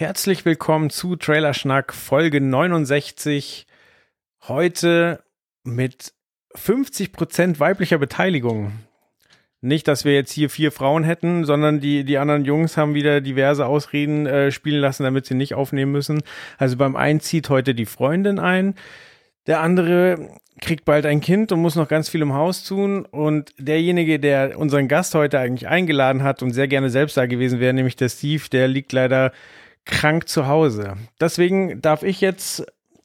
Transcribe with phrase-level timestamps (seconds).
[0.00, 3.66] Herzlich willkommen zu Trailerschnack Folge 69.
[4.48, 5.22] Heute
[5.62, 6.14] mit
[6.54, 8.72] 50% weiblicher Beteiligung.
[9.60, 13.20] Nicht, dass wir jetzt hier vier Frauen hätten, sondern die, die anderen Jungs haben wieder
[13.20, 16.22] diverse Ausreden äh, spielen lassen, damit sie nicht aufnehmen müssen.
[16.56, 18.76] Also beim einen zieht heute die Freundin ein,
[19.46, 20.30] der andere
[20.62, 23.04] kriegt bald ein Kind und muss noch ganz viel im Haus tun.
[23.04, 27.60] Und derjenige, der unseren Gast heute eigentlich eingeladen hat und sehr gerne selbst da gewesen
[27.60, 29.32] wäre, nämlich der Steve, der liegt leider
[29.90, 30.96] krank zu Hause.
[31.20, 32.64] Deswegen darf ich jetzt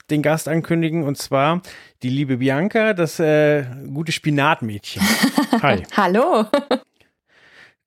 [0.09, 1.61] den Gast ankündigen und zwar
[2.03, 5.01] die liebe Bianca, das äh, gute Spinatmädchen.
[5.61, 5.83] Hi.
[5.97, 6.45] Hallo.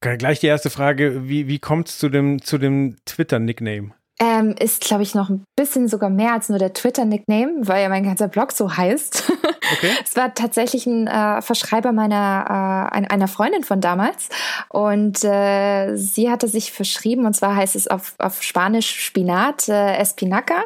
[0.00, 3.92] Gleich die erste Frage, wie, wie kommt es zu dem, zu dem Twitter-Nickname?
[4.20, 7.88] Ähm, ist, glaube ich, noch ein bisschen sogar mehr als nur der Twitter-Nickname, weil ja
[7.88, 9.32] mein ganzer Blog so heißt.
[9.70, 9.90] Okay.
[10.02, 14.30] es war tatsächlich ein äh, Verschreiber meiner äh, einer Freundin von damals
[14.70, 19.98] und äh, sie hatte sich verschrieben und zwar heißt es auf, auf Spanisch Spinat äh,
[19.98, 20.64] Espinaca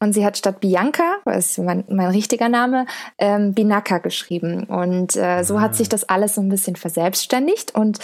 [0.00, 2.84] und sie hat statt Bianca, das ist mein, mein richtiger Name,
[3.16, 5.62] ähm, Binaca geschrieben und äh, so ah.
[5.62, 8.00] hat sich das alles so ein bisschen verselbstständigt und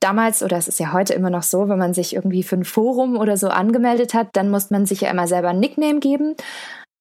[0.00, 2.64] damals, oder es ist ja heute immer noch so, wenn man sich irgendwie für ein
[2.64, 6.34] Forum oder so angemeldet hat, dann muss man sich ja immer selber ein Nickname geben.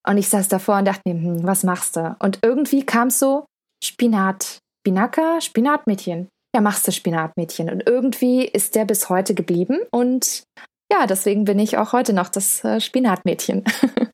[0.07, 2.15] Und ich saß davor und dachte mir, hm, was machst du?
[2.19, 3.45] Und irgendwie kam es so,
[3.83, 6.29] Spinat, Spinaka, Spinatmädchen.
[6.55, 7.69] Ja, machst du Spinatmädchen.
[7.69, 9.79] Und irgendwie ist der bis heute geblieben.
[9.91, 10.43] Und
[10.91, 13.63] ja, deswegen bin ich auch heute noch das äh, Spinatmädchen.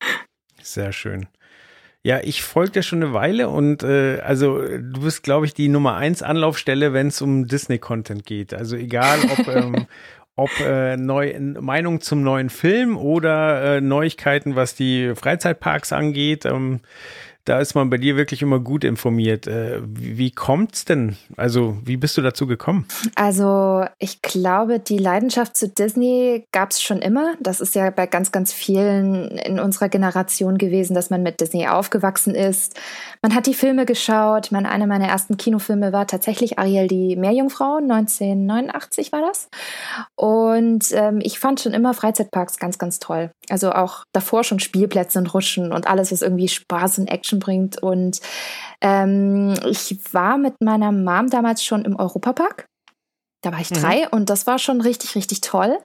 [0.62, 1.28] Sehr schön.
[2.04, 5.68] Ja, ich folge dir schon eine Weile und äh, also du bist, glaube ich, die
[5.68, 8.56] Nummer eins Anlaufstelle, wenn es um Disney-Content geht.
[8.56, 9.86] Also egal, ob, ähm,
[10.36, 16.46] ob äh, neu, Meinung zum neuen Film oder äh, Neuigkeiten, was die Freizeitparks angeht.
[16.46, 16.80] Ähm,
[17.46, 19.48] da ist man bei dir wirklich immer gut informiert.
[19.48, 21.18] Äh, wie, kommt's denn?
[21.38, 22.86] Also, wie bist du dazu gekommen?
[23.16, 27.34] Also, ich glaube, die Leidenschaft zu Disney gab es schon immer.
[27.40, 31.68] Das ist ja bei ganz, ganz vielen in unserer Generation gewesen, dass man mit Disney
[31.68, 32.80] aufgewachsen ist.
[33.22, 34.52] Man hat die Filme geschaut.
[34.52, 37.78] Man, einer meiner ersten Kinofilme war tatsächlich Ariel die Meerjungfrau.
[37.78, 39.50] 1989 war das.
[40.16, 43.32] Und ähm, ich fand schon immer Freizeitparks ganz, ganz toll.
[43.50, 47.82] Also auch davor schon Spielplätze und Rutschen und alles, was irgendwie Spaß und Action bringt.
[47.82, 48.20] Und
[48.82, 52.66] ähm, ich war mit meiner Mom damals schon im Europapark.
[53.44, 53.76] Da war ich mhm.
[53.76, 55.80] drei und das war schon richtig, richtig toll.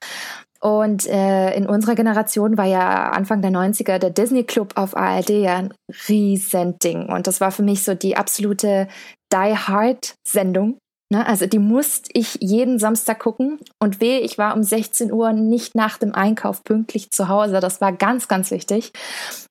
[0.60, 5.30] Und äh, in unserer Generation war ja Anfang der 90er der Disney Club auf ARD
[5.30, 5.74] ja ein
[6.08, 7.06] Riesending.
[7.06, 8.88] Und das war für mich so die absolute
[9.32, 10.78] Die Hard Sendung.
[11.09, 15.33] Ne, also die musste ich jeden Samstag gucken und weh, ich war um 16 Uhr
[15.33, 17.61] nicht nach dem Einkauf pünktlich zu Hause.
[17.61, 18.93] Das war ganz, ganz wichtig.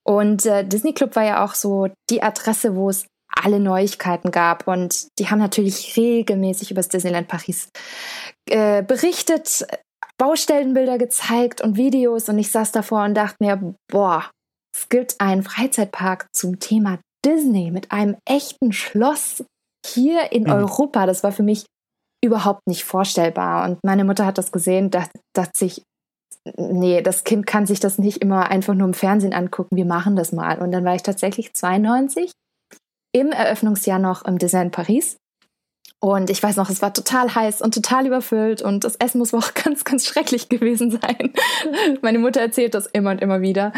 [0.04, 4.68] Und äh, Disney Club war ja auch so die Adresse, wo es alle Neuigkeiten gab
[4.68, 7.70] und die haben natürlich regelmäßig über das Disneyland Paris
[8.50, 9.66] äh, berichtet,
[10.18, 14.30] Baustellenbilder gezeigt und Videos und ich saß davor und dachte mir, boah,
[14.76, 19.44] es gibt einen Freizeitpark zum Thema Disney mit einem echten Schloss
[19.86, 20.52] hier in mhm.
[20.52, 21.66] Europa, das war für mich
[22.24, 23.70] überhaupt nicht vorstellbar.
[23.70, 25.84] Und meine Mutter hat das gesehen, dass, dass ich,
[26.58, 30.16] nee, das Kind kann sich das nicht immer einfach nur im Fernsehen angucken, wir machen
[30.16, 30.60] das mal.
[30.60, 32.32] Und dann war ich tatsächlich 92
[33.14, 35.18] im Eröffnungsjahr noch im Design Paris
[36.06, 39.34] und ich weiß noch, es war total heiß und total überfüllt und das Essen muss
[39.34, 41.34] auch ganz, ganz schrecklich gewesen sein.
[42.04, 43.74] Meine Mutter erzählt das immer und immer wieder.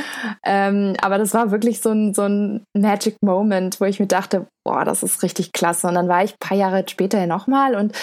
[0.46, 4.46] Ähm, aber das war wirklich so ein, so ein Magic Moment, wo ich mir dachte,
[4.66, 5.88] boah, das ist richtig klasse.
[5.88, 7.94] Und dann war ich ein paar Jahre später ja nochmal und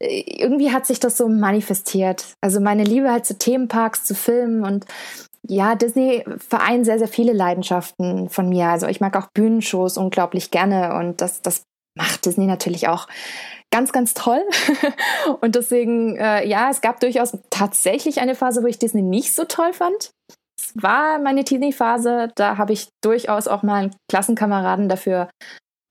[0.00, 2.24] äh, irgendwie hat sich das so manifestiert.
[2.40, 4.86] Also meine Liebe halt zu Themenparks, zu Filmen und
[5.46, 8.68] ja, Disney vereint sehr, sehr viele Leidenschaften von mir.
[8.68, 11.64] Also ich mag auch Bühnenshows unglaublich gerne und das, das
[11.96, 13.06] macht Disney natürlich auch
[13.70, 14.42] ganz, ganz toll.
[15.40, 19.44] und deswegen, äh, ja, es gab durchaus tatsächlich eine Phase, wo ich Disney nicht so
[19.44, 20.10] toll fand.
[20.58, 25.28] Es war meine Disney-Phase, da habe ich durchaus auch mal einen Klassenkameraden dafür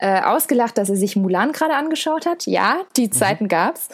[0.01, 2.45] äh, ausgelacht, dass er sich Mulan gerade angeschaut hat.
[2.45, 3.11] Ja, die mhm.
[3.11, 3.89] Zeiten gab's.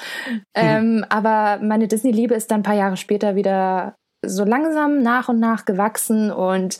[0.55, 3.95] Ähm, aber meine Disney-Liebe ist dann ein paar Jahre später wieder
[4.25, 6.77] so langsam nach und nach gewachsen und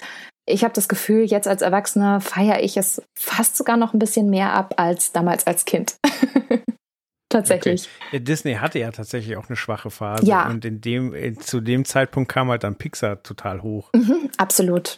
[0.50, 4.30] ich habe das Gefühl, jetzt als Erwachsener feiere ich es fast sogar noch ein bisschen
[4.30, 5.98] mehr ab als damals als Kind.
[7.30, 7.88] tatsächlich.
[8.07, 8.19] Okay.
[8.19, 10.25] Disney hatte ja tatsächlich auch eine schwache Phase.
[10.25, 10.48] Ja.
[10.50, 13.90] Und in dem, äh, zu dem Zeitpunkt kam halt dann Pixar total hoch.
[13.96, 14.98] Mhm, absolut.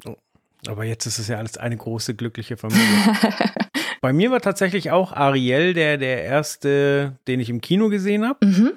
[0.67, 2.83] Aber jetzt ist es ja alles eine große glückliche Familie.
[4.01, 8.45] Bei mir war tatsächlich auch Ariel der, der erste, den ich im Kino gesehen habe.
[8.45, 8.73] Mhm.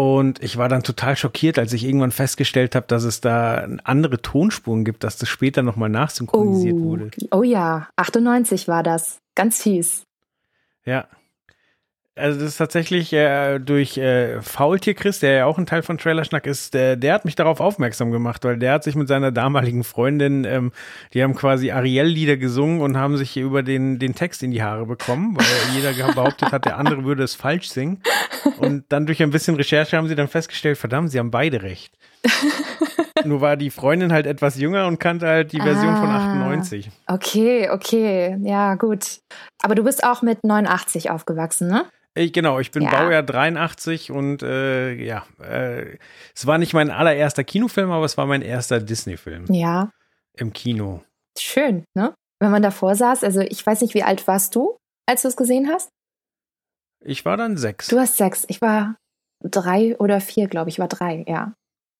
[0.00, 4.22] Und ich war dann total schockiert, als ich irgendwann festgestellt habe, dass es da andere
[4.22, 7.10] Tonspuren gibt, dass das später nochmal nachsynchronisiert Oh, wurde.
[7.32, 9.18] oh ja, 98 war das.
[9.34, 10.04] Ganz fies.
[10.86, 11.06] Ja.
[12.16, 15.96] Also das ist tatsächlich äh, durch äh, Faultier Chris, der ja auch ein Teil von
[15.96, 19.30] Trailerschnack ist, der, der hat mich darauf aufmerksam gemacht, weil der hat sich mit seiner
[19.30, 20.72] damaligen Freundin, ähm,
[21.14, 24.86] die haben quasi Ariel-Lieder gesungen und haben sich über den, den Text in die Haare
[24.86, 28.02] bekommen, weil jeder behauptet hat, der andere würde es falsch singen.
[28.58, 31.94] Und dann durch ein bisschen Recherche haben sie dann festgestellt, verdammt, sie haben beide recht.
[33.24, 36.26] Nur war die Freundin halt etwas jünger und kannte halt die Version von Ah.
[36.26, 36.90] 98.
[37.06, 38.36] Okay, okay.
[38.42, 39.20] Ja, gut.
[39.62, 41.84] Aber du bist auch mit 89 aufgewachsen, ne?
[42.14, 42.90] Ich, genau, ich bin Ja.
[42.90, 45.96] Baujahr 83 und äh, ja, äh,
[46.34, 49.90] es war nicht mein allererster Kinofilm, aber es war mein erster Disney-Film Ja.
[50.36, 51.02] im Kino.
[51.38, 52.14] Schön, ne?
[52.40, 54.76] Wenn man davor saß, also ich weiß nicht, wie alt warst du,
[55.06, 55.88] als du es gesehen hast?
[57.04, 57.88] Ich war dann sechs.
[57.88, 58.44] Du hast sechs.
[58.48, 58.96] Ich war
[59.42, 60.74] drei oder vier, glaube ich.
[60.76, 61.54] Ich war drei, ja.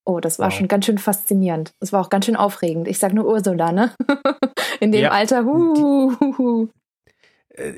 [0.04, 0.54] Oh, das war Wow.
[0.58, 1.70] schon ganz schön faszinierend.
[1.78, 2.88] Das war auch ganz schön aufregend.
[2.88, 3.94] Ich sag nur Ursula, ne?
[4.80, 5.10] In dem Ja.
[5.12, 6.64] Alter, hu, hu, hu.
[6.64, 6.68] Äh,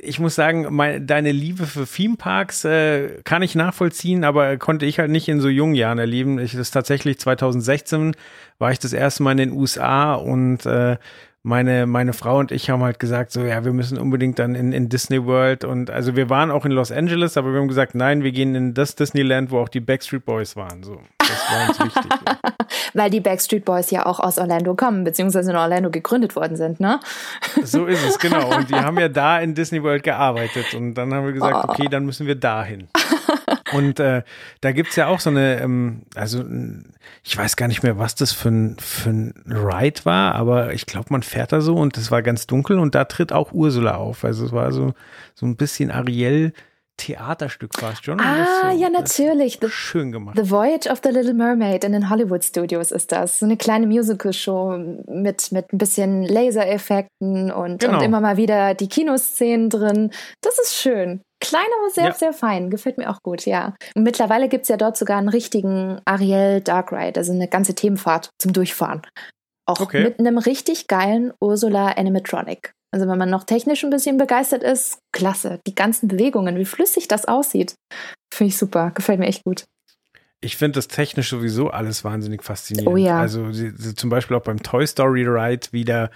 [0.03, 4.99] ich muss sagen, mein, deine Liebe für Themeparks äh, kann ich nachvollziehen, aber konnte ich
[4.99, 6.39] halt nicht in so jungen Jahren erleben.
[6.39, 8.15] Ich das ist tatsächlich 2016
[8.59, 10.97] war ich das erste Mal in den USA und äh,
[11.43, 14.73] meine, meine Frau und ich haben halt gesagt, so ja, wir müssen unbedingt dann in,
[14.73, 17.95] in Disney World und also wir waren auch in Los Angeles, aber wir haben gesagt,
[17.95, 20.85] nein, wir gehen in das Disneyland, wo auch die Backstreet Boys waren.
[20.85, 22.13] So, das war uns wichtig.
[22.27, 22.39] Ja.
[22.95, 26.79] Weil die Backstreet Boys ja auch aus Orlando kommen, beziehungsweise in Orlando gegründet worden sind,
[26.79, 27.01] ne?
[27.63, 28.55] So ist es, genau.
[28.57, 30.75] Und die haben ja da in Disney World gearbeitet.
[30.75, 31.71] Und dann haben wir gesagt, Oh.
[31.71, 32.89] okay, dann müssen wir dahin.
[33.73, 34.23] Und äh,
[34.61, 36.45] da gibt's ja auch so eine, ähm, also
[37.23, 40.87] ich weiß gar nicht mehr, was das für ein, für ein Ride war, aber ich
[40.87, 43.97] glaube, man fährt da so und es war ganz dunkel und da tritt auch Ursula
[43.97, 44.25] auf.
[44.25, 44.93] Also es war so,
[45.35, 46.53] so ein bisschen Ariel
[46.99, 48.21] Theaterstück fast schon.
[48.21, 49.59] Ah, äh, ja, natürlich.
[49.61, 50.37] The, Schön gemacht.
[50.37, 53.41] The Voyage of the Little Mermaid in den Hollywood Studios ist das.
[53.41, 57.99] So eine kleine Musical-Show mit, mit ein bisschen Lasereffekten und, Genau.
[57.99, 60.11] und immer mal wieder die Kinoszenen drin.
[60.43, 61.23] Das ist schön.
[61.43, 62.13] Klein, aber sehr, Ja.
[62.15, 62.71] sehr fein.
[62.71, 63.75] Gefällt mir auch gut, ja.
[63.97, 68.31] Und mittlerweile gibt's ja dort sogar einen richtigen Ariel Dark Ride, also eine ganze Themenfahrt
[68.41, 69.03] zum Durchfahren.
[69.67, 70.05] Auch Okay.
[70.05, 72.73] mit einem richtig geilen Ursula Animatronic.
[72.95, 75.61] Also wenn man noch technisch ein bisschen begeistert ist, klasse.
[75.67, 77.75] Die ganzen Bewegungen, wie flüssig das aussieht,
[78.33, 78.91] finde ich super.
[78.95, 79.65] Gefällt mir echt gut.
[80.45, 82.93] Ich finde das technisch sowieso alles wahnsinnig faszinierend.
[82.93, 83.19] Oh ja.
[83.19, 83.51] Also
[83.95, 86.11] zum Beispiel auch beim Toy Story Ride wieder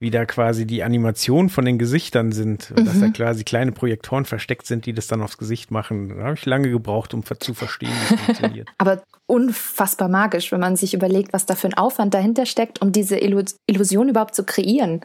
[0.00, 3.12] wie da quasi die Animationen von den Gesichtern sind, und dass da Mhm.
[3.14, 6.10] quasi kleine Projektoren versteckt sind, die das dann aufs Gesicht machen.
[6.16, 8.68] Da habe ich lange gebraucht, um zu verstehen, wie es funktioniert.
[8.78, 12.92] Aber unfassbar magisch, wenn man sich überlegt, was da für ein Aufwand dahinter steckt, um
[12.92, 15.04] diese Illu- Illusion überhaupt zu kreieren.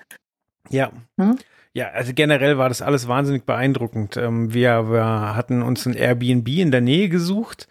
[0.69, 0.91] Ja.
[1.19, 1.37] Hm?
[1.73, 4.15] Ja, also generell war das alles wahnsinnig beeindruckend.
[4.15, 7.67] Ähm, wir, wir hatten uns ein Airbnb in der Nähe gesucht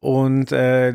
[0.00, 0.94] und äh,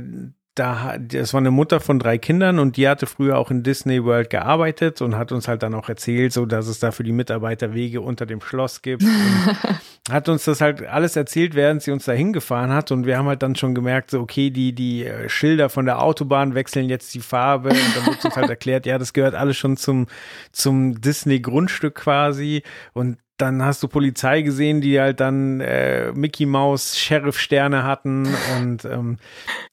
[0.56, 4.04] da, das war eine Mutter von drei Kindern und die hatte früher auch in Disney
[4.04, 7.14] World gearbeitet und hat uns halt dann auch erzählt, so dass es da für die
[7.14, 9.04] Mitarbeiter Wege unter dem Schloss gibt.
[10.10, 12.92] Hat uns das halt alles erzählt, während sie uns da hingefahren hat.
[12.92, 16.02] Und wir haben halt dann schon gemerkt, so okay, die, die äh, Schilder von der
[16.02, 17.70] Autobahn wechseln jetzt die Farbe.
[17.70, 20.08] Und dann wird uns halt erklärt, ja, das gehört alles schon zum,
[20.52, 22.64] zum Disney-Grundstück quasi.
[22.94, 28.86] Und dann hast du Polizei gesehen, die halt dann äh, Mickey Mouse Sheriff-Sterne hatten und
[28.86, 29.18] ähm,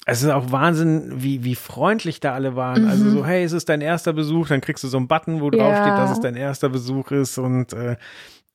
[0.06, 2.84] es ist auch Wahnsinn, wie, wie freundlich da alle waren.
[2.84, 3.10] Also Mhm.
[3.10, 5.76] so, hey, es ist dein erster Besuch, dann kriegst du so einen Button, wo drauf
[5.76, 5.82] Ja.
[5.82, 7.96] steht, dass es dein erster Besuch ist und äh,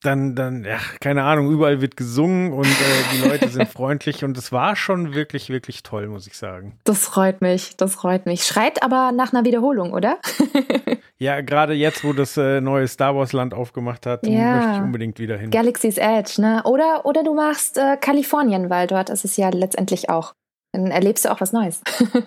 [0.04, 4.36] dann, dann, ja, keine Ahnung, überall wird gesungen und äh, die Leute sind freundlich und
[4.38, 6.78] es war schon wirklich, wirklich toll, muss ich sagen.
[6.84, 8.44] Das freut mich, das freut mich.
[8.44, 10.18] Schreit aber nach einer Wiederholung, oder?
[11.16, 14.56] Ja, gerade jetzt, wo das äh, neue Star Wars Land aufgemacht hat, Ja.
[14.56, 15.50] möchte ich unbedingt wieder hin.
[15.50, 16.60] Galaxy's Edge, ne?
[16.64, 20.34] Oder, oder du machst äh, Kalifornien, weil dort ist es ja letztendlich auch.
[20.72, 21.82] Dann erlebst du auch was Neues.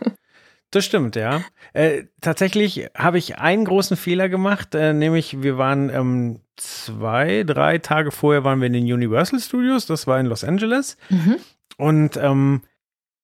[0.72, 1.41] Das stimmt, ja.
[1.72, 7.77] Äh, tatsächlich habe ich einen großen Fehler gemacht, äh, nämlich wir waren ähm, zwei, drei
[7.77, 10.97] Tage vorher waren wir in den Universal Studios, das war in Los Angeles.
[11.09, 11.37] Mhm.
[11.77, 12.61] Und ähm,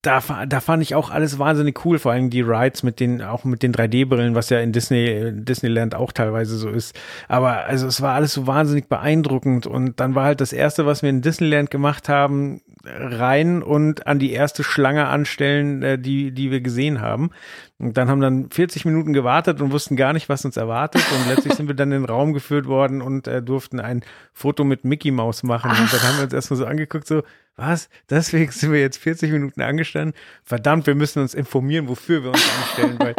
[0.04, 3.46] da, da fand ich auch alles wahnsinnig cool, vor allem die Rides mit den, auch
[3.46, 6.94] mit den 3D-Brillen, was ja in Disney, Disneyland auch teilweise so ist.
[7.30, 11.04] Aber also es war alles so wahnsinnig beeindruckend und dann war halt das erste, was
[11.04, 16.52] wir in Disneyland gemacht haben, rein und an die erste Schlange anstellen, äh, die, die
[16.52, 17.32] wir gesehen haben.
[17.80, 21.04] Und dann haben dann 40 Minuten gewartet und wussten gar nicht, was uns erwartet.
[21.12, 24.64] Und letztlich sind wir dann in den Raum geführt worden und äh, durften ein Foto
[24.64, 25.72] mit Mickey Mouse machen.
[25.74, 25.82] Ach.
[25.82, 27.24] Und dann haben wir uns erstmal so angeguckt, so,
[27.56, 27.90] was?
[28.10, 30.14] Deswegen sind wir jetzt 40 Minuten angestanden.
[30.44, 33.16] Verdammt, wir müssen uns informieren, wofür wir uns anstellen, weil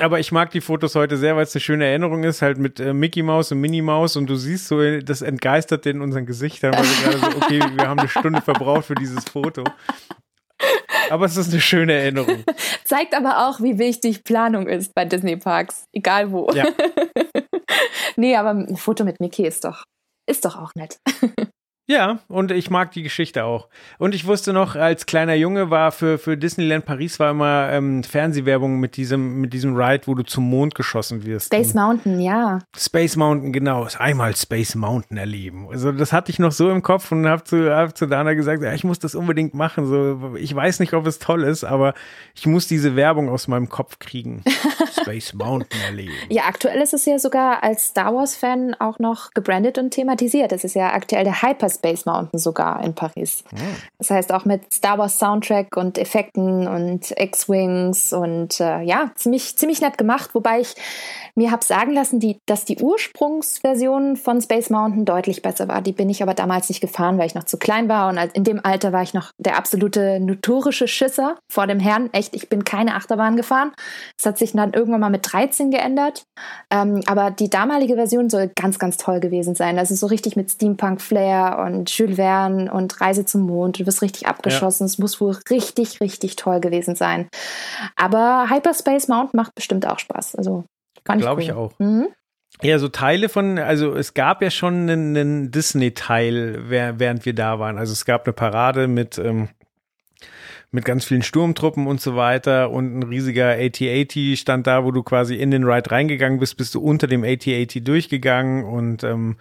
[0.00, 2.80] aber ich mag die Fotos heute sehr, weil es eine schöne Erinnerung ist, halt mit
[2.80, 6.74] äh, Mickey Mouse und Minnie Mouse und du siehst so das entgeistert in unseren Gesichtern,
[6.74, 9.64] weil wir gerade so, okay, wir haben eine Stunde verbraucht für dieses Foto.
[11.10, 12.44] Aber es ist eine schöne Erinnerung.
[12.84, 16.50] Zeigt aber auch, wie wichtig Planung ist bei Disney Parks, egal wo.
[16.52, 16.66] Ja.
[18.16, 19.84] nee, aber ein Foto mit Mickey ist doch,
[20.28, 20.98] ist doch auch nett.
[21.90, 23.68] Ja, und ich mag die Geschichte auch.
[23.98, 28.04] Und ich wusste noch, als kleiner Junge war für, für Disneyland Paris war immer ähm,
[28.04, 31.46] Fernsehwerbung mit diesem, mit diesem Ride, wo du zum Mond geschossen wirst.
[31.46, 32.58] Space Mountain, ja.
[32.76, 33.88] Space Mountain, genau.
[33.98, 35.66] Einmal Space Mountain erleben.
[35.70, 38.62] Also das hatte ich noch so im Kopf und habe zu, hab zu Dana gesagt,
[38.62, 39.86] ja, ich muss das unbedingt machen.
[39.86, 41.94] So, ich weiß nicht, ob es toll ist, aber
[42.34, 44.44] ich muss diese Werbung aus meinem Kopf kriegen.
[45.00, 46.12] Space Mountain erleben.
[46.28, 50.52] Ja, aktuell ist es ja sogar als Star Wars-Fan auch noch gebrandet und thematisiert.
[50.52, 53.44] Es ist ja aktuell der Hyper Space Mountain sogar in Paris.
[53.50, 53.76] Mhm.
[53.98, 59.56] Das heißt auch mit Star Wars Soundtrack und Effekten und X-Wings und äh, ja, ziemlich,
[59.56, 60.74] ziemlich nett gemacht, wobei ich
[61.34, 65.82] mir habe sagen lassen, die, dass die Ursprungsversion von Space Mountain deutlich besser war.
[65.82, 68.44] Die bin ich aber damals nicht gefahren, weil ich noch zu klein war und in
[68.44, 72.10] dem Alter war ich noch der absolute notorische Schisser vor dem Herrn.
[72.12, 73.72] Echt, ich bin keine Achterbahn gefahren.
[74.16, 76.24] Das hat sich dann irgendwann mal mit 13 geändert.
[76.70, 79.78] Ähm, aber die damalige Version soll ganz, ganz toll gewesen sein.
[79.78, 83.78] Also so richtig mit Steampunk-Flair und Jules Verne und Reise zum Mond.
[83.78, 84.84] Du wirst richtig abgeschossen.
[84.84, 85.02] Es ja.
[85.02, 87.28] muss wohl richtig, richtig toll gewesen sein.
[87.96, 90.34] Aber Hyperspace Mountain macht bestimmt auch Spaß.
[90.36, 90.64] Also
[91.04, 91.72] Glaube ich auch.
[91.78, 92.08] Mhm.
[92.62, 97.58] Ja, so Teile von, also es gab ja schon einen, einen Disney-Teil, während wir da
[97.58, 97.78] waren.
[97.78, 99.48] Also es gab eine Parade mit, ähm,
[100.70, 105.02] mit ganz vielen Sturmtruppen und so weiter und ein riesiger AT-AT stand da, wo du
[105.02, 109.36] quasi in den Ride reingegangen bist, bist du unter dem AT-AT durchgegangen und ähm,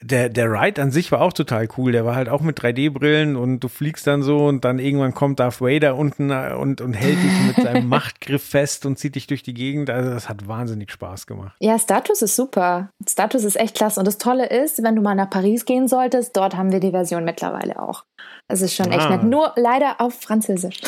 [0.00, 1.90] der, der Ride an sich war auch total cool.
[1.90, 5.40] Der war halt auch mit 3D-Brillen und du fliegst dann so und dann irgendwann kommt
[5.40, 9.26] Darth Vader unten äh, und, und hält dich mit seinem Machtgriff fest und zieht dich
[9.26, 9.90] durch die Gegend.
[9.90, 11.56] Also das hat wahnsinnig Spaß gemacht.
[11.60, 12.90] Ja, Status ist super.
[13.08, 13.98] Status ist echt klasse.
[13.98, 16.92] Und das Tolle ist, wenn du mal nach Paris gehen solltest, dort haben wir die
[16.92, 18.04] Version mittlerweile auch.
[18.46, 18.96] Das ist schon ah.
[18.96, 19.24] echt nett.
[19.24, 20.80] Nur leider auf Französisch.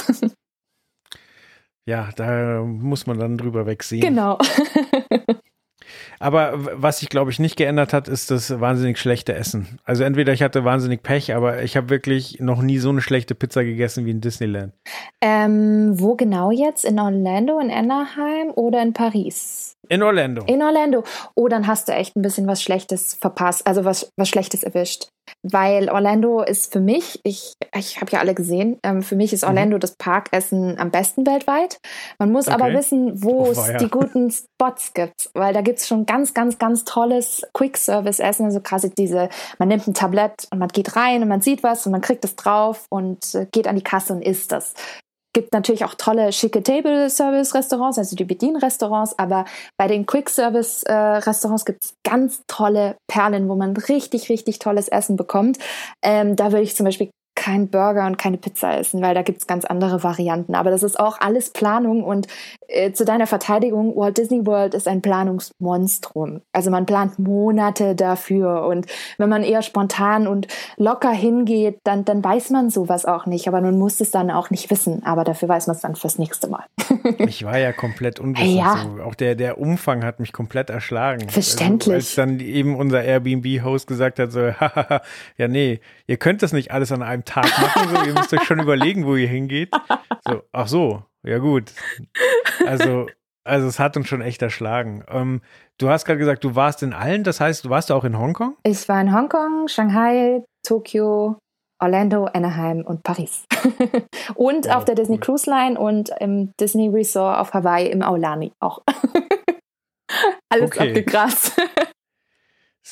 [1.84, 4.02] ja, da muss man dann drüber wegsehen.
[4.02, 4.38] Genau.
[6.22, 9.78] Aber was sich, glaube ich, nicht geändert hat, ist das wahnsinnig schlechte Essen.
[9.84, 13.34] Also entweder ich hatte wahnsinnig Pech, aber ich habe wirklich noch nie so eine schlechte
[13.34, 14.74] Pizza gegessen wie in Disneyland.
[15.22, 16.84] Ähm, wo genau jetzt?
[16.84, 19.78] In Orlando, in Anaheim oder in Paris?
[19.88, 20.44] In Orlando.
[20.44, 21.04] In Orlando.
[21.34, 25.08] Oh, dann hast du echt ein bisschen was Schlechtes verpasst, also was, was Schlechtes erwischt.
[25.42, 29.42] Weil Orlando ist für mich, ich, ich habe ja alle gesehen, ähm, für mich ist
[29.42, 29.48] mhm.
[29.48, 29.80] Orlando mhm.
[29.80, 31.78] das Parkessen am besten weltweit.
[32.18, 32.54] Man muss okay.
[32.54, 33.78] aber wissen, wo oh, es ja.
[33.78, 38.46] die guten Spots gibt, weil da gibt es schon ganz, ganz, ganz tolles Quick-Service-Essen.
[38.46, 41.86] Also quasi diese, man nimmt ein Tablett und man geht rein und man sieht was
[41.86, 44.74] und man kriegt es drauf und äh, geht an die Kasse und isst das
[45.32, 49.44] gibt natürlich auch tolle, schicke Table-Service-Restaurants, also die Bedienrestaurants, aber
[49.78, 55.58] bei den Quick-Service-Restaurants gibt es ganz tolle Perlen, wo man richtig, richtig tolles Essen bekommt.
[56.02, 59.38] Ähm, da würde ich zum Beispiel kein Burger und keine Pizza essen, weil da gibt
[59.38, 60.54] es ganz andere Varianten.
[60.54, 62.26] Aber das ist auch alles Planung und
[62.68, 66.42] äh, zu deiner Verteidigung, Walt Disney World ist ein Planungsmonstrum.
[66.52, 72.22] Also man plant Monate dafür und wenn man eher spontan und locker hingeht, dann, dann
[72.22, 73.48] weiß man sowas auch nicht.
[73.48, 75.02] Aber man muss es dann auch nicht wissen.
[75.06, 76.64] Aber dafür weiß man es dann fürs nächste Mal.
[77.18, 78.54] ich war ja komplett unwissend.
[78.54, 78.84] Ja.
[78.96, 79.02] So.
[79.02, 81.26] Auch der, der Umfang hat mich komplett erschlagen.
[81.30, 81.94] Verständlich.
[81.94, 84.40] Also, als dann eben unser Airbnb-Host gesagt hat, so,
[85.38, 88.42] ja nee, ihr könnt das nicht alles an einem Tag machen, so, ihr müsst euch
[88.42, 89.70] schon überlegen, wo ihr hingeht.
[90.26, 91.72] So, ach so, ja gut.
[92.66, 93.06] Also,
[93.44, 95.04] also es hat uns schon echt erschlagen.
[95.08, 95.40] Ähm,
[95.78, 98.56] du hast gerade gesagt, du warst in allen, das heißt, du warst auch in Hongkong?
[98.64, 101.38] Ich war in Hongkong, Shanghai, Tokio,
[101.80, 103.44] Orlando, Anaheim und Paris.
[104.34, 105.20] und wow, auf der Disney cool.
[105.20, 108.82] Cruise Line und im Disney Resort auf Hawaii im Aulani auch.
[110.50, 110.88] Alles okay.
[110.88, 111.60] abgegrast.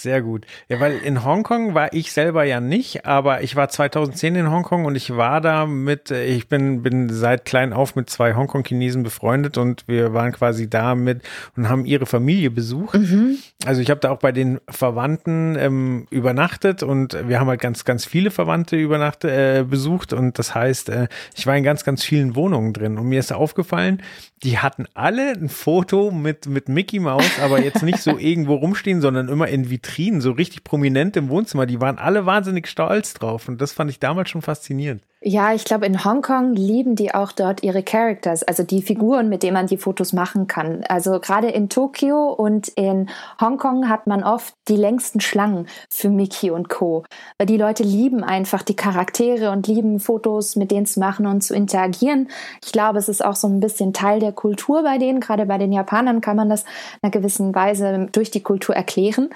[0.00, 0.46] Sehr gut.
[0.68, 4.84] Ja, weil in Hongkong war ich selber ja nicht, aber ich war 2010 in Hongkong
[4.84, 9.02] und ich war da mit, äh, ich bin, bin seit klein auf mit zwei Hongkong-Chinesen
[9.02, 11.22] befreundet und wir waren quasi da mit
[11.56, 12.94] und haben ihre Familie besucht.
[12.94, 13.38] Mhm.
[13.66, 17.84] Also ich habe da auch bei den Verwandten ähm, übernachtet und wir haben halt ganz,
[17.84, 22.04] ganz viele Verwandte übernachtet, äh, besucht und das heißt, äh, ich war in ganz, ganz
[22.04, 24.00] vielen Wohnungen drin und mir ist aufgefallen,
[24.44, 29.00] die hatten alle ein Foto mit, mit Mickey Mouse, aber jetzt nicht so irgendwo rumstehen,
[29.00, 31.66] sondern immer in Vitrinen Vitrinen, so richtig prominent im Wohnzimmer.
[31.66, 35.02] Die waren alle wahnsinnig stolz drauf und das fand ich damals schon faszinierend.
[35.20, 39.42] Ja, ich glaube, in Hongkong lieben die auch dort ihre Characters, also die Figuren, mit
[39.42, 40.84] denen man die Fotos machen kann.
[40.88, 43.10] Also gerade in Tokio und in
[43.40, 47.02] Hongkong hat man oft die längsten Schlangen für Mickey und Co.
[47.36, 51.40] Weil die Leute lieben einfach die Charaktere und lieben Fotos mit denen zu machen und
[51.40, 52.28] zu interagieren.
[52.64, 55.18] Ich glaube, es ist auch so ein bisschen Teil der Kultur bei denen.
[55.18, 56.68] Gerade bei den Japanern kann man das in
[57.02, 59.30] einer gewissen Weise durch die Kultur erklären.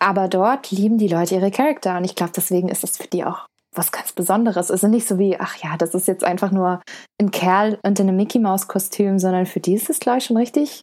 [0.00, 3.24] Aber dort lieben die Leute ihre Charakter und ich glaube, deswegen ist das für die
[3.24, 4.70] auch was ganz Besonderes.
[4.70, 6.80] Also nicht so wie, ach ja, das ist jetzt einfach nur
[7.20, 10.82] ein Kerl unter einem Mickey Maus Kostüm, sondern für die ist es gleich schon richtig,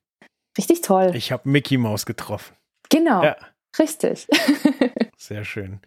[0.57, 1.11] richtig toll.
[1.15, 2.55] Ich habe Mickey Maus getroffen.
[2.89, 3.23] Genau.
[3.23, 3.35] Ja.
[3.77, 4.27] Richtig.
[5.17, 5.81] Sehr schön.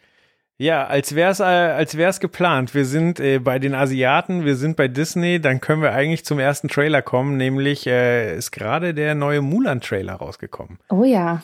[0.60, 2.74] Ja, als wär's, äh, als wär's geplant.
[2.74, 6.40] Wir sind äh, bei den Asiaten, wir sind bei Disney, dann können wir eigentlich zum
[6.40, 10.80] ersten Trailer kommen, nämlich äh, ist gerade der neue Mulan-Trailer rausgekommen.
[10.90, 11.42] Oh ja.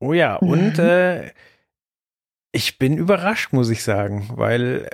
[0.00, 0.48] Oh ja, mhm.
[0.48, 1.30] und äh,
[2.52, 4.88] ich bin überrascht, muss ich sagen, weil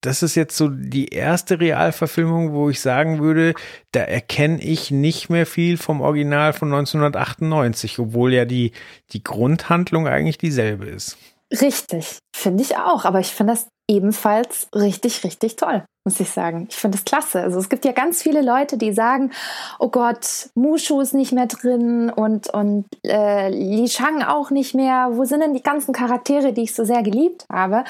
[0.00, 3.54] das ist jetzt so die erste Realverfilmung, wo ich sagen würde,
[3.92, 8.72] da erkenne ich nicht mehr viel vom Original von 1998, obwohl ja die,
[9.12, 11.18] die Grundhandlung eigentlich dieselbe ist.
[11.52, 13.04] Richtig, finde ich auch.
[13.04, 16.68] Aber ich finde das ebenfalls richtig, richtig toll, muss ich sagen.
[16.70, 17.42] Ich finde es klasse.
[17.42, 19.32] Also es gibt ja ganz viele Leute, die sagen,
[19.80, 25.10] oh Gott, Mushu ist nicht mehr drin und, und äh, Li Shang auch nicht mehr.
[25.12, 27.82] Wo sind denn die ganzen Charaktere, die ich so sehr geliebt habe?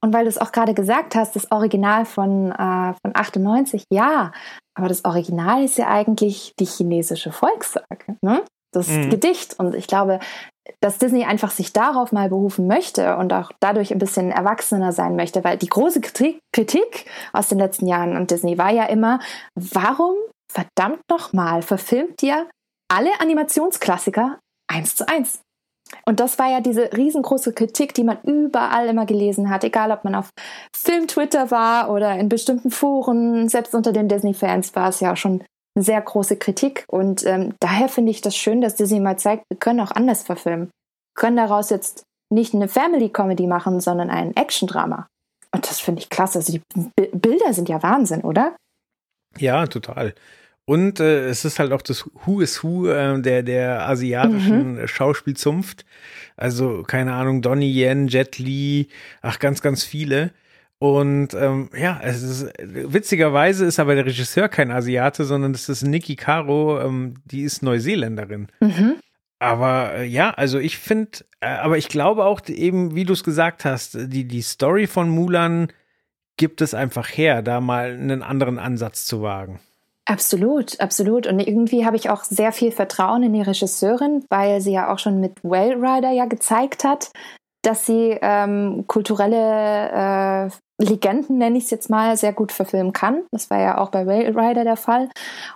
[0.00, 4.30] Und weil du es auch gerade gesagt hast, das Original von, äh, von 98, ja,
[4.74, 8.16] aber das Original ist ja eigentlich die chinesische Volkssage.
[8.22, 8.44] Ne?
[8.72, 9.10] Das mhm.
[9.10, 9.58] Gedicht.
[9.58, 10.20] Und ich glaube,
[10.80, 15.16] dass Disney einfach sich darauf mal berufen möchte und auch dadurch ein bisschen erwachsener sein
[15.16, 19.20] möchte, weil die große Kritik aus den letzten Jahren an Disney war ja immer,
[19.54, 20.16] warum
[20.52, 22.48] verdammt nochmal verfilmt ihr
[22.90, 24.38] alle Animationsklassiker
[24.70, 25.40] eins zu eins?
[26.04, 30.04] Und das war ja diese riesengroße Kritik, die man überall immer gelesen hat, egal ob
[30.04, 30.30] man auf
[30.76, 35.44] Film-Twitter war oder in bestimmten Foren, selbst unter den Disney-Fans war es ja schon
[35.78, 36.84] eine sehr große Kritik.
[36.88, 40.24] Und ähm, daher finde ich das schön, dass Disney mal zeigt, wir können auch anders
[40.24, 40.66] verfilmen.
[40.66, 45.06] Wir können daraus jetzt nicht eine Family-Comedy machen, sondern ein Action-Drama.
[45.52, 46.38] Und das finde ich klasse.
[46.38, 46.62] Also die
[46.96, 48.54] B Bilder sind ja Wahnsinn, oder?
[49.38, 50.14] Ja, total.
[50.66, 54.86] Und äh, es ist halt auch das Who is Who äh, der, der asiatischen mhm.
[54.86, 55.86] Schauspielzunft.
[56.36, 58.88] Also, keine Ahnung, Donnie Yen, Jet Li,
[59.22, 60.32] ach, ganz, ganz viele.
[60.80, 65.82] Und ähm, ja, es ist, witzigerweise ist aber der Regisseur kein Asiate, sondern das ist
[65.82, 68.46] Nikki Caro, ähm, die ist Neuseeländerin.
[68.60, 68.96] Mhm.
[69.40, 73.24] Aber äh, ja, also ich finde, äh, aber ich glaube auch eben, wie du es
[73.24, 75.68] gesagt hast, die, die Story von Mulan
[76.36, 79.60] gibt es einfach her, da mal einen anderen Ansatz zu wagen.
[80.04, 81.26] Absolut, absolut.
[81.26, 84.98] Und irgendwie habe ich auch sehr viel Vertrauen in die Regisseurin, weil sie ja auch
[84.98, 87.10] schon mit Whale Rider ja gezeigt hat,
[87.62, 93.22] dass sie ähm, kulturelle äh, Legenden, nenne ich es jetzt mal, sehr gut verfilmen kann.
[93.32, 95.08] Das war ja auch bei Rail Rider der Fall.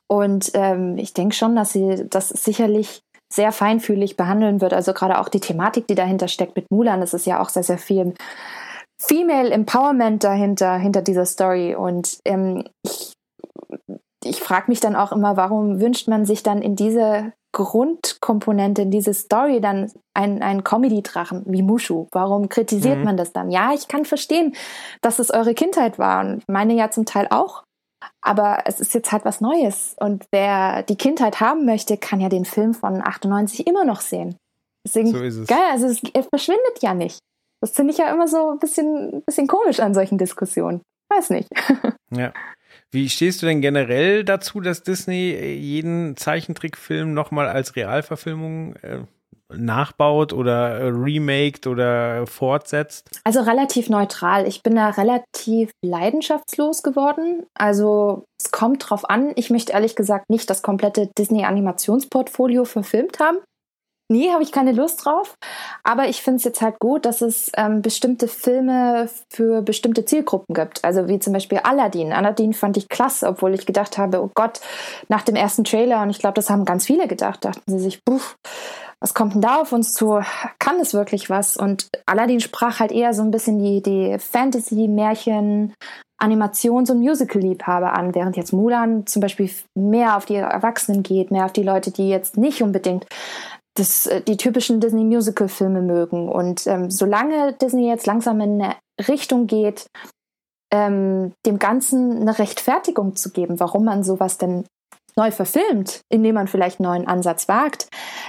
[0.09, 4.75] Und ähm, ich denke schon, dass sie das sicherlich sehr feinfühlig behandeln wird.
[4.75, 7.63] Also gerade auch die Thematik, die dahinter steckt mit Mulan, das ist ja auch sehr,
[7.63, 8.15] sehr viel
[9.01, 11.75] Female Empowerment dahinter, hinter dieser Story.
[11.75, 13.13] Und ähm, ich,
[14.25, 18.91] ich frage mich dann auch immer, warum wünscht man sich dann in diese Grundkomponente in
[18.91, 22.09] diese Story dann ein, ein Comedy-Drachen wie Mushu?
[22.11, 23.05] Warum kritisiert mhm.
[23.05, 23.51] man das dann?
[23.51, 24.55] Ja, ich kann verstehen,
[25.03, 27.63] dass es eure Kindheit war und meine ja zum Teil auch.
[28.21, 29.95] Aber es ist jetzt halt was Neues.
[30.01, 34.37] Und wer die Kindheit haben möchte, kann ja den Film von 98 immer noch sehen.
[34.85, 35.47] Deswegen, so ist es.
[35.47, 37.21] Geil, also es, es verschwindet ja nicht.
[37.61, 40.83] Das finde ich ja immer so ein bisschen, bisschen komisch an solchen Diskussionen.
[41.11, 41.49] Weiß nicht.
[42.15, 42.31] Ja.
[42.93, 48.99] Wie stehst du denn generell dazu, dass Disney äh, jeden Zeichentrickfilm nochmal als Realverfilmung äh,
[49.49, 53.09] nachbaut oder äh, remaked oder fortsetzt?
[53.25, 54.47] Also relativ neutral.
[54.47, 57.47] Ich bin da relativ leidenschaftslos geworden.
[57.55, 59.33] Also es kommt drauf an.
[59.37, 63.39] Ich möchte ehrlich gesagt nicht das komplette Disney-Animationsportfolio verfilmt haben.
[64.13, 65.35] Nee, habe ich keine Lust drauf.
[65.83, 70.55] Aber ich finde es jetzt halt gut, dass es ähm, bestimmte Filme für bestimmte Zielgruppen
[70.55, 70.85] gibt.
[70.85, 72.13] Also wie zum Beispiel Aladdin.
[72.13, 74.61] Aladdin fand ich klasse, obwohl ich gedacht habe, oh Gott,
[75.09, 78.05] nach dem ersten Trailer, und ich glaube, das haben ganz viele gedacht, dachten sie sich,
[78.05, 78.37] puff,
[79.01, 80.21] was kommt denn da auf uns zu?
[80.59, 81.57] Kann es wirklich was?
[81.57, 85.75] Und Aladdin sprach halt eher so ein bisschen die, die Fantasy-Märchen,
[86.23, 91.47] Animations- und Musical-Liebhaber an, während jetzt Mulan zum Beispiel mehr auf die Erwachsenen geht, mehr
[91.47, 93.07] auf die Leute, die jetzt nicht unbedingt
[93.75, 96.29] das, äh, die typischen Disney-Musical-Filme mögen.
[96.29, 98.77] Und ähm, solange Disney jetzt langsam in eine
[99.09, 99.87] Richtung geht,
[100.73, 104.65] ähm, dem Ganzen eine Rechtfertigung zu geben, warum man sowas denn
[105.17, 107.89] neu verfilmt, indem man vielleicht einen neuen Ansatz wagt,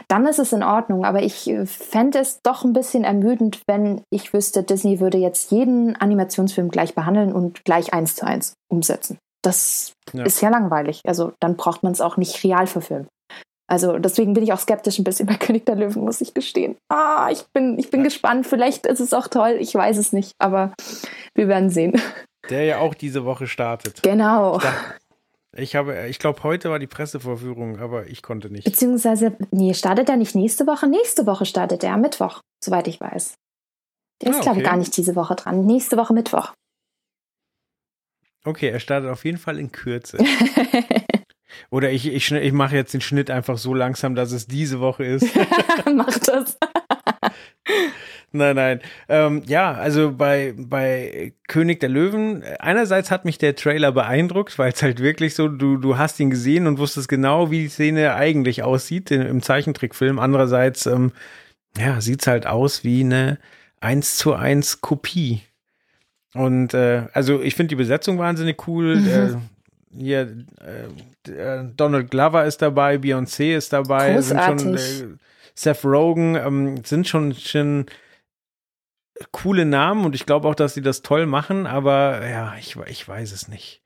[0.10, 1.06] dann ist es in Ordnung.
[1.06, 5.52] Aber ich äh, fände es doch ein bisschen ermüdend, wenn ich wüsste, Disney würde jetzt
[5.52, 9.18] jeden Animationsfilm gleich behandeln und gleich eins zu eins umsetzen.
[9.42, 10.24] Das ja.
[10.24, 11.02] ist ja langweilig.
[11.06, 13.08] Also dann braucht man es auch nicht real verfilmen.
[13.68, 16.76] Also deswegen bin ich auch skeptisch ein bisschen bei König der Löwen, muss ich gestehen.
[16.90, 18.48] Ah, ich bin, ich bin gespannt.
[18.48, 19.58] Vielleicht ist es auch toll.
[19.60, 20.34] Ich weiß es nicht.
[20.40, 20.74] Aber
[21.36, 22.00] wir werden sehen.
[22.50, 24.04] Der ja auch diese Woche startet.
[24.04, 24.60] Genau.
[25.56, 28.66] Ich habe, ich glaube, heute war die Pressevorführung, aber ich konnte nicht.
[28.66, 30.88] Beziehungsweise, nee, startet er nicht nächste Woche?
[30.88, 33.36] Nächste Woche startet er am Mittwoch, soweit ich weiß.
[34.22, 34.44] Der ist, ah, okay.
[34.44, 35.66] glaube ich, gar nicht diese Woche dran.
[35.66, 36.52] Nächste Woche Mittwoch.
[38.44, 40.18] Okay, er startet auf jeden Fall in Kürze.
[41.70, 45.06] Oder ich, ich, ich mache jetzt den Schnitt einfach so langsam, dass es diese Woche
[45.06, 45.28] ist.
[45.96, 46.58] Mach das.
[48.36, 48.80] Nein, nein.
[49.10, 54.72] Ähm, ja, also bei, bei König der Löwen, einerseits hat mich der Trailer beeindruckt, weil
[54.74, 58.16] es halt wirklich so, du, du hast ihn gesehen und wusstest genau, wie die Szene
[58.16, 60.18] eigentlich aussieht in, im Zeichentrickfilm.
[60.18, 61.12] Andererseits, ähm,
[61.78, 63.38] ja, sieht's halt aus wie eine
[63.82, 65.44] 1 zu 1 Kopie.
[66.34, 68.96] Und äh, also ich finde die Besetzung wahnsinnig cool.
[68.96, 69.08] Mhm.
[69.08, 69.36] Äh,
[69.96, 70.22] hier
[70.60, 70.88] äh,
[71.24, 74.60] Donald Glover ist dabei, Beyoncé ist dabei, Großartig.
[74.62, 75.18] sind schon äh,
[75.56, 77.86] Seth Rogen ähm, sind schon schon
[79.32, 83.08] coole Namen und ich glaube auch, dass sie das toll machen, aber ja, ich, ich
[83.08, 83.82] weiß es nicht.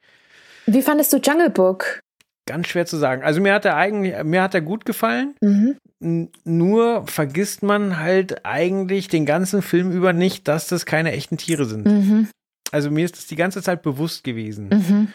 [0.66, 2.00] Wie fandest du Jungle Book?
[2.46, 3.24] Ganz schwer zu sagen.
[3.24, 5.36] Also mir hat er eigentlich, mir hat er gut gefallen.
[5.42, 6.30] Mhm.
[6.46, 11.66] Nur vergisst man halt eigentlich den ganzen Film über nicht, dass das keine echten Tiere
[11.66, 11.86] sind.
[11.86, 12.30] Mhm.
[12.72, 14.70] Also mir ist das die ganze Zeit bewusst gewesen.
[14.70, 15.08] Mhm.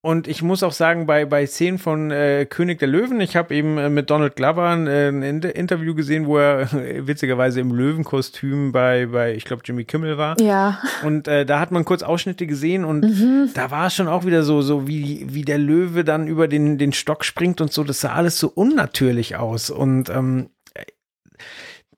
[0.00, 3.52] Und ich muss auch sagen, bei, bei Szenen von äh, König der Löwen, ich habe
[3.52, 7.72] eben äh, mit Donald Glover äh, ein Inter Interview gesehen, wo er äh, witzigerweise im
[7.72, 10.40] Löwenkostüm bei, bei ich glaube, Jimmy Kimmel war.
[10.40, 10.80] Ja.
[11.02, 13.50] Und äh, da hat man kurz Ausschnitte gesehen und mhm.
[13.54, 16.78] da war es schon auch wieder so, so wie, wie der Löwe dann über den,
[16.78, 17.82] den Stock springt und so.
[17.82, 19.68] Das sah alles so unnatürlich aus.
[19.68, 20.50] Und ähm,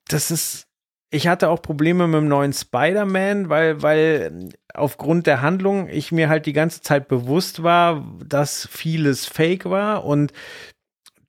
[0.08, 0.69] das ist
[1.10, 6.28] ich hatte auch Probleme mit dem neuen Spider-Man, weil, weil aufgrund der Handlung ich mir
[6.28, 10.32] halt die ganze Zeit bewusst war, dass vieles fake war und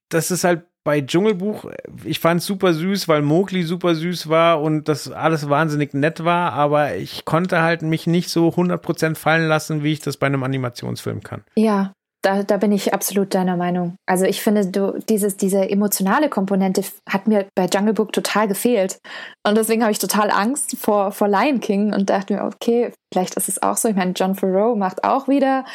[0.09, 1.65] das ist halt bei Dschungelbuch,
[2.03, 6.23] ich fand es super süß, weil Mowgli super süß war und das alles wahnsinnig nett
[6.23, 10.25] war, aber ich konnte halt mich nicht so 100% fallen lassen, wie ich das bei
[10.25, 11.43] einem Animationsfilm kann.
[11.55, 13.95] Ja, da, da bin ich absolut deiner Meinung.
[14.07, 18.99] Also ich finde, du, dieses, diese emotionale Komponente hat mir bei Jungle Book total gefehlt.
[19.45, 23.35] Und deswegen habe ich total Angst vor, vor Lion King und dachte mir, okay, vielleicht
[23.35, 23.89] ist es auch so.
[23.89, 25.65] Ich meine, John Farrow macht auch wieder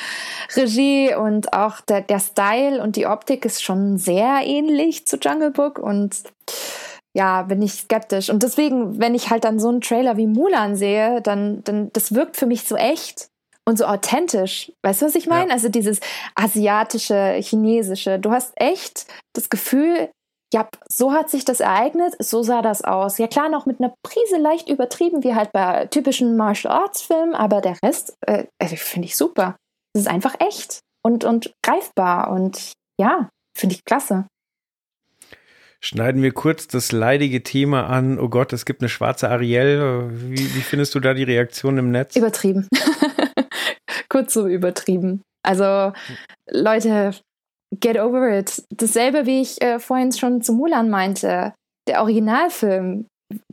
[0.55, 5.51] Regie und auch der, der Style und die Optik ist schon sehr ähnlich zu Jungle
[5.51, 6.23] Book und
[7.17, 8.29] ja, bin ich skeptisch.
[8.29, 12.15] Und deswegen, wenn ich halt dann so einen Trailer wie Mulan sehe, dann, dann, das
[12.15, 13.31] wirkt für mich so echt
[13.69, 14.73] und so authentisch.
[14.83, 15.49] Weißt du, was ich meine?
[15.49, 15.55] Ja.
[15.55, 16.01] Also dieses
[16.35, 18.19] asiatische, chinesische.
[18.19, 20.11] Du hast echt das Gefühl,
[20.55, 23.19] ja, so hat sich das ereignet, so sah das aus.
[23.19, 27.35] Ja klar, noch mit einer Prise leicht übertrieben, wie halt bei typischen Martial Arts Filmen,
[27.35, 29.57] aber der Rest, äh, also finde ich super.
[29.93, 34.27] Es ist einfach echt und, und greifbar und ja, finde ich klasse.
[35.81, 38.19] Schneiden wir kurz das leidige Thema an.
[38.19, 40.11] Oh Gott, es gibt eine schwarze Ariel.
[40.11, 42.17] Wie, wie findest du da die Reaktion im Netz?
[42.17, 42.67] Übertrieben.
[44.09, 45.23] kurz so übertrieben.
[45.43, 45.93] Also,
[46.51, 47.13] Leute,
[47.81, 48.63] get over it.
[48.71, 51.55] Dasselbe, wie ich äh, vorhin schon zu Mulan meinte.
[51.89, 53.07] Der Originalfilm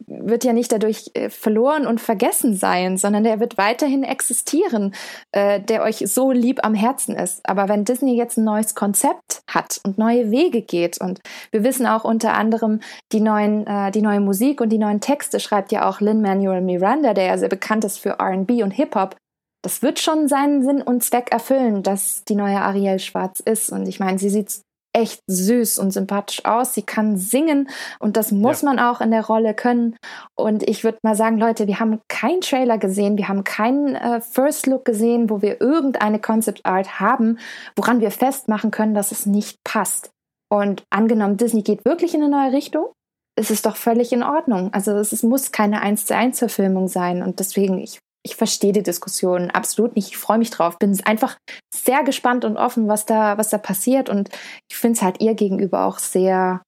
[0.07, 4.93] wird ja nicht dadurch äh, verloren und vergessen sein, sondern der wird weiterhin existieren,
[5.31, 7.41] äh, der euch so lieb am Herzen ist.
[7.47, 11.19] Aber wenn Disney jetzt ein neues Konzept hat und neue Wege geht und
[11.51, 12.79] wir wissen auch unter anderem
[13.11, 16.61] die neuen, äh, die neue Musik und die neuen Texte schreibt ja auch Lin Manuel
[16.61, 19.15] Miranda, der ja sehr bekannt ist für R&B und Hip Hop
[19.63, 23.71] das wird schon seinen Sinn und Zweck erfüllen, dass die neue Ariel schwarz ist.
[23.71, 24.61] Und ich meine, sie sieht
[24.95, 26.73] echt süß und sympathisch aus.
[26.73, 28.69] Sie kann singen und das muss ja.
[28.69, 29.95] man auch in der Rolle können.
[30.35, 34.21] Und ich würde mal sagen, Leute, wir haben keinen Trailer gesehen, wir haben keinen äh,
[34.21, 37.39] First Look gesehen, wo wir irgendeine Concept Art haben,
[37.75, 40.11] woran wir festmachen können, dass es nicht passt.
[40.51, 42.91] Und angenommen, Disney geht wirklich in eine neue Richtung,
[43.39, 44.71] ist es doch völlig in Ordnung.
[44.73, 47.23] Also es muss keine 1 zu 1 Verfilmung sein.
[47.23, 50.09] Und deswegen, ich ich verstehe die Diskussion absolut nicht.
[50.09, 50.79] Ich freue mich drauf.
[50.79, 51.37] Bin einfach
[51.73, 54.09] sehr gespannt und offen, was da, was da passiert.
[54.09, 54.29] Und
[54.69, 56.61] ich finde es halt ihr gegenüber auch sehr,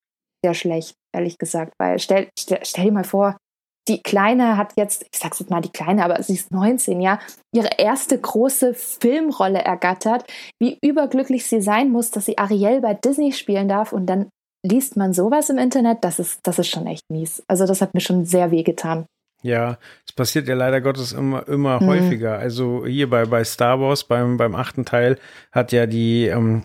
[0.44, 1.74] sehr schlecht, ehrlich gesagt.
[1.80, 3.38] Weil stell, stell, stell dir mal vor,
[3.88, 7.20] die Kleine hat jetzt, ich sag's jetzt mal die Kleine, aber sie ist 19, ja,
[7.54, 10.26] ihre erste große Filmrolle ergattert.
[10.60, 14.30] Wie überglücklich sie sein muss, dass sie Ariel bei Disney spielen darf und dann
[14.66, 17.44] liest man sowas im Internet, das ist, das ist schon echt mies.
[17.48, 19.06] Also das hat mir schon sehr weh getan.
[19.46, 19.78] Ja,
[20.08, 21.86] es passiert ja leider Gottes immer, immer mhm.
[21.86, 22.40] häufiger.
[22.40, 25.20] Also hier bei, bei Star Wars, beim, beim achten Teil,
[25.52, 26.64] hat ja die, ähm,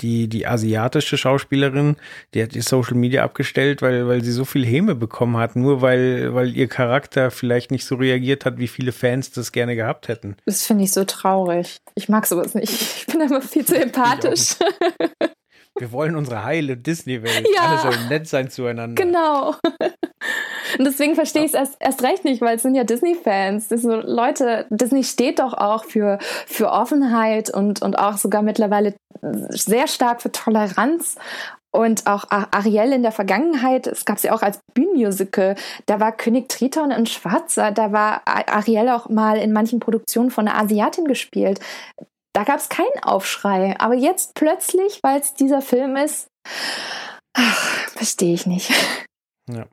[0.00, 1.96] die, die asiatische Schauspielerin,
[2.32, 5.82] die hat ihr Social Media abgestellt, weil, weil sie so viel Häme bekommen hat, nur
[5.82, 10.08] weil, weil ihr Charakter vielleicht nicht so reagiert hat, wie viele Fans das gerne gehabt
[10.08, 10.36] hätten.
[10.46, 11.76] Das finde ich so traurig.
[11.94, 12.72] Ich mag sowas nicht.
[12.72, 14.54] Ich bin immer viel zu empathisch.
[15.78, 17.46] Wir wollen unsere heile Disney-Welt.
[17.54, 19.02] Ja, Alle sollen nett sein zueinander.
[19.02, 19.54] Genau.
[20.78, 23.68] Und deswegen verstehe ich es erst, erst recht nicht, weil es sind ja Disney-Fans.
[23.68, 29.86] So Leute, Disney steht doch auch für, für Offenheit und, und auch sogar mittlerweile sehr
[29.86, 31.16] stark für Toleranz.
[31.74, 35.56] Und auch Ariel in der Vergangenheit, es gab sie auch als Bühnenmusical,
[35.86, 40.48] da war König Triton ein Schwarzer, da war Ariel auch mal in manchen Produktionen von
[40.48, 41.60] einer Asiatin gespielt.
[42.32, 43.78] Da gab es keinen Aufschrei.
[43.78, 46.28] Aber jetzt plötzlich, weil es dieser Film ist,
[47.34, 48.70] ach, verstehe ich nicht.
[49.50, 49.66] Ja.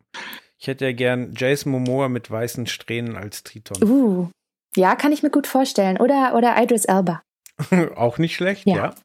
[0.57, 3.81] Ich hätte ja gern Jason Momoa mit weißen Strähnen als Triton.
[3.81, 4.29] Uh,
[4.75, 5.97] ja, kann ich mir gut vorstellen.
[5.97, 7.21] Oder, oder Idris Elba.
[7.95, 8.75] auch nicht schlecht, ja.
[8.75, 8.95] ja.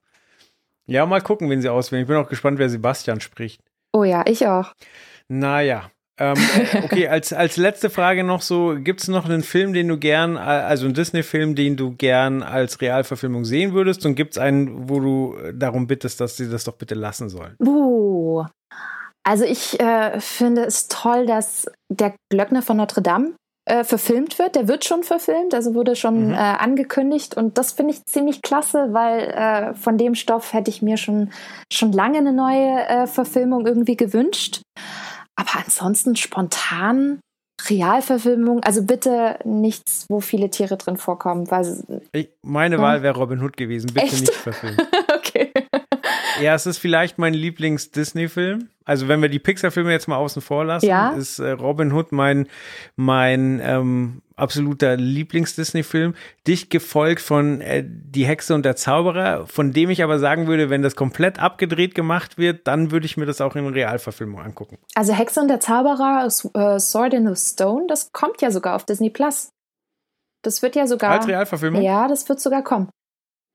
[0.86, 2.02] Ja, mal gucken, wen sie auswählen.
[2.02, 3.60] Ich bin auch gespannt, wer Sebastian spricht.
[3.92, 4.72] Oh ja, ich auch.
[5.28, 9.72] Naja, ähm, äh, okay, als, als letzte Frage noch so, gibt es noch einen Film,
[9.72, 14.06] den du gern, also einen Disney-Film, den du gern als Realverfilmung sehen würdest?
[14.06, 17.56] Und gibt es einen, wo du darum bittest, dass sie das doch bitte lassen sollen?
[17.60, 18.44] Uh,
[19.24, 23.32] also ich äh, finde es toll, dass der Glöckner von Notre Dame
[23.66, 24.54] äh, verfilmt wird.
[24.54, 26.34] Der wird schon verfilmt, also wurde schon mhm.
[26.34, 30.82] äh, angekündigt und das finde ich ziemlich klasse, weil äh, von dem Stoff hätte ich
[30.82, 31.30] mir schon,
[31.72, 34.60] schon lange eine neue äh, Verfilmung irgendwie gewünscht.
[35.36, 37.20] Aber ansonsten spontan
[37.68, 41.50] Realverfilmung, also bitte nichts, wo viele Tiere drin vorkommen.
[41.50, 42.82] Weil, ich, meine ja.
[42.82, 43.88] Wahl wäre Robin Hood gewesen.
[43.94, 44.20] Bitte Echt?
[44.20, 44.78] nicht verfilmen.
[45.16, 45.52] okay.
[46.40, 48.68] Ja, es ist vielleicht mein Lieblings-Disney-Film.
[48.84, 51.10] Also wenn wir die Pixar-Filme jetzt mal außen vor lassen, ja?
[51.10, 52.48] ist äh, Robin Hood mein,
[52.96, 56.14] mein ähm, absoluter Lieblings-Disney-Film.
[56.46, 60.68] Dicht gefolgt von äh, Die Hexe und der Zauberer, von dem ich aber sagen würde,
[60.68, 64.78] wenn das komplett abgedreht gemacht wird, dann würde ich mir das auch in Realverfilmung angucken.
[64.94, 68.84] Also Hexe und der Zauberer, äh, Sword in the Stone, das kommt ja sogar auf
[68.84, 69.50] Disney Plus.
[70.42, 71.10] Das wird ja sogar.
[71.10, 71.80] Als Realverfilmung?
[71.80, 72.90] Ja, das wird sogar kommen.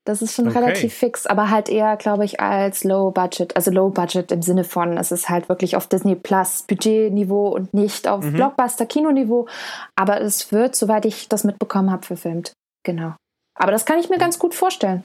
[0.04, 0.58] Das ist schon okay.
[0.58, 3.54] relativ fix, aber halt eher, glaube ich, als Low Budget.
[3.54, 7.74] Also Low Budget im Sinne von, es ist halt wirklich auf Disney Plus Budgetniveau und
[7.74, 8.32] nicht auf mhm.
[8.32, 9.46] Blockbuster-Kinoniveau.
[9.96, 12.52] Aber es wird, soweit ich das mitbekommen habe, verfilmt.
[12.82, 13.14] Genau.
[13.54, 15.04] Aber das kann ich mir ganz gut vorstellen.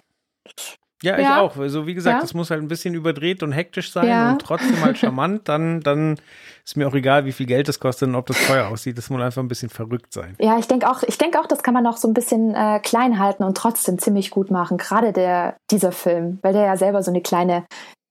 [1.04, 1.58] Ja, ich auch.
[1.58, 2.38] Also wie gesagt, es ja?
[2.38, 4.32] muss halt ein bisschen überdreht und hektisch sein ja.
[4.32, 5.42] und trotzdem halt charmant.
[5.46, 6.18] Dann, dann
[6.64, 8.98] ist mir auch egal, wie viel Geld das kostet und ob das teuer aussieht.
[8.98, 10.36] Das muss einfach ein bisschen verrückt sein.
[10.40, 12.80] Ja, ich denke auch, ich denke auch, das kann man auch so ein bisschen äh,
[12.80, 14.78] klein halten und trotzdem ziemlich gut machen.
[14.78, 17.66] Gerade der, dieser Film, weil der ja selber so eine kleine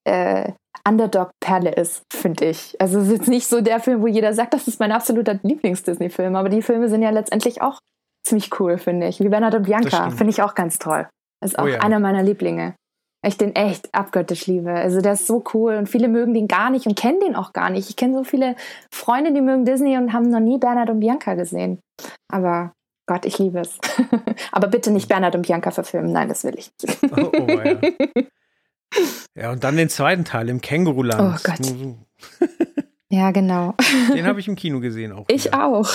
[0.05, 0.53] äh,
[0.87, 2.77] Underdog-Perle ist, finde ich.
[2.81, 5.41] Also es ist jetzt nicht so der Film, wo jeder sagt, das ist mein absoluter
[5.43, 7.79] Lieblings-Disney-Film, aber die Filme sind ja letztendlich auch
[8.27, 9.21] ziemlich cool, finde ich.
[9.21, 11.09] Wie Bernhard und Bianca, finde ich auch ganz toll.
[11.45, 11.81] Ist auch oh ja.
[11.81, 12.75] einer meiner Lieblinge
[13.27, 14.71] ich den echt abgöttisch liebe.
[14.71, 17.53] Also der ist so cool und viele mögen den gar nicht und kennen den auch
[17.53, 17.89] gar nicht.
[17.89, 18.57] Ich kenne so viele
[18.91, 21.81] Freunde, die mögen Disney und haben noch nie Bernhard und Bianca gesehen.
[22.29, 22.73] Aber
[23.07, 23.79] Gott, ich liebe es.
[24.53, 26.13] Aber bitte nicht Bernhard und Bianca verfilmen.
[26.13, 26.99] Nein, das will ich nicht.
[27.17, 27.81] oh, oh, ja.
[29.35, 31.21] ja, und dann den zweiten Teil im Känguruland.
[31.21, 32.51] Oh Gott.
[33.11, 33.75] ja, genau.
[34.15, 35.27] Den habe ich im Kino gesehen auch.
[35.29, 35.67] Ich wieder.
[35.67, 35.91] auch.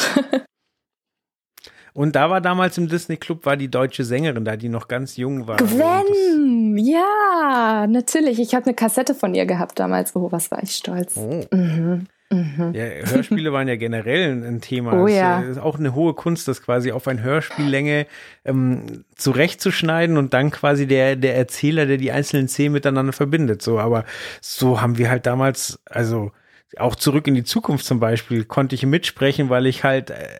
[2.00, 5.18] Und da war damals im Disney Club war die deutsche Sängerin da, die noch ganz
[5.18, 5.58] jung war.
[5.58, 8.40] Gwen, ja, natürlich.
[8.40, 10.16] Ich habe eine Kassette von ihr gehabt damals.
[10.16, 11.18] Oh, was war ich stolz.
[11.18, 11.44] Oh.
[11.54, 12.08] Mhm.
[12.32, 12.72] Mhm.
[12.74, 14.94] Ja, Hörspiele waren ja generell ein Thema.
[14.94, 15.42] Oh, ja.
[15.42, 18.08] Es ist auch eine hohe Kunst, das quasi auf ein Hörspiellänge
[18.46, 23.62] ähm, zurechtzuschneiden und dann quasi der, der Erzähler, der die einzelnen Szenen miteinander verbindet.
[23.62, 24.06] So, aber
[24.40, 26.32] so haben wir halt damals, also
[26.78, 30.40] auch zurück in die Zukunft zum Beispiel, konnte ich mitsprechen, weil ich halt äh,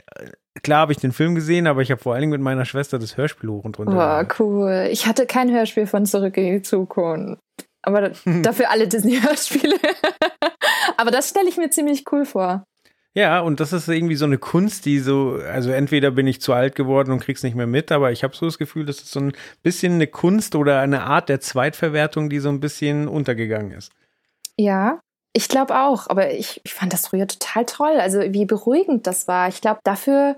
[0.64, 3.00] klar habe ich den Film gesehen, aber ich habe vor allen Dingen mit meiner Schwester
[3.00, 3.94] das Hörspiel hoch und runter.
[3.94, 4.88] Boah, cool.
[4.92, 7.42] Ich hatte kein Hörspiel von Zurück in die Zukunft.
[7.82, 9.76] Aber dafür alle Disney-Hörspiele.
[10.98, 12.64] aber das stelle ich mir ziemlich cool vor.
[13.16, 16.54] Ja, und das ist irgendwie so eine Kunst, die so, also entweder bin ich zu
[16.54, 19.12] alt geworden und krieg's nicht mehr mit, aber ich habe so das Gefühl, das ist
[19.12, 19.34] so ein
[19.64, 23.92] bisschen eine Kunst oder eine Art der Zweitverwertung, die so ein bisschen untergegangen ist.
[24.58, 25.00] Ja,
[25.34, 28.00] ich glaube auch, aber ich, ich fand das früher total toll.
[28.00, 29.48] Also wie beruhigend das war.
[29.48, 30.38] Ich glaube, dafür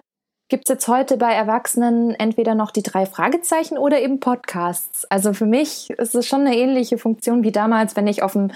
[0.50, 5.06] gibt es jetzt heute bei Erwachsenen entweder noch die drei Fragezeichen oder eben Podcasts.
[5.06, 8.52] Also für mich ist es schon eine ähnliche Funktion wie damals, wenn ich auf dem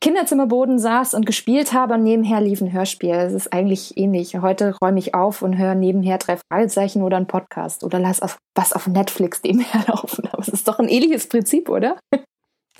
[0.00, 3.14] Kinderzimmerboden saß und gespielt habe und nebenher lief ein Hörspiel.
[3.14, 4.36] Es ist eigentlich ähnlich.
[4.36, 8.36] Heute räume ich auf und höre nebenher drei Fragezeichen oder einen Podcast oder lass auf,
[8.54, 10.28] was auf Netflix nebenher laufen.
[10.30, 11.96] Aber es ist doch ein ähnliches Prinzip, oder?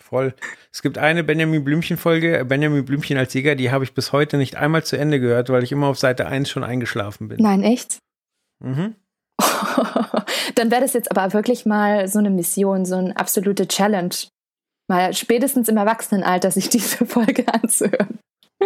[0.07, 0.35] Voll.
[0.73, 4.57] Es gibt eine Benjamin Blümchen-Folge, Benjamin Blümchen als Jäger, die habe ich bis heute nicht
[4.57, 7.39] einmal zu Ende gehört, weil ich immer auf Seite 1 schon eingeschlafen bin.
[7.41, 7.99] Nein, echt?
[8.61, 8.95] Mhm.
[10.55, 14.15] Dann wäre das jetzt aber wirklich mal so eine Mission, so eine absolute Challenge.
[14.89, 18.19] Mal spätestens im Erwachsenenalter sich diese Folge anzuhören.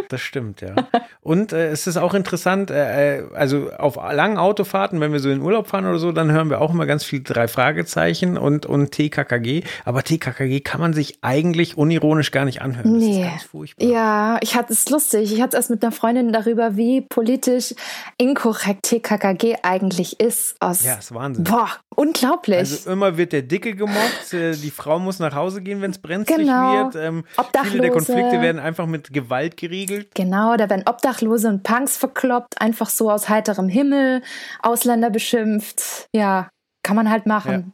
[0.08, 0.74] Das stimmt, ja.
[1.20, 5.30] Und äh, es ist auch interessant, äh, äh, also auf langen Autofahrten, wenn wir so
[5.30, 8.66] in Urlaub fahren oder so, dann hören wir auch immer ganz viel drei Fragezeichen und,
[8.66, 9.64] und TKKG.
[9.84, 12.94] Aber TKKG kann man sich eigentlich unironisch gar nicht anhören.
[12.94, 13.20] Das Nee.
[13.22, 13.84] ist ganz furchtbar.
[13.86, 15.32] Ja, ich hatte es lustig.
[15.32, 17.74] Ich hatte es erst mit einer Freundin darüber, wie politisch
[18.16, 20.54] inkorrekt TKKG eigentlich ist.
[20.60, 21.44] Aus Ja, ist Wahnsinn.
[21.44, 22.58] Boah, unglaublich.
[22.58, 25.98] Also immer wird der Dicke gemobbt, äh, die Frau muss nach Hause gehen, wenn es
[25.98, 26.84] brenzlig Genau.
[26.84, 26.96] wird.
[26.96, 27.70] Ähm, Obdachlose.
[27.70, 29.79] viele der Konflikte werden einfach mit Gewalt geregelt.
[30.14, 34.22] Genau, da werden Obdachlose und Punks verkloppt, einfach so aus heiterem Himmel,
[34.62, 36.06] Ausländer beschimpft.
[36.14, 36.48] Ja,
[36.82, 37.52] kann man halt machen.
[37.52, 37.72] Ja.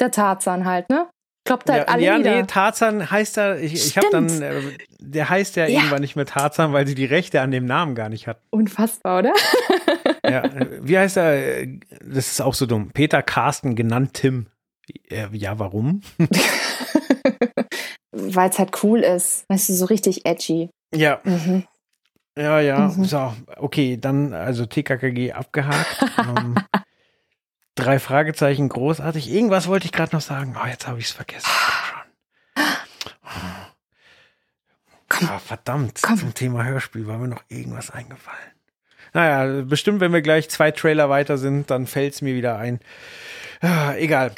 [0.00, 1.08] Der Tarzan halt, ne?
[1.46, 2.36] Kloppt halt Ja, alle ja nieder.
[2.40, 4.60] nee, Tarzan heißt da, ich, ich habe dann, äh,
[4.98, 5.78] der heißt ja, Ja.
[5.78, 8.40] irgendwann nicht mehr Tarzan, weil sie die Rechte an dem Namen gar nicht hat.
[8.50, 9.32] Unfassbar, oder?
[10.24, 11.66] Ja, äh, wie heißt er?
[12.02, 12.90] Das ist auch so dumm.
[12.92, 14.48] Peter Carsten, genannt Tim.
[15.08, 16.00] Äh, Ja, warum?
[18.12, 19.44] Weil es halt cool ist.
[19.48, 20.70] Weißt du, so richtig edgy.
[20.94, 21.64] Ja, Mhm.
[22.38, 22.88] ja, ja.
[22.88, 23.04] Mhm.
[23.04, 26.04] So, okay, dann also TKKG abgehakt.
[26.18, 26.56] ähm,
[27.74, 29.30] drei Fragezeichen, großartig.
[29.30, 30.56] Irgendwas wollte ich gerade noch sagen.
[30.62, 31.48] Oh, jetzt habe ich es vergessen.
[35.08, 35.28] Komm.
[35.28, 36.16] Ah, verdammt, Komm.
[36.16, 38.50] zum Thema Hörspiel war mir noch irgendwas eingefallen.
[39.12, 42.80] Naja, bestimmt, wenn wir gleich zwei Trailer weiter sind, dann fällt es mir wieder ein.
[43.60, 44.32] Ah, egal.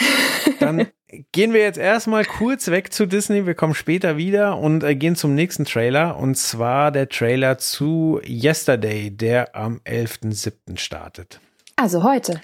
[0.61, 0.89] Dann
[1.33, 3.47] gehen wir jetzt erstmal kurz weg zu Disney.
[3.47, 6.17] Wir kommen später wieder und äh, gehen zum nächsten Trailer.
[6.17, 10.79] Und zwar der Trailer zu Yesterday, der am 11.07.
[10.79, 11.41] startet.
[11.77, 12.41] Also heute.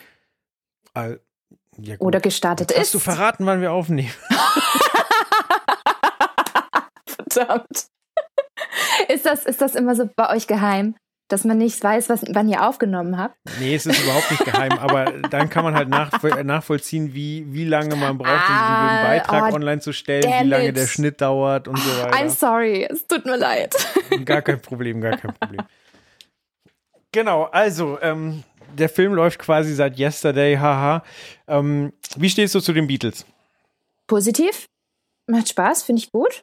[0.95, 1.21] All,
[1.79, 1.97] ja.
[1.99, 2.87] Oder gestartet Jetzt ist.
[2.87, 4.13] Hast du verraten, wann wir aufnehmen?
[7.07, 7.89] Verdammt.
[9.09, 10.95] Ist das, ist das immer so bei euch geheim,
[11.29, 13.37] dass man nicht weiß, was, wann ihr aufgenommen habt?
[13.59, 17.65] Nee, es ist überhaupt nicht geheim, aber dann kann man halt nachvoll nachvollziehen, wie, wie
[17.65, 20.77] lange man braucht, um Ah, den Beitrag oh, online zu stellen, wie lange it.
[20.77, 22.29] der Schnitt dauert und so I'm weiter.
[22.31, 23.75] sorry, es tut mir leid.
[24.25, 25.63] Gar kein Problem, gar kein Problem.
[27.13, 28.43] Genau, also, ähm,
[28.77, 31.03] der Film läuft quasi seit Yesterday, haha.
[31.47, 33.25] Ähm, wie stehst du zu den Beatles?
[34.07, 34.67] Positiv,
[35.27, 36.43] macht Spaß, finde ich gut.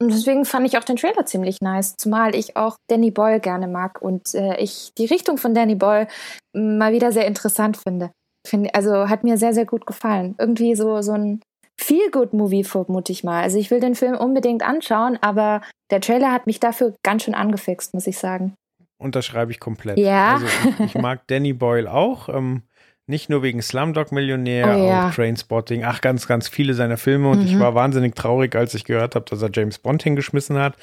[0.00, 3.66] Und deswegen fand ich auch den Trailer ziemlich nice, zumal ich auch Danny Boyle gerne
[3.66, 6.06] mag und äh, ich die Richtung von Danny Boyle
[6.54, 8.12] m, mal wieder sehr interessant finde.
[8.46, 10.36] Find, also hat mir sehr, sehr gut gefallen.
[10.38, 11.40] Irgendwie so, so ein
[11.80, 13.42] Feel-Good-Movie, vermute ich mal.
[13.42, 17.34] Also ich will den Film unbedingt anschauen, aber der Trailer hat mich dafür ganz schön
[17.34, 18.54] angefixt, muss ich sagen.
[19.00, 19.98] Unterschreibe ich komplett.
[19.98, 20.34] Ja.
[20.34, 22.28] Also, ich, ich mag Danny Boyle auch.
[22.28, 22.62] Ähm,
[23.08, 25.08] nicht nur wegen Slumdog Millionär, Oh ja.
[25.08, 27.30] auch Trainspotting, ach, ganz, ganz viele seiner Filme.
[27.30, 27.60] Und ich Mhm.
[27.60, 30.74] war wahnsinnig traurig, als ich gehört habe, dass er James Bond hingeschmissen hat,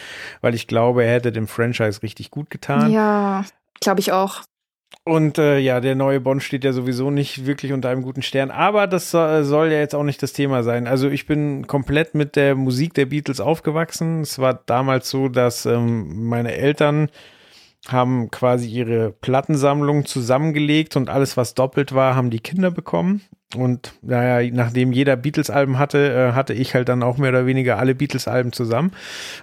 [0.42, 2.92] weil ich glaube, er hätte dem Franchise richtig gut getan.
[2.92, 3.46] Ja,
[3.82, 4.42] glaube ich auch.
[5.04, 8.50] Und äh, ja, der neue Bond steht ja sowieso nicht wirklich unter einem guten Stern.
[8.50, 10.88] Aber das soll, soll ja jetzt auch nicht das Thema sein.
[10.88, 14.22] Also ich bin komplett mit der Musik der Beatles aufgewachsen.
[14.22, 17.10] Es war damals so, dass ähm, meine Eltern
[17.88, 23.22] haben quasi ihre Plattensammlung zusammengelegt und alles, was doppelt war, haben die Kinder bekommen.
[23.56, 27.78] Und naja, nachdem jeder Beatles-Alben hatte, äh, hatte ich halt dann auch mehr oder weniger
[27.78, 28.92] alle Beatles-Alben zusammen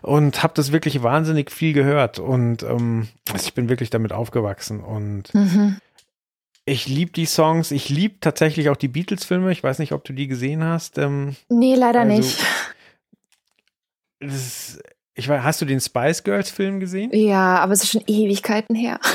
[0.02, 2.18] und habe das wirklich wahnsinnig viel gehört.
[2.18, 4.80] Und ähm, also ich bin wirklich damit aufgewachsen.
[4.80, 5.76] Und Mhm.
[6.64, 7.70] ich liebe die Songs.
[7.70, 9.52] Ich liebe tatsächlich auch die Beatles-Filme.
[9.52, 10.98] Ich weiß nicht, ob du die gesehen hast.
[10.98, 12.38] Ähm, Nee, leider Also- nicht.
[14.20, 14.82] das ist,
[15.14, 17.10] ich weiß, hast du den Spice Girls-Film gesehen?
[17.12, 18.98] Ja, aber es ist schon Ewigkeiten her.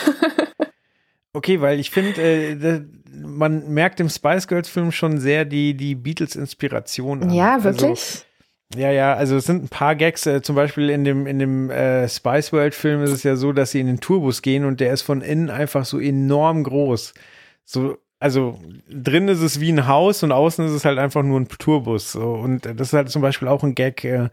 [1.34, 2.82] Okay, weil ich finde, äh,
[3.12, 7.30] man merkt im Spice Girls-Film schon sehr die, die Beatles-Inspiration an.
[7.30, 8.26] ja, Also, wirklich?
[8.76, 11.70] Ja, ja, also es sind ein paar Gags, äh, zum Beispiel in dem, in dem
[11.70, 14.80] äh, Spice World Film ist es ja so, dass sie in den Tourbus gehen und
[14.80, 17.14] der ist von innen einfach so enorm groß.
[17.64, 21.40] So, also drin ist es wie ein Haus und außen ist es halt einfach nur
[21.40, 22.14] ein Tourbus.
[22.14, 22.34] So.
[22.34, 24.30] Und das ist halt zum Beispiel auch ein Gag, äh,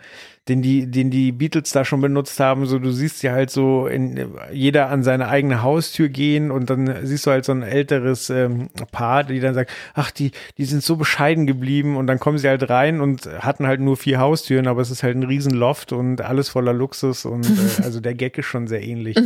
[0.48, 2.64] den die, den die Beatles da schon benutzt haben.
[2.64, 7.06] So, du siehst ja halt so in, jeder an seine eigene Haustür gehen und dann
[7.06, 10.82] siehst du halt so ein älteres ähm, Paar, die dann sagt, ach, die, die sind
[10.82, 14.66] so bescheiden geblieben und dann kommen sie halt rein und hatten halt nur vier Haustüren,
[14.66, 18.14] aber es ist halt ein riesen Loft und alles voller Luxus und äh, also der
[18.14, 19.18] Gag ist schon sehr ähnlich.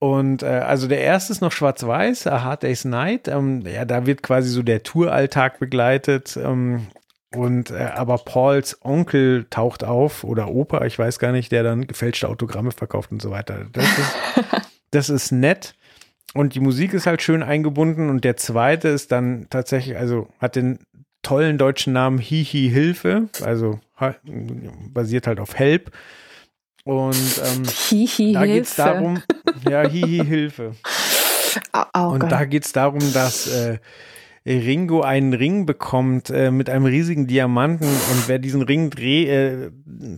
[0.00, 3.26] Und äh, also der erste ist noch schwarz-weiß, A Hard Day's Night.
[3.26, 6.38] Ähm, ja, da wird quasi so der Touralltag begleitet.
[6.42, 6.86] Ähm,
[7.34, 11.86] und äh, aber Pauls Onkel taucht auf oder Opa, ich weiß gar nicht, der dann
[11.86, 13.66] gefälschte Autogramme verkauft und so weiter.
[13.72, 14.16] Das ist,
[14.92, 15.74] das ist nett.
[16.34, 18.08] Und die Musik ist halt schön eingebunden.
[18.08, 20.78] Und der zweite ist dann tatsächlich, also hat den
[21.22, 23.80] tollen deutschen Namen Hihi Hilfe, also
[24.92, 25.90] basiert halt auf Help.
[26.88, 29.22] Und ähm, Hihi da geht es darum,
[29.68, 30.72] ja, Hihi Hilfe.
[31.74, 32.32] Oh, oh Und Gott.
[32.32, 33.76] da geht es darum, dass äh,
[34.56, 39.70] Ringo einen Ring bekommt äh, mit einem riesigen Diamanten und wer diesen Ring dreh, äh,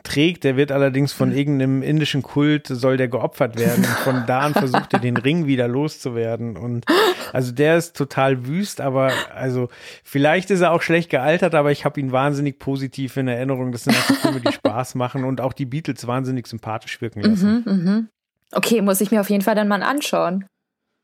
[0.04, 3.84] trägt, der wird allerdings von irgendeinem indischen Kult, soll der geopfert werden.
[3.84, 6.56] Und von da an versucht er den Ring wieder loszuwerden.
[6.56, 6.84] Und
[7.32, 9.68] also der ist total wüst, aber also
[10.04, 13.72] vielleicht ist er auch schlecht gealtert, aber ich habe ihn wahnsinnig positiv in Erinnerung.
[13.72, 17.64] Das sind einfach Filme, die Spaß machen und auch die Beatles wahnsinnig sympathisch wirken lassen.
[17.66, 18.08] Mhm, mhm.
[18.52, 20.46] Okay, muss ich mir auf jeden Fall dann mal anschauen.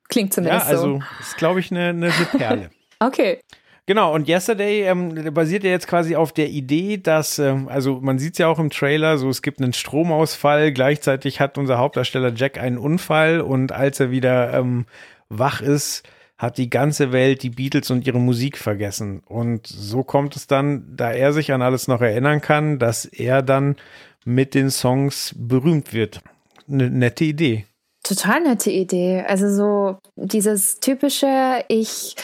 [0.08, 1.02] Klingt Ja, zumindest also so.
[1.20, 2.70] ist, glaube ich, eine, eine Perle.
[2.98, 3.40] Okay.
[3.88, 8.18] Genau, und Yesterday ähm, basiert ja jetzt quasi auf der Idee, dass, ähm, also man
[8.18, 12.32] sieht es ja auch im Trailer, so es gibt einen Stromausfall, gleichzeitig hat unser Hauptdarsteller
[12.34, 14.86] Jack einen Unfall und als er wieder ähm,
[15.28, 16.02] wach ist,
[16.36, 19.22] hat die ganze Welt die Beatles und ihre Musik vergessen.
[19.24, 23.40] Und so kommt es dann, da er sich an alles noch erinnern kann, dass er
[23.42, 23.76] dann
[24.24, 26.20] mit den Songs berühmt wird.
[26.68, 27.66] Eine nette Idee.
[28.02, 29.24] Total nette Idee.
[29.26, 32.16] Also so dieses typische, ich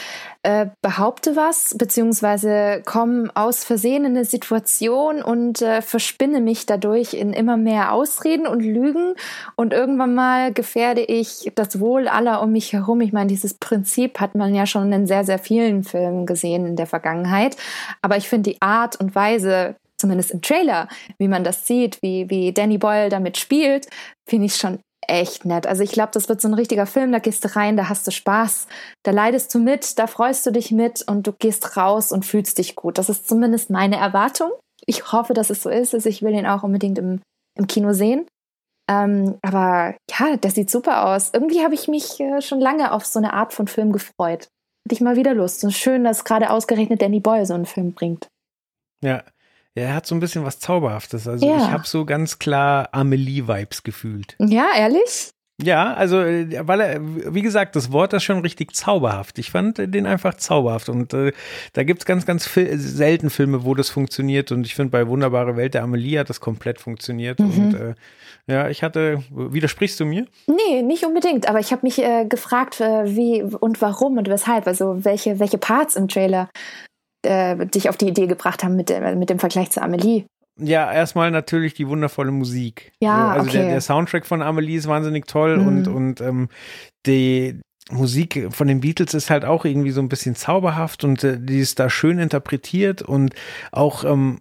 [0.44, 7.14] äh, behaupte was, beziehungsweise komme aus Versehen in eine Situation und äh, verspinne mich dadurch
[7.14, 9.14] in immer mehr Ausreden und Lügen
[9.54, 13.00] und irgendwann mal gefährde ich das Wohl aller um mich herum.
[13.02, 16.76] Ich meine, dieses Prinzip hat man ja schon in sehr, sehr vielen Filmen gesehen in
[16.76, 17.56] der Vergangenheit.
[18.00, 20.88] Aber ich finde die Art und Weise, zumindest im Trailer,
[21.18, 23.86] wie man das sieht, wie, wie Danny Boyle damit spielt,
[24.26, 24.80] finde ich schon
[25.12, 25.66] echt nett.
[25.66, 28.06] Also ich glaube, das wird so ein richtiger Film, da gehst du rein, da hast
[28.06, 28.66] du Spaß,
[29.02, 32.58] da leidest du mit, da freust du dich mit und du gehst raus und fühlst
[32.58, 32.96] dich gut.
[32.96, 34.50] Das ist zumindest meine Erwartung.
[34.86, 35.94] Ich hoffe, dass es so ist.
[35.94, 37.20] Also ich will ihn auch unbedingt im,
[37.56, 38.26] im Kino sehen.
[38.90, 41.30] Ähm, aber ja, das sieht super aus.
[41.32, 44.48] Irgendwie habe ich mich äh, schon lange auf so eine Art von Film gefreut.
[44.84, 45.60] Hatte ich mal wieder Lust.
[45.60, 48.28] So schön, dass gerade ausgerechnet Danny Boyle so einen Film bringt.
[49.04, 49.22] Ja.
[49.76, 51.26] Ja, er hat so ein bisschen was Zauberhaftes.
[51.26, 51.56] Also Ja.
[51.56, 54.36] ich habe so ganz klar Amelie-Vibes gefühlt.
[54.38, 55.30] Ja, ehrlich?
[55.62, 57.00] Ja, also äh, weil er,
[57.34, 59.38] wie gesagt, das Wort ist schon richtig zauberhaft.
[59.38, 61.32] Ich fand den einfach zauberhaft und äh,
[61.74, 65.56] da gibt's ganz, ganz fil selten Filme, wo das funktioniert und ich finde bei Wunderbare
[65.56, 67.50] Welt der Amelie hat das komplett funktioniert Mhm.
[67.50, 67.94] und äh,
[68.48, 70.26] ja, ich hatte, widersprichst du mir?
[70.48, 71.48] Nee, nicht unbedingt.
[71.48, 74.66] Aber ich habe mich äh, gefragt, äh, wie und warum und weshalb.
[74.66, 76.48] Also welche, welche Parts im Trailer
[77.22, 80.24] äh, dich auf die Idee gebracht haben mit, der, mit dem Vergleich zu Amelie.
[80.58, 82.92] Ja, erstmal natürlich die wundervolle Musik.
[83.00, 83.58] Ja, also okay.
[83.58, 85.66] der, der Soundtrack von Amelie ist wahnsinnig toll Mhm.
[85.66, 86.48] und, und ähm,
[87.06, 87.60] die
[87.90, 91.58] Musik von den Beatles ist halt auch irgendwie so ein bisschen zauberhaft und äh, die
[91.58, 93.34] ist da schön interpretiert und
[93.72, 94.40] auch, ähm,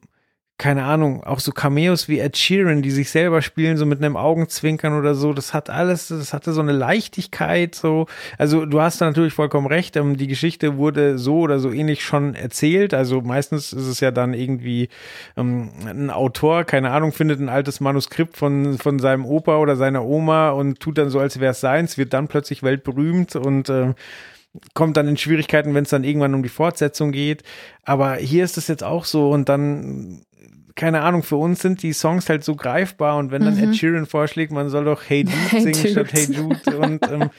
[0.62, 4.16] keine Ahnung, auch so Cameos wie Ed Sheeran, die sich selber spielen, so mit einem
[4.16, 8.06] Augenzwinkern oder so, das hat alles, das hatte so eine Leichtigkeit, so.
[8.38, 12.04] Also du hast da natürlich vollkommen recht, ähm, die Geschichte wurde so oder so ähnlich
[12.04, 14.90] schon erzählt, also meistens ist es ja dann irgendwie
[15.36, 20.06] ähm, ein Autor, keine Ahnung, findet ein altes Manuskript von, von seinem Opa oder seiner
[20.06, 23.96] Oma und tut dann so, als wäre es seins, wird dann plötzlich weltberühmt und äh,
[24.74, 27.44] kommt dann in Schwierigkeiten, wenn es dann irgendwann um die Fortsetzung geht.
[27.84, 30.24] Aber hier ist es jetzt auch so und dann,
[30.76, 33.72] keine Ahnung, für uns sind die Songs halt so greifbar und wenn dann Mhm.
[33.72, 35.90] Ed Sheeran vorschlägt, man soll doch Hey Dude Hey singen Dude.
[35.92, 37.30] statt Hey Jude und ähm,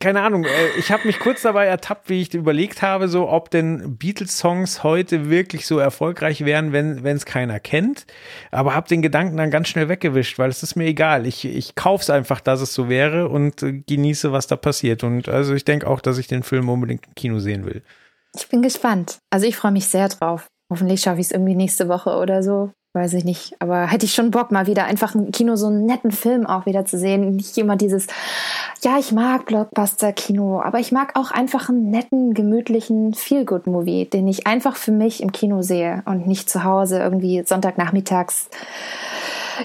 [0.00, 3.50] keine Ahnung, äh, ich habe mich kurz dabei ertappt, wie ich überlegt habe, so ob
[3.50, 8.04] denn Beatles-Songs heute wirklich so erfolgreich wären, wenn es keiner kennt.
[8.50, 11.26] Aber habe den Gedanken dann ganz schnell weggewischt, weil es ist mir egal.
[11.26, 15.04] Ich, ich kauf's einfach, dass es so wäre und äh, genieße, was da passiert.
[15.04, 17.82] Und also ich denke auch, dass ich den Film unbedingt im Kino sehen will.
[18.36, 19.18] Ich bin gespannt.
[19.30, 20.46] Also ich freue mich sehr drauf.
[20.70, 22.70] Hoffentlich schaffe ich es irgendwie nächste Woche oder so.
[22.96, 23.56] Weiß ich nicht.
[23.58, 26.64] Aber hätte ich schon Bock, mal wieder einfach im Kino so einen netten Film auch
[26.64, 27.34] wieder zu sehen.
[27.36, 28.06] Nicht immer dieses,
[28.82, 34.46] ja, ich mag Blockbuster-Kino, aber ich mag auch einfach einen netten, gemütlichen Feel-Good-Movie, den ich
[34.46, 38.48] einfach für mich im Kino sehe und nicht zu Hause irgendwie Sonntagnachmittags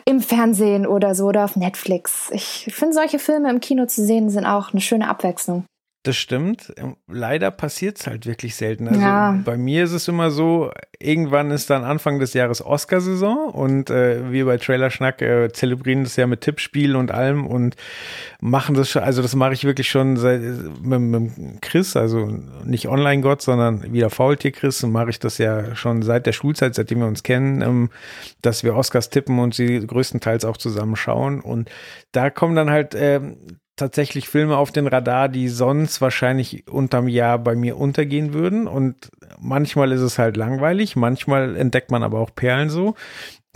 [0.05, 2.29] im Fernsehen oder so oder auf Netflix.
[2.31, 5.65] Ich finde, solche Filme im Kino zu sehen sind auch eine schöne Abwechslung.
[6.09, 6.73] Das stimmt.
[6.77, 8.87] Ähm, Leider passiert es halt wirklich selten.
[8.87, 9.39] Also Ja.
[9.45, 14.31] bei mir ist es immer so, irgendwann ist dann Anfang des Jahres Oscarsaison und äh,
[14.31, 17.75] wir bei Trailer Schnack äh, zelebrieren das ja mit Tippspielen und allem und
[18.41, 20.41] machen das schon, also das mache ich wirklich schon seit
[20.81, 22.25] mit, mit Chris, also
[22.65, 26.73] nicht Online-Gott, sondern wieder Faultier Chris und mache ich das ja schon seit der Schulzeit,
[26.73, 27.91] seitdem wir uns kennen, ähm,
[28.41, 31.69] dass wir Oscars tippen und sie größtenteils auch zusammen schauen und
[32.13, 33.37] da kommen dann halt ähm,
[33.79, 38.67] tatsächlich Filme auf den Radar, die sonst wahrscheinlich unterm Jahr bei mir untergehen würden.
[38.67, 39.09] Und
[39.39, 42.95] manchmal ist es halt langweilig, manchmal entdeckt man aber auch Perlen so.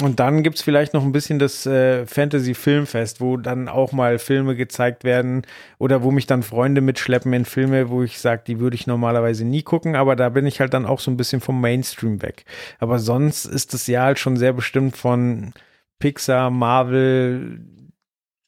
[0.02, 4.18] Und dann gibt es vielleicht noch ein bisschen das äh, Fantasy-Filmfest, wo dann auch mal
[4.18, 5.44] Filme gezeigt werden
[5.78, 9.46] oder wo mich dann Freunde mitschleppen in Filme, wo ich sage, die würde ich normalerweise
[9.46, 12.46] nie gucken, aber da bin ich halt dann auch so ein bisschen vom Mainstream weg.
[12.80, 15.54] Aber sonst ist das Jahr halt schon sehr bestimmt von
[16.00, 17.62] Pixar, Marvel,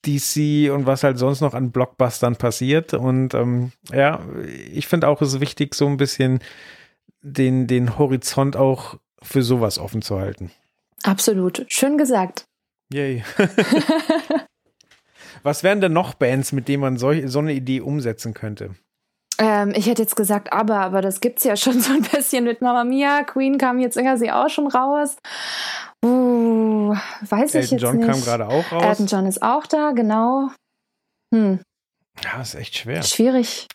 [0.06, 2.94] DC und was halt sonst noch an Blockbustern passiert.
[2.94, 4.22] Und ähm, ja,
[4.72, 6.40] ich finde auch, es ist wichtig, so ein bisschen
[7.22, 10.52] den, den Horizont auch für sowas offen zu halten.
[11.04, 11.66] Absolut.
[11.68, 12.46] Schön gesagt.
[12.92, 13.24] Yay.
[15.44, 18.76] Was wären denn noch Bands, mit denen man so, so eine Idee umsetzen könnte?
[19.38, 22.62] Ähm, ich hätte jetzt gesagt, aber, aber das gibt's ja schon so ein bisschen mit
[22.62, 23.24] Mama Mia.
[23.24, 25.18] Queen kam jetzt irgendwie auch schon raus.
[26.04, 28.08] Uh, weiß Elton ich jetzt John nicht.
[28.08, 28.84] kam gerade auch raus.
[28.84, 30.50] Elton John ist auch da, genau.
[31.34, 31.60] Hm,
[32.24, 33.02] Ja, ist echt schwer.
[33.04, 33.68] schwierig.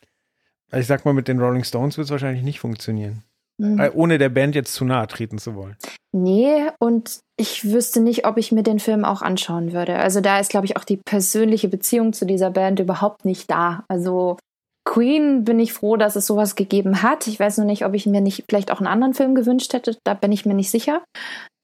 [0.72, 3.24] Ich sag mal, mit den Rolling Stones wird es wahrscheinlich nicht funktionieren.
[3.60, 3.80] Hm.
[3.80, 5.76] Äh, Ohne der Band jetzt zu nahe treten zu wollen.
[6.12, 9.96] Nee, und ich wüsste nicht, ob ich mir den Film auch anschauen würde.
[9.96, 13.84] Also da ist, glaube ich, auch die persönliche Beziehung zu dieser Band überhaupt nicht da.
[13.88, 14.36] Also
[14.84, 17.26] Queen bin ich froh, dass es sowas gegeben hat.
[17.26, 19.96] Ich weiß nur nicht, ob ich mir nicht vielleicht auch einen anderen Film gewünscht hätte.
[20.04, 21.02] Da bin ich mir nicht sicher.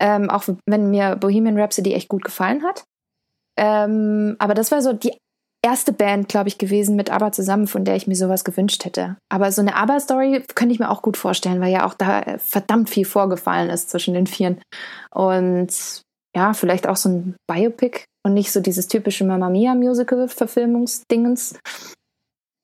[0.00, 2.84] Ähm, auch wenn mir Bohemian Rhapsody echt gut gefallen hat.
[3.58, 5.16] Ähm, aber das war so die
[5.64, 9.16] erste Band, glaube ich, gewesen mit ABBA zusammen, von der ich mir sowas gewünscht hätte.
[9.28, 12.90] Aber so eine ABBA-Story könnte ich mir auch gut vorstellen, weil ja auch da verdammt
[12.90, 14.60] viel vorgefallen ist zwischen den Vieren.
[15.12, 16.02] Und
[16.36, 21.58] ja, vielleicht auch so ein Biopic und nicht so dieses typische Mamma Mia Musical-Verfilmungsdingens.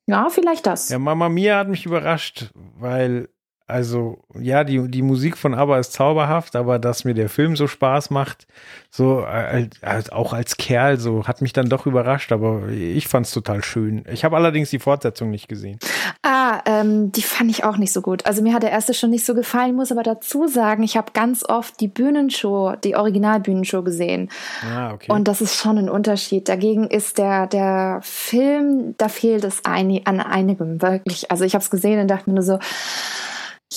[0.07, 0.89] Ja, vielleicht das.
[0.89, 3.29] Ja, Mama Mia hat mich überrascht, weil,
[3.73, 7.67] also, ja, die, die Musik von ABBA ist zauberhaft, aber dass mir der Film so
[7.67, 8.47] Spaß macht,
[8.91, 9.69] so, äh,
[10.11, 14.05] auch als Kerl, so, hat mich dann doch überrascht, aber ich fand es total schön.
[14.13, 15.79] Ich habe allerdings die Fortsetzung nicht gesehen.
[16.23, 18.27] Ah, ähm, die fand ich auch nicht so gut.
[18.27, 21.13] Also mir hat der erste schon nicht so gefallen, muss aber dazu sagen, ich habe
[21.15, 24.29] ganz oft die Bühnenshow, die Originalbühnenshow gesehen.
[24.63, 25.11] Ah, okay.
[25.11, 26.49] Und das ist schon ein Unterschied.
[26.49, 31.31] Dagegen ist der, der Film, da fehlt es ein, an einigem, wirklich.
[31.31, 32.59] Also ich habe es gesehen und dachte mir nur so,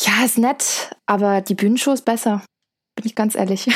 [0.03, 2.43] ja, ist nett, aber die Bühnenshow ist besser.
[2.95, 3.67] Bin ich ganz ehrlich.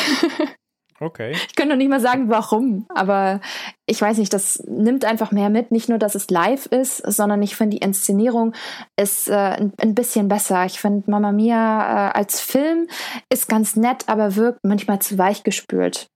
[0.99, 1.32] okay.
[1.32, 3.41] Ich könnte noch nicht mal sagen, warum, aber
[3.86, 5.72] ich weiß nicht, das nimmt einfach mehr mit.
[5.72, 8.53] Nicht nur, dass es live ist, sondern ich finde, die Inszenierung
[8.97, 10.65] ist äh, ein, ein bisschen besser.
[10.65, 12.88] Ich finde, Mama Mia äh, als Film
[13.32, 16.09] ist ganz nett, aber wirkt manchmal zu weich gespült.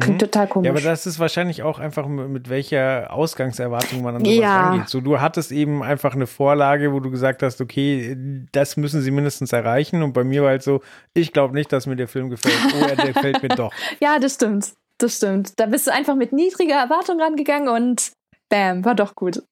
[0.00, 0.18] Klingt Mhm.
[0.18, 0.66] total komisch.
[0.66, 4.68] Ja, aber das ist wahrscheinlich auch einfach mit, mit welcher Ausgangserwartung man an sowas Ja.
[4.70, 4.88] rangeht.
[4.88, 8.16] So, du hattest eben einfach eine Vorlage, wo du gesagt hast, okay,
[8.52, 10.02] das müssen sie mindestens erreichen.
[10.02, 10.82] Und bei mir war halt so,
[11.14, 12.56] ich glaube nicht, dass mir der Film gefällt.
[12.74, 13.72] Oh, er der gefällt mir doch.
[14.00, 14.72] Ja, das stimmt.
[14.98, 15.52] Das stimmt.
[15.60, 18.12] Da bist du einfach mit niedriger Erwartung rangegangen und
[18.48, 19.42] bam, war doch gut.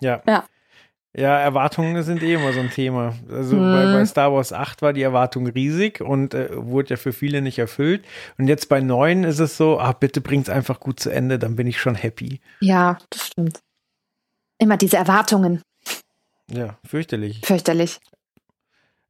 [0.00, 0.22] Ja.
[0.26, 0.44] Ja.
[1.18, 3.14] Ja, Erwartungen sind eh immer so ein Thema.
[3.30, 3.72] Also Mhm.
[3.72, 7.40] bei, bei Star Wars 8 war die Erwartung riesig und äh, wurde ja für viele
[7.40, 8.04] nicht erfüllt.
[8.36, 11.56] Und jetzt bei 9 ist es so, ah, bitte bringt's einfach gut zu Ende, dann
[11.56, 12.40] bin ich schon happy.
[12.60, 13.60] Ja, das stimmt.
[14.58, 15.62] Immer diese Erwartungen.
[16.50, 17.40] Ja, fürchterlich.
[17.44, 17.98] Fürchterlich.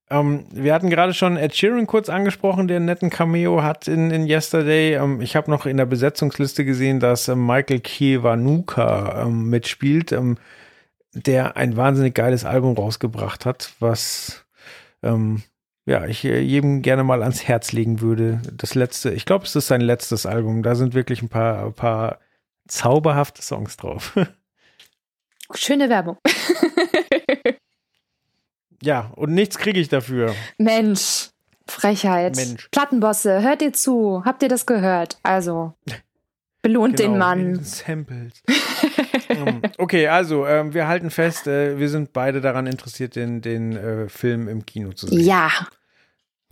[0.09, 4.12] Ähm, wir hatten gerade schon Ed Sheeran kurz angesprochen, der einen netten Cameo hat in,
[4.12, 4.94] in Yesterday.
[4.94, 10.38] Ähm, ich habe noch in der Besetzungsliste gesehen, dass ähm, Michael Kiwanuka mitspielt, ähm,
[11.16, 14.44] der ein wahnsinnig geiles Album rausgebracht hat, was
[15.02, 15.42] ähm,
[15.86, 18.42] ja, ich äh, jedem gerne mal ans Herz legen würde.
[18.52, 20.62] Das letzte, ich glaube, es ist sein letztes Album.
[20.62, 22.18] Da sind wirklich ein paar, ein paar
[22.68, 24.16] zauberhafte Songs drauf.
[25.54, 26.18] Schöne Werbung.
[28.82, 30.34] ja, und nichts kriege ich dafür.
[30.58, 31.30] Mensch.
[31.68, 32.36] Frechheit.
[32.36, 32.68] Mensch.
[32.70, 34.22] Plattenbosse, hört ihr zu?
[34.24, 35.18] Habt ihr das gehört?
[35.22, 35.74] Also,
[36.62, 37.62] belohnt den Genau, Mann.
[37.62, 38.42] Samples.
[39.28, 43.76] Ähm, okay, also ähm, wir halten fest, äh, wir sind beide daran interessiert, den, den
[43.76, 45.20] äh, Film im Kino zu sehen.
[45.20, 45.50] Ja.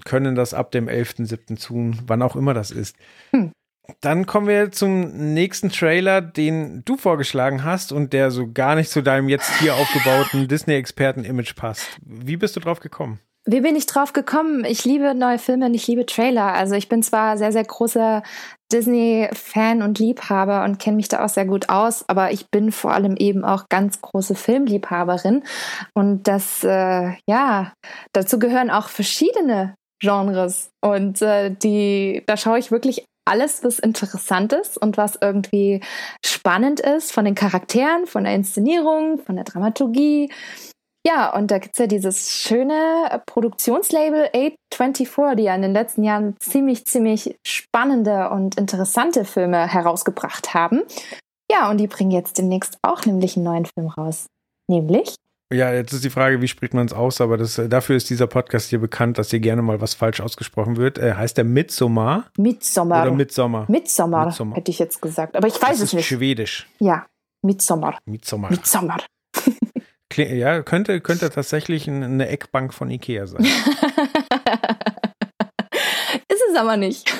[0.05, 1.63] Können das ab dem 11.07.
[1.65, 2.97] tun, wann auch immer das ist.
[3.31, 3.53] Hm.
[4.01, 8.91] Dann kommen wir zum nächsten Trailer, den du vorgeschlagen hast und der so gar nicht
[8.91, 11.99] zu deinem jetzt hier aufgebauten Disney-Experten-Image passt.
[12.03, 13.21] Wie bist du drauf gekommen?
[13.47, 14.65] Wie bin ich drauf gekommen?
[14.65, 16.55] Ich liebe neue Filme und ich liebe Trailer.
[16.55, 18.23] Also ich bin zwar sehr, sehr großer
[18.73, 22.93] Disney-Fan und Liebhaber und kenne mich da auch sehr gut aus, aber ich bin vor
[22.93, 25.45] allem eben auch ganz große Filmliebhaberin.
[25.93, 27.75] Und das, äh, ja,
[28.13, 30.71] dazu gehören auch verschiedene Genres.
[30.83, 35.81] Und äh, die, da schaue ich wirklich alles, was interessant ist und was irgendwie
[36.25, 40.31] spannend ist von den Charakteren, von der Inszenierung, von der Dramaturgie.
[41.07, 46.35] Ja, und da gibt's ja dieses schöne Produktionslabel A24, die ja in den letzten Jahren
[46.41, 50.83] ziemlich, ziemlich spannende und interessante Filme herausgebracht haben.
[51.51, 54.27] Ja, und die bringen jetzt demnächst auch nämlich einen neuen Film raus.
[54.67, 55.17] Nämlich
[55.53, 58.09] Ja, jetzt ist die Frage, wie spricht man es aus, aber das, äh, dafür ist
[58.09, 60.97] dieser Podcast hier bekannt, dass hier gerne mal was falsch ausgesprochen wird.
[60.97, 63.03] Äh, heißt der Midsommar Midsommar.
[63.03, 63.67] oder Midsommer?
[63.69, 64.57] Midsommar, Midsommar.
[64.57, 65.37] hätte ich jetzt gesagt.
[65.37, 66.07] Aber ich weiß das es ist nicht.
[66.07, 66.67] schwedisch.
[66.79, 67.05] Ja,
[67.43, 67.99] Midsommar.
[68.07, 68.51] Midsommar.
[68.51, 69.01] Midsommar.
[70.17, 73.45] Ja, könnte, könnte tatsächlich ein- eine Eckbank von Ikea sein.
[76.29, 77.13] Ist es aber nicht.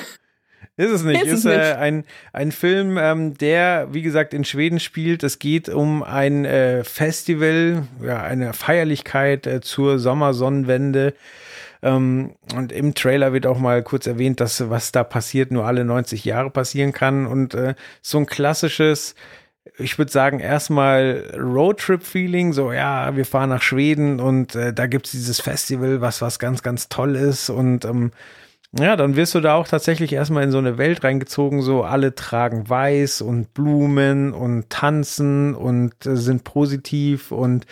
[0.77, 1.23] Ist es nicht.
[1.23, 1.75] Ist Ist, es äh, nicht.
[1.77, 5.23] ein, ein Film, ähm, der, wie gesagt, in Schweden spielt.
[5.23, 11.13] Es geht um ein äh, Festival, ja, eine Feierlichkeit äh, zur Sommersonnenwende.
[11.81, 15.85] Ähm, und im Trailer wird auch mal kurz erwähnt, dass was da passiert, nur alle
[15.85, 17.25] 90 Jahre passieren kann.
[17.25, 19.15] Und äh, so ein klassisches,
[19.77, 25.11] ich würde sagen, erstmal Roadtrip-Feeling, so ja, wir fahren nach Schweden und äh, da gibt's
[25.11, 27.49] dieses Festival, was was ganz, ganz toll ist.
[27.49, 28.11] Und ähm,
[28.77, 32.15] ja, dann wirst du da auch tatsächlich erstmal in so eine Welt reingezogen, so alle
[32.15, 37.65] tragen weiß und Blumen und tanzen und äh, sind positiv und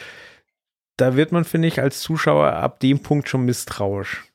[0.97, 4.25] da wird man, finde ich, als Zuschauer ab dem Punkt schon misstrauisch.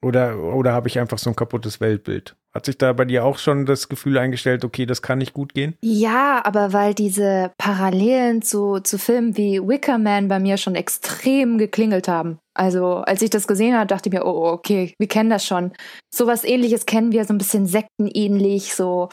[0.00, 2.37] Oder, oder habe ich einfach so ein kaputtes Weltbild?
[2.54, 5.52] Hat sich da bei dir auch schon das Gefühl eingestellt, okay, das kann nicht gut
[5.52, 5.76] gehen?
[5.82, 11.58] Ja, aber weil diese Parallelen zu, zu Filmen wie Wicker Man bei mir schon extrem
[11.58, 12.38] geklingelt haben.
[12.54, 15.72] Also, als ich das gesehen habe, dachte ich mir, oh, okay, wir kennen das schon.
[16.12, 19.10] Sowas ähnliches kennen wir, so ein bisschen sektenähnlich, so,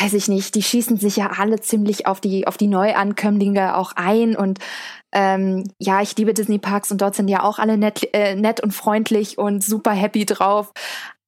[0.00, 3.92] weiß ich nicht, die schießen sich ja alle ziemlich auf die, auf die Neuankömmlinge auch
[3.96, 4.60] ein und
[5.12, 8.60] ähm, ja, ich liebe Disney Parks und dort sind ja auch alle nett, äh, nett
[8.60, 10.72] und freundlich und super happy drauf.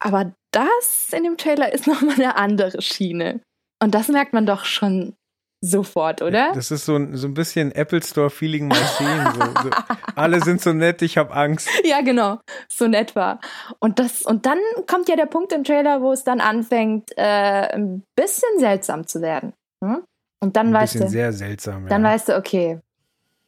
[0.00, 3.40] Aber das in dem Trailer ist nochmal eine andere Schiene.
[3.82, 5.14] Und das merkt man doch schon
[5.62, 6.52] sofort, oder?
[6.54, 9.28] Das ist so ein, so ein bisschen Apple Store-Feeling mal sehen.
[9.34, 9.70] So, so.
[10.14, 11.68] Alle sind so nett, ich habe Angst.
[11.84, 12.38] Ja, genau,
[12.68, 13.40] so in etwa.
[13.78, 17.74] Und das und dann kommt ja der Punkt im Trailer, wo es dann anfängt, äh,
[17.74, 19.52] ein bisschen seltsam zu werden.
[19.84, 20.02] Hm?
[20.42, 21.86] Und dann Ein weißt bisschen du, sehr seltsam.
[21.88, 22.08] dann ja.
[22.08, 22.80] weißt du, okay,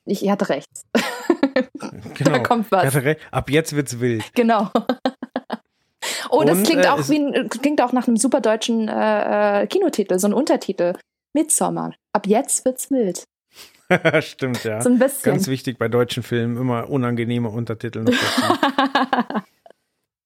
[0.04, 0.68] ich hatte recht.
[2.14, 2.30] genau.
[2.32, 2.84] da kommt was.
[2.84, 3.20] Ich hatte recht.
[3.30, 4.24] Ab jetzt wird's wild.
[4.34, 4.70] Genau.
[6.32, 9.62] Oh, das Und, klingt äh, auch wie ein, klingt auch nach einem super deutschen äh,
[9.62, 10.94] äh, Kinotitel, so ein Untertitel.
[11.34, 11.94] Midsommar.
[12.12, 13.24] Ab jetzt wird's wild.
[14.22, 14.80] Stimmt, ja.
[14.80, 15.32] So ein bisschen.
[15.32, 18.04] Ganz wichtig bei deutschen Filmen, immer unangenehme Untertitel.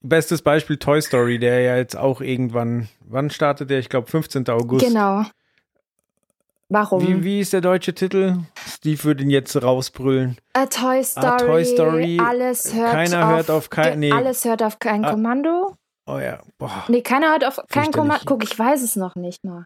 [0.00, 3.78] Bestes Beispiel Toy Story, der ja jetzt auch irgendwann, wann startet der?
[3.80, 4.48] Ich glaube 15.
[4.48, 4.84] August.
[4.86, 5.24] genau.
[6.68, 7.07] Warum?
[7.07, 8.38] Wie, wie ist der deutsche Titel?
[8.68, 10.36] Steve würde ihn jetzt rausbrüllen.
[10.52, 11.26] A Toy Story.
[11.26, 12.18] Ah, Toy Story.
[12.20, 14.11] Alles hört Keiner auf, hört auf kein- nee.
[14.12, 15.11] Alles hört auf kein Ah.
[15.12, 15.76] Kommando.
[16.07, 16.84] Oh ja, boah.
[16.88, 17.90] Nee, keiner hört auf kein.
[17.90, 18.24] Kommando.
[18.26, 19.64] Guck, ich weiß es noch nicht mal.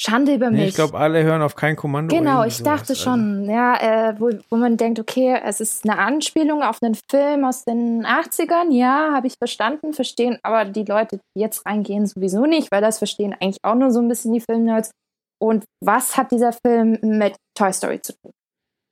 [0.00, 0.68] Schande über Nee, mich.
[0.70, 2.16] ich glaube, alle hören auf kein Kommando.
[2.16, 2.78] Genau, ich sowas.
[2.80, 6.78] dachte Also, schon, ja, äh, wo, wo man denkt, okay, es ist eine Anspielung auf
[6.82, 11.66] einen Film aus den 80ern, ja, habe ich verstanden, verstehen aber die Leute, die jetzt
[11.66, 14.90] reingehen, sowieso nicht, weil das verstehen eigentlich auch nur so ein bisschen die Filmnerds.
[15.38, 18.32] Und was hat dieser Film mit Toy Story zu tun?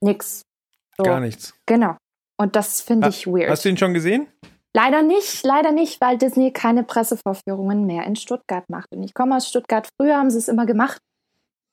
[0.04, 0.42] Nix.
[0.98, 1.54] So, Gar nichts.
[1.66, 1.96] Genau.
[2.38, 3.48] Und das finde Ha- ich weird.
[3.50, 4.28] Hast du ihn schon gesehen?
[4.72, 8.92] Leider nicht, leider nicht, weil Disney keine Pressevorführungen mehr in Stuttgart macht.
[8.92, 9.88] Und ich komme aus Stuttgart.
[10.00, 11.00] Früher haben sie es immer gemacht.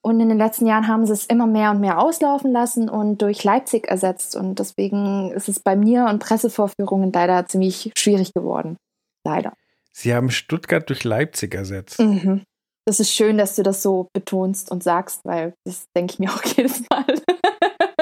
[0.01, 3.21] Und in den letzten Jahren haben sie es immer mehr und mehr auslaufen lassen und
[3.21, 4.35] durch Leipzig ersetzt.
[4.35, 8.77] Und deswegen ist es bei mir und Pressevorführungen leider ziemlich schwierig geworden.
[9.25, 9.53] Leider.
[9.91, 11.99] Sie haben Stuttgart durch Leipzig ersetzt.
[11.99, 12.43] Mhm.
[12.85, 16.31] Das ist schön, dass du das so betonst und sagst, weil das denke ich mir
[16.31, 17.05] auch jedes Mal.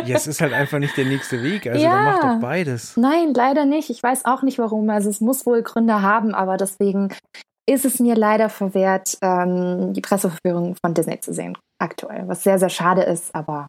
[0.08, 1.68] Ja, es ist halt einfach nicht der nächste Weg.
[1.68, 1.92] Also Ja.
[1.92, 2.96] dann mach doch beides.
[2.98, 3.90] Nein, leider nicht.
[3.90, 4.90] Ich weiß auch nicht warum.
[4.90, 7.14] Also es muss wohl Gründe haben, aber deswegen
[7.68, 12.60] ist es mir leider verwehrt, ähm, die Presseverführung von Disney zu sehen aktuell, was sehr,
[12.60, 13.68] sehr schade ist, aber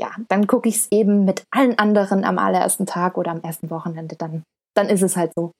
[0.00, 3.70] ja, dann gucke ich es eben mit allen anderen am allerersten Tag oder am ersten
[3.70, 4.42] Wochenende, dann,
[4.74, 5.52] dann ist es halt so.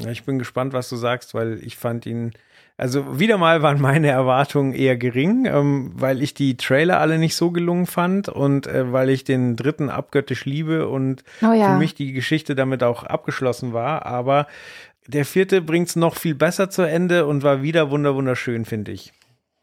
[0.00, 2.32] Ja, ich bin gespannt, was du sagst, weil ich fand ihn,
[2.76, 7.34] also wieder mal waren meine Erwartungen eher gering, ähm, weil ich die Trailer alle nicht
[7.34, 11.72] so gelungen fand und äh, weil ich den dritten abgöttisch liebe und Oh ja.
[11.72, 14.04] für mich die Geschichte damit auch abgeschlossen war.
[14.04, 14.46] Aber
[15.06, 18.92] der vierte bringt es noch viel besser zu Ende und war wieder wunder wunderschön, finde
[18.92, 19.12] ich.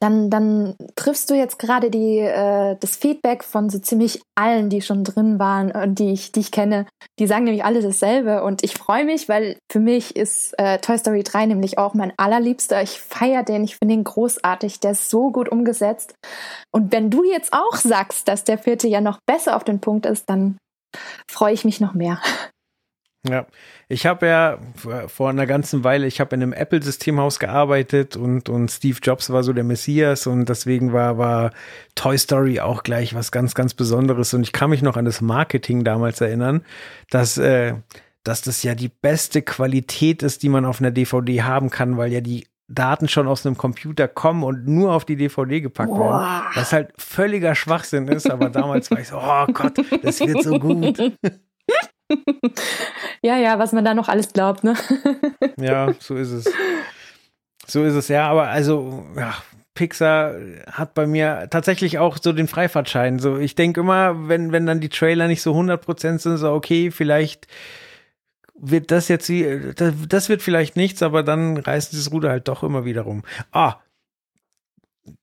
[0.04, 4.82] Dann, dann triffst du jetzt gerade die, äh, das Feedback von so ziemlich allen, die
[4.82, 6.88] schon drin waren und die ich, die ich kenne.
[7.20, 8.44] Die sagen nämlich alle dasselbe.
[8.44, 12.12] Und ich freue mich, weil für mich ist äh, Toy Story 3 nämlich auch mein
[12.18, 12.82] allerliebster.
[12.82, 14.82] Ich feiere den, ich finde ihn großartig.
[14.82, 16.16] Der ist so gut umgesetzt.
[16.74, 20.06] Und wenn du jetzt auch sagst, dass der vierte ja noch besser auf den Punkt
[20.06, 20.58] ist, dann
[21.32, 22.20] freue ich mich noch mehr.
[23.28, 23.48] Ja,
[23.88, 24.58] ich habe ja
[25.08, 29.44] vor- einer ganzen Weile, ich habe in einem Apple-Systemhaus gearbeitet und, und Steve Jobs war
[29.44, 31.52] so der Messias und deswegen war, war
[31.96, 35.22] Toy Story auch gleich was ganz, ganz Besonderes und ich kann mich noch an das
[35.22, 36.66] Marketing damals erinnern,
[37.12, 37.76] dass, äh,
[38.26, 42.12] dass das ja die beste Qualität ist, die man auf einer DVD haben kann, weil
[42.12, 46.20] ja die Daten schon aus einem Computer kommen und nur auf die DVD gepackt Boah.
[46.20, 46.44] werden.
[46.56, 50.60] Was halt völliger Schwachsinn ist, aber damals war ich so, oh Gott, das wird so
[50.60, 50.98] gut.
[53.26, 54.76] Ja, ja, was man da noch alles glaubt, ne?
[55.58, 56.52] Ja, so ist es.
[57.66, 59.34] So ist es, ja, aber also, ja,
[59.74, 60.36] Pixar
[60.70, 63.20] hat bei mir tatsächlich auch so den Freifahrtschein.
[63.20, 66.92] So, ich denke immer, wenn, wenn dann die Trailer nicht so 100% sind, so, okay,
[66.92, 67.48] vielleicht
[68.56, 72.64] wird das jetzt das, wird vielleicht nichts, aber dann reißen sie das Ruder halt doch
[72.64, 73.24] immer wieder rum.
[73.52, 73.78] Ah,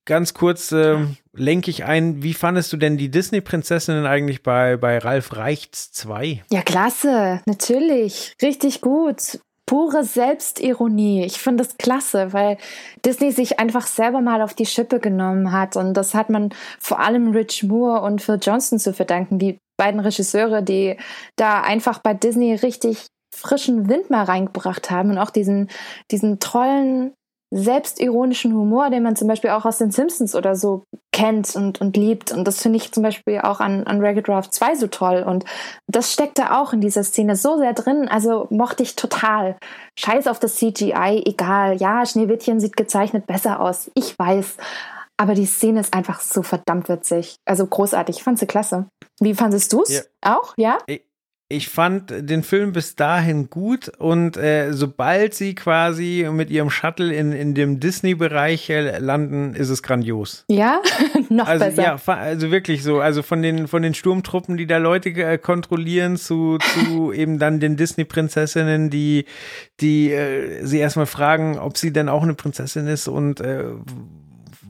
[0.05, 4.99] ganz kurz ähm, lenke ich ein, wie fandest du denn die Disney-Prinzessinnen eigentlich bei, bei
[4.99, 6.43] Ralf Reichts 2?
[6.51, 8.35] Ja, klasse, natürlich.
[8.43, 9.41] Richtig gut.
[9.66, 11.24] Pure Selbstironie.
[11.24, 12.59] Ich finde das klasse, weil
[13.05, 15.76] Disney sich einfach selber mal auf die Schippe genommen hat.
[15.76, 20.01] Und das hat man vor allem Rich Moore und Phil Johnson zu verdanken, die beiden
[20.01, 20.97] Regisseure, die
[21.37, 25.70] da einfach bei Disney richtig frischen Wind mal reingebracht haben und auch diesen,
[26.11, 27.14] diesen tollen,
[27.53, 31.96] selbstironischen Humor, den man zum Beispiel auch aus den Simpsons oder so kennt und, und
[31.96, 32.30] liebt.
[32.30, 35.24] Und das finde ich zum Beispiel auch an, an Wreck-It Ralph 2 so toll.
[35.26, 35.44] Und
[35.88, 38.09] das steckt da auch in dieser Szene so sehr drin.
[38.09, 39.57] Also mochte ich total.
[39.98, 41.76] Scheiß auf das CGI, egal.
[41.76, 43.90] Ja, Schneewittchen sieht gezeichnet besser aus.
[43.94, 44.57] Ich weiß.
[45.16, 47.36] Aber die Szene ist einfach so verdammt witzig.
[47.44, 48.18] Also großartig.
[48.18, 48.86] Ich fand sie klasse.
[49.18, 49.90] Wie fandest du es?
[49.90, 50.03] Ja.
[50.22, 50.78] Auch, ja?
[50.86, 51.03] Ich
[51.68, 57.32] fand den Film bis dahin gut und äh, sobald sie quasi mit ihrem Shuttle in,
[57.32, 60.44] in dem Disney-Bereich äh, landen, ist es grandios.
[60.48, 60.80] Ja,
[61.28, 61.82] noch Also besser.
[61.82, 66.16] ja, also wirklich so, also von den von den Sturmtruppen, die da Leute äh, kontrollieren,
[66.16, 69.24] zu zu eben dann den Disney-Prinzessinnen, die
[69.80, 73.64] die äh, sie erstmal fragen, ob sie denn auch eine Prinzessin ist und äh,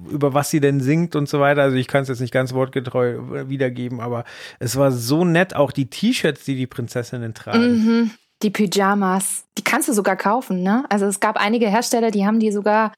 [0.09, 1.63] über was sie denn singt und so weiter.
[1.63, 4.25] Also ich kann es jetzt nicht ganz wortgetreu wiedergeben, aber
[4.59, 7.63] es war so nett, auch die T-Shirts, die die Prinzessinnen tragen.
[7.63, 8.11] Mhm.
[8.43, 10.85] Die Pyjamas, die kannst du sogar kaufen, ne?
[10.89, 12.93] Also es gab einige Hersteller, die haben die sogar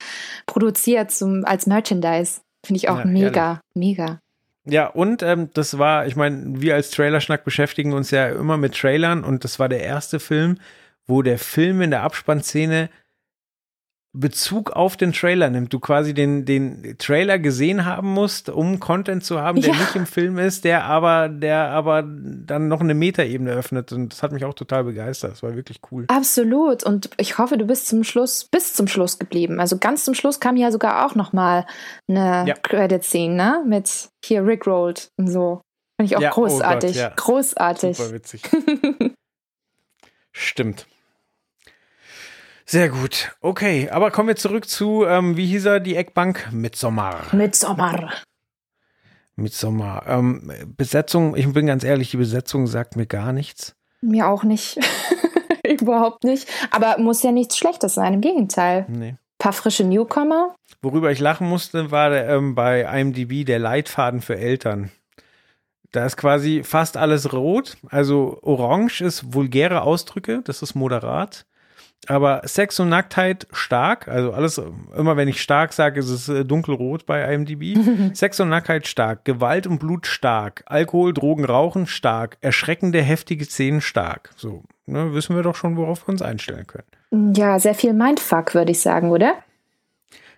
[0.45, 2.39] produziert zum, als Merchandise.
[2.65, 4.19] Finde ich auch Ja, mega, mega.
[4.65, 8.75] Ja, und ähm, das war, ich meine, wir als Trailerschnack beschäftigen uns ja immer mit
[8.75, 10.57] Trailern und das war der erste Film,
[11.05, 12.89] wo der Film in der Abspannszene
[14.15, 15.73] Bezug auf den Trailer nimmt.
[15.73, 19.79] Du quasi den, den Trailer gesehen haben musst, um Content zu haben, der Ja.
[19.79, 23.91] nicht im Film ist, der aber, der aber dann noch eine Metaebene öffnet.
[23.91, 25.31] Und das hat mich auch total begeistert.
[25.31, 26.05] Das war wirklich cool.
[26.09, 26.83] Absolut.
[26.83, 29.59] Und ich hoffe, du bist zum Schluss, bis zum Schluss geblieben.
[29.59, 31.65] Also ganz zum Schluss kam ja sogar auch noch mal
[32.07, 32.53] eine Ja.
[32.53, 33.63] Credit-Scene, ne?
[33.67, 35.61] Mit hier Rickrolled und so.
[35.99, 37.03] Finde ich auch Ja, oh Gott, großartig.
[37.15, 37.97] Großartig.
[37.97, 38.41] Super witzig.
[40.31, 40.85] Stimmt.
[42.65, 43.31] Sehr gut.
[43.41, 46.49] Okay, aber kommen wir zurück zu, ähm, wie hieß er, die Eckbank?
[46.51, 47.23] Midsommar.
[47.33, 48.13] Midsommar.
[49.35, 50.03] Midsommar.
[50.07, 53.75] Ähm, Besetzung, ich bin ganz ehrlich, die Besetzung sagt mir gar nichts.
[54.01, 54.77] Mir auch nicht.
[55.67, 56.47] Überhaupt nicht.
[56.71, 58.13] Aber muss ja nichts Schlechtes sein.
[58.15, 58.85] Im Gegenteil.
[58.87, 59.15] Ein Nee.
[59.39, 60.55] paar frische Newcomer.
[60.81, 64.91] Worüber ich lachen musste, war der, ähm, bei IMDb der Leitfaden für Eltern.
[65.91, 67.77] Da ist quasi fast alles rot.
[67.89, 71.45] Also orange ist vulgäre Ausdrücke, das ist moderat.
[72.07, 74.61] Aber Sex und Nacktheit stark, also alles,
[74.97, 77.77] immer wenn ich stark sage, ist es äh, dunkelrot bei IMDb.
[78.13, 83.81] Sex und Nacktheit stark, Gewalt und Blut stark, Alkohol, Drogen, Rauchen stark, erschreckende, heftige Szenen
[83.81, 84.31] stark.
[84.35, 87.33] So, ne, wissen wir doch schon, worauf wir uns einstellen können.
[87.35, 89.35] Ja, sehr viel Mindfuck, würde ich sagen, oder?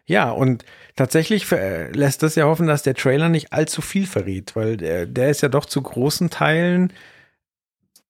[0.05, 4.77] Ja, und tatsächlich lässt das ja hoffen, dass der Trailer nicht allzu viel verrät, weil
[4.77, 6.93] der, der ist ja doch zu großen Teilen.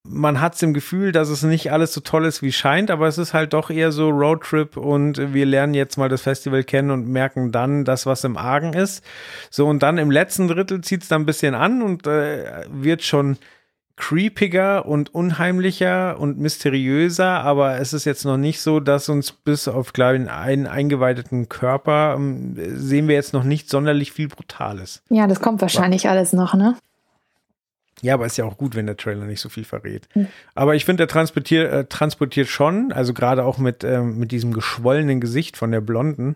[0.07, 3.17] Man hat im Gefühl, dass es nicht alles so toll ist, wie scheint, aber es
[3.17, 7.07] ist halt doch eher so Roadtrip und wir lernen jetzt mal das Festival kennen und
[7.07, 9.03] merken dann das, was im Argen ist.
[9.49, 13.03] So, und dann im letzten Drittel zieht es dann ein bisschen an und äh, wird
[13.03, 13.37] schon
[13.97, 19.67] creepiger und unheimlicher und mysteriöser, aber es ist jetzt noch nicht so, dass uns bis
[19.67, 25.01] auf, glaube ich, einen eingeweideten Körper ähm, sehen wir jetzt noch nicht sonderlich viel Brutales.
[25.09, 26.75] Ja, das kommt wahrscheinlich alles noch, ne?
[28.01, 30.07] Ja, aber ist ja auch gut, wenn der Trailer nicht so viel verrät.
[30.53, 34.53] Aber ich finde, der transportiert, äh, transportiert schon, also gerade auch mit, ähm, mit diesem
[34.53, 36.35] geschwollenen Gesicht von der Blonden,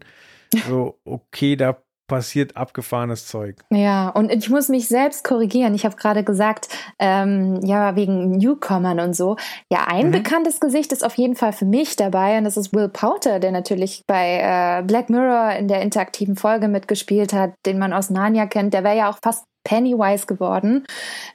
[0.68, 3.57] so, okay, da passiert abgefahrenes Zeug.
[3.70, 5.76] Ja, und ich muss mich selbst korrigieren.
[5.76, 9.36] Ich habe gerade gesagt, ähm, ja, wegen Newcomern und so.
[9.72, 10.12] Ja, ein Mhm.
[10.14, 13.51] bekanntes Gesicht ist auf jeden Fall für mich dabei und das ist Will Powter, der
[13.51, 18.47] natürlich bei äh, Black Mirror in der interaktiven Folge mitgespielt hat, den man aus Narnia
[18.47, 18.74] kennt.
[18.74, 20.86] Der wäre ja auch fast Pennywise geworden,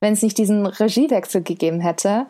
[0.00, 2.26] wenn es nicht diesen Regiewechsel gegeben hätte.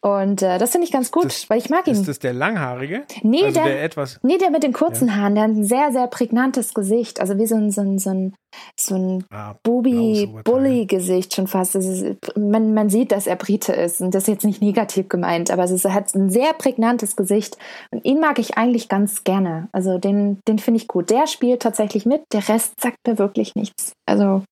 [0.00, 1.94] Und äh, das finde ich ganz gut, Das- weil ich mag ihn.
[1.94, 3.02] Ist das der Langhaarige?
[3.24, 4.20] Nee, also der- der etwas.
[4.22, 7.20] Nee, der mit den kurzen Haaren, der hat ein sehr, sehr prägnantes Gesicht.
[7.20, 8.32] Also wie so ein, so ein, so ein,
[8.78, 10.42] so ein Ah, Bubi, blaues Oberteil.
[10.44, 11.74] Bully-Gesicht schon fast.
[11.74, 12.04] Ist,
[12.36, 14.00] man, man sieht, dass er Brite ist.
[14.00, 17.16] Und das ist jetzt nicht negativ gemeint, aber es ist, er hat ein sehr prägnantes
[17.16, 17.58] Gesicht.
[17.90, 19.68] Und ihn mag ich eigentlich ganz gerne.
[19.72, 21.10] Also den, den finde ich gut.
[21.10, 22.22] Der spielt tatsächlich mit.
[22.32, 23.94] Der Rest sagt mir wirklich nichts.
[24.06, 24.44] Also,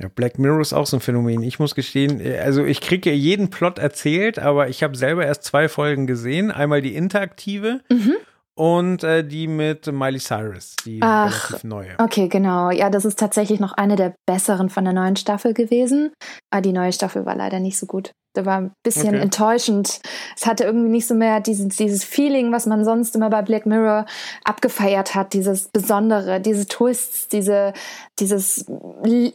[0.00, 1.42] Ja, Black Mirror ist auch so ein Phänomen.
[1.42, 5.44] Ich muss gestehen, äh, also ich kriege jeden Plot erzählt, aber ich habe selber erst
[5.44, 6.50] zwei Folgen gesehen.
[6.50, 8.14] Einmal die interaktive Mhm.
[8.56, 11.94] Und äh, die mit Miley Cyrus, die Ach, relativ neue.
[11.98, 12.70] okay, genau.
[12.70, 16.12] Ja, das ist tatsächlich noch eine der besseren von der neuen Staffel gewesen.
[16.50, 18.12] Aber die neue Staffel war leider nicht so gut.
[18.34, 19.22] Der war ein bisschen Okay.
[19.22, 20.00] enttäuschend.
[20.36, 23.64] Es hatte irgendwie nicht so mehr dieses, dieses Feeling, was man sonst immer bei Black
[23.64, 24.04] Mirror
[24.44, 25.32] abgefeiert hat.
[25.32, 27.72] Dieses Besondere, diese Twists, diese,
[28.18, 28.66] dieses,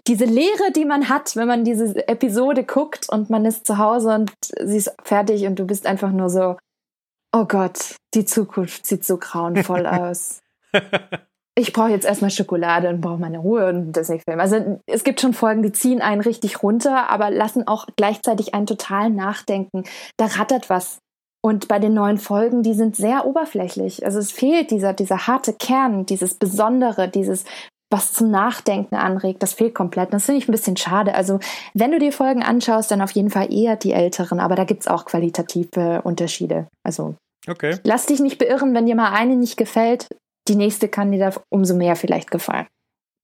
[0.07, 4.09] diese Leere, die man hat, wenn man diese Episode guckt und man ist zu Hause
[4.09, 4.31] und
[4.63, 6.57] sie ist fertig und du bist einfach nur so,
[7.33, 10.39] oh Gott, die Zukunft sieht so grauenvoll aus.
[11.55, 14.39] Ich brauche jetzt erstmal Schokolade und brauche meine Ruhe und Disney-Film.
[14.39, 18.65] Also es gibt schon Folgen, die ziehen einen richtig runter, aber lassen auch gleichzeitig einen
[18.65, 19.83] total nachdenken.
[20.17, 20.99] Da rattert was.
[21.43, 24.05] Und bei den neuen Folgen, die sind sehr oberflächlich.
[24.05, 27.45] Also es fehlt dieser, dieser harte Kern, dieses Besondere, dieses,
[27.91, 29.43] was zum Nachdenken anregt.
[29.43, 30.13] Das fehlt komplett.
[30.13, 31.13] Das finde ich ein bisschen schade.
[31.13, 31.39] Also
[31.73, 34.81] wenn du die Folgen anschaust, dann auf jeden Fall eher die älteren, aber da gibt
[34.81, 36.67] es auch qualitative Unterschiede.
[36.83, 37.15] Also
[37.47, 37.77] Okay.
[37.83, 40.07] lass dich nicht beirren, wenn dir mal eine nicht gefällt.
[40.47, 42.67] Die nächste kann dir da umso mehr vielleicht gefallen.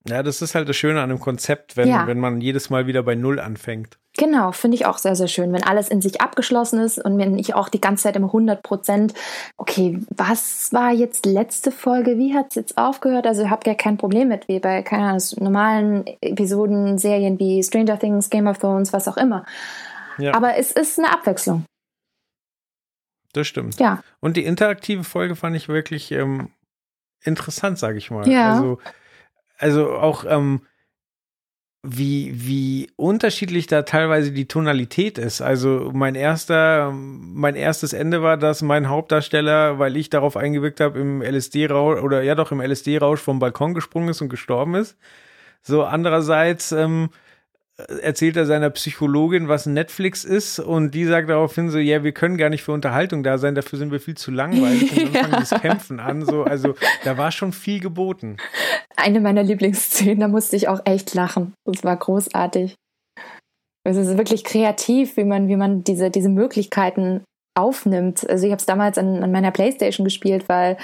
[0.08, 2.08] Ja, das ist halt das Schöne an dem Konzept, wenn, Ja.
[2.08, 3.98] wenn man jedes Mal wieder bei Null anfängt.
[4.20, 7.38] Genau, finde ich auch sehr, sehr schön, wenn alles in sich abgeschlossen ist und wenn
[7.38, 9.14] ich auch die ganze Zeit im 100 Prozent,
[9.58, 13.28] okay, was war jetzt letzte Folge, wie hat es jetzt aufgehört?
[13.28, 17.62] Also ich habe ja kein Problem mit, wie bei keine Ahnung, normalen Episoden, Serien wie
[17.62, 19.46] Stranger Things, Game of Thrones, was auch immer.
[20.18, 21.66] Ja, Aber es ist eine Abwechslung.
[23.34, 23.80] das stimmt.
[23.80, 24.02] Ja.
[24.20, 26.50] Und die interaktive Folge fand ich wirklich ähm,
[27.22, 28.28] interessant, sage ich mal.
[28.28, 28.54] Ja.
[28.54, 28.80] Also,
[29.60, 30.62] also auch ähm,
[31.90, 35.42] wie, wie unterschiedlich da teilweise die Tonalität ist.
[35.42, 41.00] Also mein erster, mein erstes Ende war, dass mein Hauptdarsteller, weil ich darauf eingewirkt habe,
[41.00, 44.98] im LSD-Rausch oder ja doch im LSD-Rausch vom Balkon gesprungen ist und gestorben ist.
[45.62, 47.10] So andererseits ähm,
[48.02, 52.38] erzählt er seiner Psychologin, was Netflix ist und die sagt daraufhin so, ja, wir können
[52.38, 55.46] gar nicht für Unterhaltung da sein, dafür sind wir viel zu langweilig und dann fangen
[55.50, 56.74] das Kämpfen an, so, also
[57.04, 58.38] da war schon viel geboten.
[58.96, 61.54] Eine meiner Lieblingsszenen, da musste ich auch echt lachen.
[61.66, 62.76] Das war großartig.
[63.84, 67.24] Es ist wirklich kreativ, wie man, wie man diese, diese Möglichkeiten
[67.58, 68.28] aufnimmt.
[68.30, 70.78] Also ich habe es damals an, an meiner Playstation gespielt, weil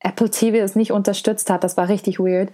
[0.00, 1.64] Apple TV es nicht unterstützt hat.
[1.64, 2.52] Das war richtig weird.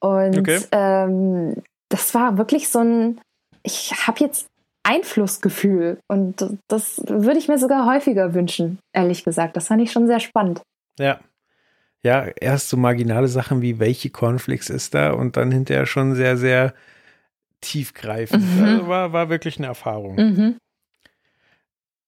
[0.00, 0.60] Und Okay.
[0.72, 1.54] ähm,
[1.90, 3.20] das war wirklich so ein,
[3.62, 4.46] ich habe jetzt
[4.82, 9.56] Einflussgefühl und das würde ich mir sogar häufiger wünschen, ehrlich gesagt.
[9.56, 10.62] Das fand ich schon sehr spannend.
[10.98, 11.20] Ja.
[12.02, 16.38] Ja, erst so marginale Sachen wie welche Cornflakes ist da und dann hinterher schon sehr,
[16.38, 16.72] sehr
[17.60, 18.56] tiefgreifend.
[18.56, 18.64] Mhm.
[18.64, 20.16] Also war, war wirklich eine Erfahrung.
[20.16, 20.56] Mhm.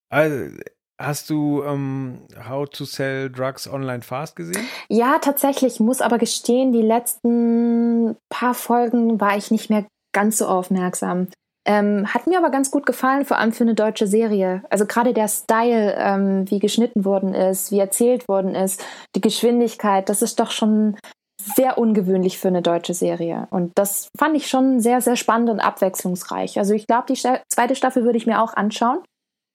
[0.09, 0.57] Also,
[1.05, 4.67] hast du ähm, How to Sell Drugs Online Fast gesehen?
[4.89, 10.47] Ja, tatsächlich, muss aber gestehen, die letzten paar Folgen war ich nicht mehr ganz so
[10.47, 11.29] aufmerksam.
[11.65, 14.63] Ähm, hat mir aber ganz gut gefallen, vor allem für eine deutsche Serie.
[14.69, 18.85] Also gerade der Style, ähm, wie geschnitten worden ist, wie erzählt worden ist,
[19.15, 20.97] die Geschwindigkeit, das ist doch schon
[21.41, 23.47] sehr ungewöhnlich für eine deutsche Serie.
[23.51, 26.59] Und das fand ich schon sehr, sehr spannend und abwechslungsreich.
[26.59, 28.99] Also ich glaube, die zweite Staffel würde ich mir auch anschauen.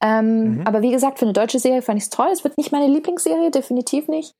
[0.03, 0.61] Ähm, Mhm.
[0.67, 2.29] Aber wie gesagt, für eine deutsche Serie fand ich es toll.
[2.31, 4.33] Es wird nicht meine Lieblingsserie, definitiv nicht.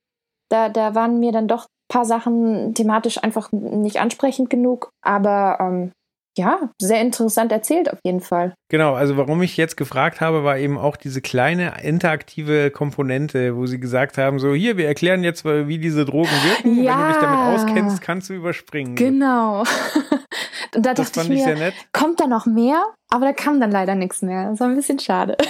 [0.50, 4.90] Da, da waren mir dann doch ein paar Sachen thematisch einfach nicht ansprechend genug.
[5.04, 5.92] Aber ähm,
[6.38, 8.54] ja, sehr interessant erzählt auf jeden Fall.
[8.70, 13.66] Genau, also warum ich jetzt gefragt habe, war eben auch diese kleine interaktive Komponente, wo
[13.66, 16.82] sie gesagt haben, so hier, wir erklären jetzt, wie diese Drogen wirken.
[16.84, 16.92] Ja.
[16.96, 18.94] Wenn du dich damit auskennst, kannst du überspringen.
[18.94, 19.64] Genau.
[20.74, 21.74] Und da Das dachte ich ich mir, nett.
[21.92, 22.84] kommt da noch mehr?
[23.10, 24.50] Aber da kam dann leider nichts mehr.
[24.50, 25.36] Das war ein bisschen schade.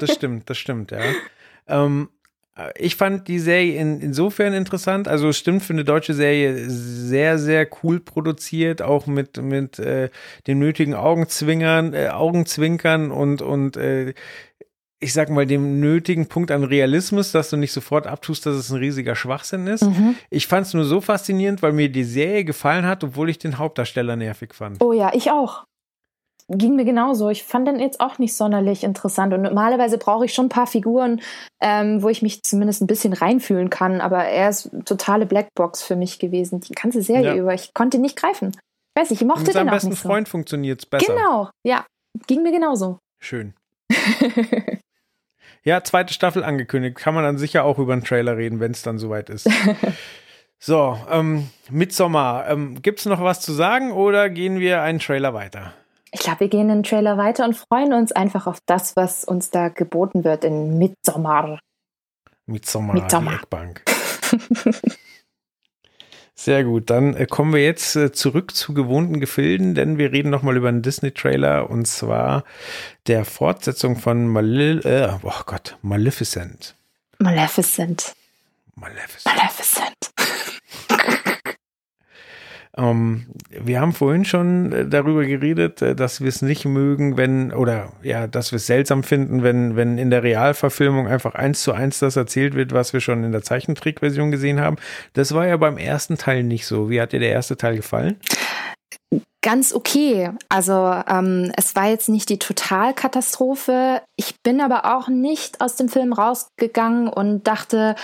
[0.00, 1.00] Das stimmt, das stimmt, ja.
[1.66, 2.08] Ähm,
[2.76, 5.08] ich fand die Serie in, insofern interessant.
[5.08, 10.10] Also es stimmt für eine deutsche Serie sehr, sehr cool produziert, auch mit, mit äh,
[10.46, 14.14] den nötigen Augenzwingern, äh, Augenzwinkern und, und äh,
[15.00, 18.70] ich sag mal, dem nötigen Punkt an Realismus, dass du nicht sofort abtust, dass es
[18.70, 19.84] ein riesiger Schwachsinn ist.
[19.84, 20.16] Mhm.
[20.30, 23.58] Ich fand es nur so faszinierend, weil mir die Serie gefallen hat, obwohl ich den
[23.58, 24.82] Hauptdarsteller nervig fand.
[24.82, 25.64] Oh ja, ich auch.
[26.50, 27.28] Ging mir genauso.
[27.28, 29.34] Ich fand den jetzt auch nicht sonderlich interessant.
[29.34, 31.20] Und normalerweise brauche ich schon ein paar Figuren,
[31.60, 34.00] ähm, wo ich mich zumindest ein bisschen reinfühlen kann.
[34.00, 37.36] Aber er ist totale Blackbox für mich gewesen, die ganze Serie Ja.
[37.36, 37.52] über.
[37.54, 38.48] Ich konnte ihn nicht greifen.
[38.96, 40.08] Ich weiß nicht, ich mochte Mit den seinem auch besten nicht so.
[40.08, 41.12] Freund funktioniert es besser.
[41.14, 41.84] Genau, ja.
[42.26, 42.98] Ging mir genauso.
[43.22, 43.54] Schön.
[45.64, 46.96] Ja, zweite Staffel angekündigt.
[46.96, 49.48] Kann man dann sicher auch über einen Trailer reden, wenn es dann soweit ist.
[50.58, 52.48] so, ähm, Midsommar.
[52.48, 55.72] Ähm, Gibt es noch was zu sagen oder gehen wir einen Trailer weiter?
[56.10, 59.50] Ich glaube, wir gehen den Trailer weiter und freuen uns einfach auf das, was uns
[59.50, 61.60] da geboten wird in Midsommar.
[62.46, 63.34] Midsommar, Midsommar.
[63.34, 63.82] die Eckbank.
[66.40, 70.30] Sehr gut, dann äh, kommen wir jetzt äh, zurück zu gewohnten Gefilden, denn wir reden
[70.30, 72.44] nochmal über einen Disney-Trailer und zwar
[73.08, 76.76] der Fortsetzung von Malil äh, oh Gott, Maleficent.
[77.18, 78.14] Maleficent.
[78.76, 79.24] Maleficent.
[79.26, 80.17] Maleficent.
[82.78, 87.52] Ähm, wir haben vorhin schon äh, darüber geredet, äh, dass wir es nicht mögen, wenn,
[87.52, 91.72] oder ja, dass wir es seltsam finden, wenn, wenn in der Realverfilmung einfach eins zu
[91.72, 94.76] eins das erzählt wird, was wir schon in der Zeichentrickversion gesehen haben.
[95.14, 96.88] Das war ja beim ersten Teil nicht so.
[96.88, 98.16] Wie hat dir der erste Teil gefallen?
[99.42, 100.30] Ganz okay.
[100.48, 100.72] Also
[101.08, 104.02] ähm, es war jetzt nicht die Totalkatastrophe.
[104.16, 107.94] Ich bin aber auch nicht aus dem Film rausgegangen und dachte,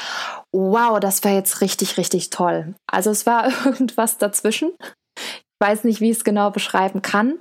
[0.52, 2.74] wow, das war jetzt richtig, richtig toll.
[2.86, 4.72] Also es war irgendwas dazwischen.
[5.16, 7.38] Ich weiß nicht, wie ich es genau beschreiben kann.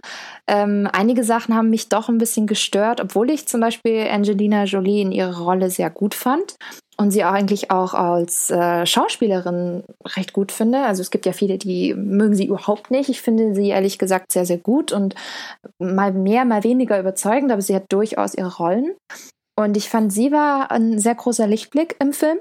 [0.47, 5.01] Ähm, einige Sachen haben mich doch ein bisschen gestört, obwohl ich zum Beispiel Angelina Jolie
[5.01, 6.55] in ihrer Rolle sehr gut fand
[6.97, 9.83] und sie auch eigentlich auch als äh, Schauspielerin
[10.15, 10.79] recht gut finde.
[10.79, 13.09] Also es gibt ja viele, die mögen sie überhaupt nicht.
[13.09, 15.15] Ich finde sie ehrlich gesagt sehr, sehr gut und
[15.79, 18.93] mal mehr, mal weniger überzeugend, aber sie hat durchaus ihre Rollen.
[19.55, 22.39] Und ich fand, sie war ein sehr großer Lichtblick im Film.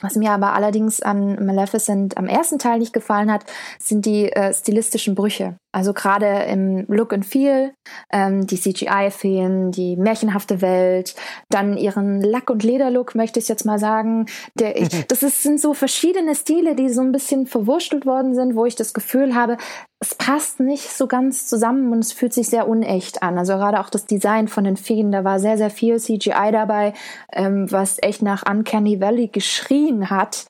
[0.00, 3.44] Was mir aber allerdings an Maleficent am ersten Teil nicht gefallen hat,
[3.78, 5.56] sind die äh, stilistischen Brüche.
[5.72, 7.74] Also gerade im Look and Feel,
[8.12, 11.14] ähm, die CGI fehlen, die märchenhafte Welt,
[11.48, 14.26] dann ihren Lack- und Lederlook, möchte ich jetzt mal sagen.
[14.58, 18.56] Der, ich, das ist, sind so verschiedene Stile, die so ein bisschen verwurstelt worden sind,
[18.56, 19.58] wo ich das Gefühl habe,
[20.00, 23.38] es passt nicht so ganz zusammen und es fühlt sich sehr unecht an.
[23.38, 26.94] Also gerade auch das Design von den Feen, da war sehr, sehr viel CGI dabei,
[27.32, 30.46] ähm, was echt nach Uncanny Valley geschrien hat.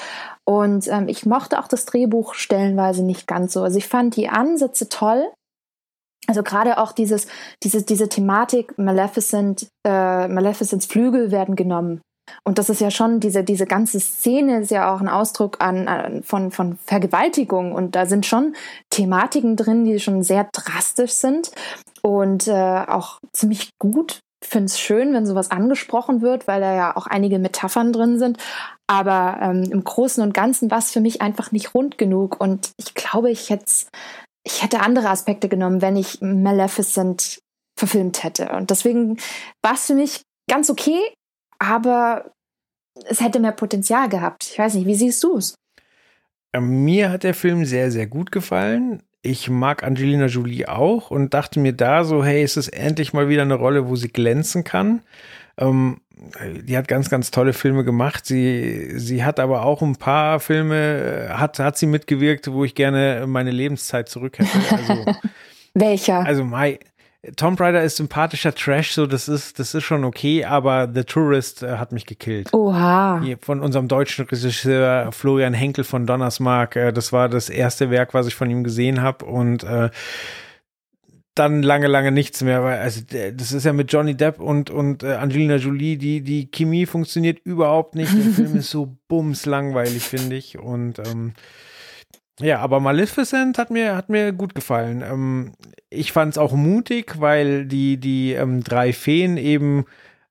[0.47, 3.63] Und ähm, ich mochte auch das Drehbuch stellenweise nicht ganz so.
[3.63, 5.31] Also ich fand die Ansätze toll.
[6.27, 7.27] Also gerade auch dieses,
[7.63, 12.01] diese, diese Thematik Maleficent, äh, Maleficents Flügel werden genommen.
[12.45, 15.89] Und das ist ja schon, diese, diese ganze Szene ist ja auch ein Ausdruck an,
[15.89, 17.73] an, von, von Vergewaltigung.
[17.73, 18.55] Und da sind schon
[18.91, 21.51] Thematiken drin, die schon sehr drastisch sind
[22.03, 24.21] und äh, auch ziemlich gut.
[24.43, 28.39] Finde es schön, wenn sowas angesprochen wird, weil da ja auch einige Metaphern drin sind.
[28.87, 32.41] Aber ähm, im Großen und Ganzen war es für mich einfach nicht rund genug.
[32.41, 33.71] Und ich glaube, ich hätte,
[34.45, 37.41] ich hätte andere Aspekte genommen, wenn ich Maleficent
[37.79, 38.51] verfilmt hätte.
[38.53, 39.19] Und deswegen
[39.63, 41.01] war es für mich ganz okay,
[41.59, 42.33] aber
[43.05, 44.45] es hätte mehr Potenzial gehabt.
[44.51, 45.55] Ich weiß nicht, wie siehst du es?
[46.53, 49.03] Ähm, mir hat der Film sehr, sehr gut gefallen.
[49.23, 53.29] Ich mag Angelina Jolie auch und dachte mir da so, hey, es ist endlich mal
[53.29, 55.03] wieder eine Rolle, wo sie glänzen kann.
[55.59, 56.01] Ähm,
[56.63, 58.27] die hat ganz, ganz tolle Filme gemacht.
[58.27, 62.75] Sie, sie hat aber auch ein paar Filme, äh, hat, hat sie mitgewirkt, wo ich
[62.75, 64.59] gerne meine Lebenszeit zurück hätte.
[64.71, 65.05] Also,
[65.75, 66.27] Welcher?
[66.27, 66.79] Also, Mai,
[67.37, 71.63] Tom Raider ist sympathischer Trash, so das ist, das ist schon okay, aber The Tourist
[71.63, 72.53] äh, hat mich gekillt.
[72.55, 73.21] Oha.
[73.23, 76.77] Hier von unserem deutschen Regisseur Florian Henkel von Donnersmark.
[76.77, 79.91] Äh, das war das erste Werk, was ich von ihm gesehen habe und äh,
[81.35, 85.03] dann lange, lange nichts mehr, weil also das ist ja mit Johnny Depp und und
[85.03, 88.13] äh, Angelina Jolie, die die Chemie funktioniert überhaupt nicht.
[88.15, 91.35] Der Film ist so bums langweilig, finde ich und ähm,
[92.41, 95.03] ja, aber Maleficent hat mir, hat mir gut gefallen.
[95.03, 95.53] Ähm,
[95.91, 99.85] ich fand es auch mutig, weil die, die ähm, drei Feen eben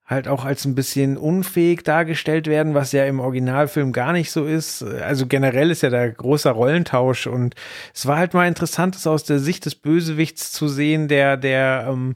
[0.10, 4.46] halt auch als ein bisschen unfähig dargestellt werden, was ja im Originalfilm gar nicht so
[4.46, 4.82] ist.
[4.82, 7.54] Also generell ist ja da großer Rollentausch und
[7.94, 11.86] es war halt mal interessant, das aus der Sicht des Bösewichts zu sehen, der, der
[11.90, 12.16] ähm,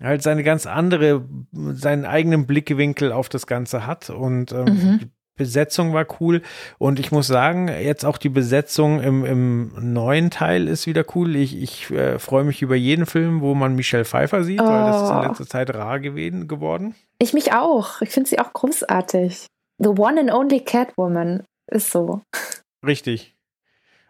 [0.00, 5.00] halt seine ganz andere, seinen eigenen Blickwinkel auf das Ganze hat und ähm, mhm.
[5.36, 6.42] Besetzung war cool
[6.78, 11.36] und ich muss sagen, jetzt auch die Besetzung im, im neuen Teil ist wieder cool.
[11.36, 14.66] Ich, ich äh, freue mich über jeden Film, wo man Michelle Pfeiffer sieht, oh.
[14.66, 15.22] weil das ist in oh.
[15.22, 16.94] letzter Zeit rar gewesen, geworden.
[17.18, 18.02] Ich mich auch.
[18.02, 19.46] Ich finde sie auch großartig.
[19.78, 22.20] The one and only Catwoman ist so.
[22.86, 23.34] Richtig.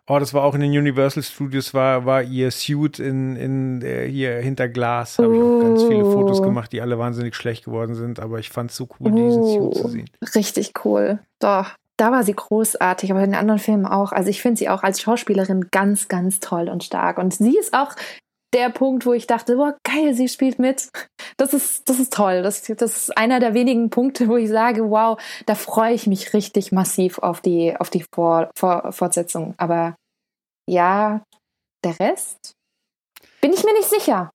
[0.09, 4.09] Oh, das war auch in den Universal Studios, war, war ihr Suit in, in äh,
[4.09, 5.19] hier hinter Glas.
[5.19, 6.43] Habe ich auch ganz viele Fotos oh.
[6.43, 9.75] gemacht, die alle wahnsinnig schlecht geworden sind, aber ich fand es so cool, diesen Suit
[9.75, 10.11] zu sehen.
[10.35, 11.21] Richtig cool.
[11.39, 11.71] Doch.
[11.99, 14.11] Da war sie großartig, aber in den anderen Filmen auch.
[14.11, 17.19] Also ich finde sie auch als Schauspielerin ganz, ganz toll und stark.
[17.19, 17.95] Und sie ist auch
[18.53, 20.91] der Punkt, wo ich dachte, boah, geil, sie spielt mit.
[21.37, 22.43] Das ist, das ist toll.
[22.43, 26.35] Das, das ist einer der wenigen Punkte, wo ich sage, wow, da freue ich mich
[26.35, 29.55] richtig massiv auf die, auf die Vor, Vor, Fortsetzung.
[29.57, 29.97] Aber
[30.69, 31.23] ja,
[31.85, 32.53] der Rest
[33.41, 34.31] bin ich mir nicht sicher.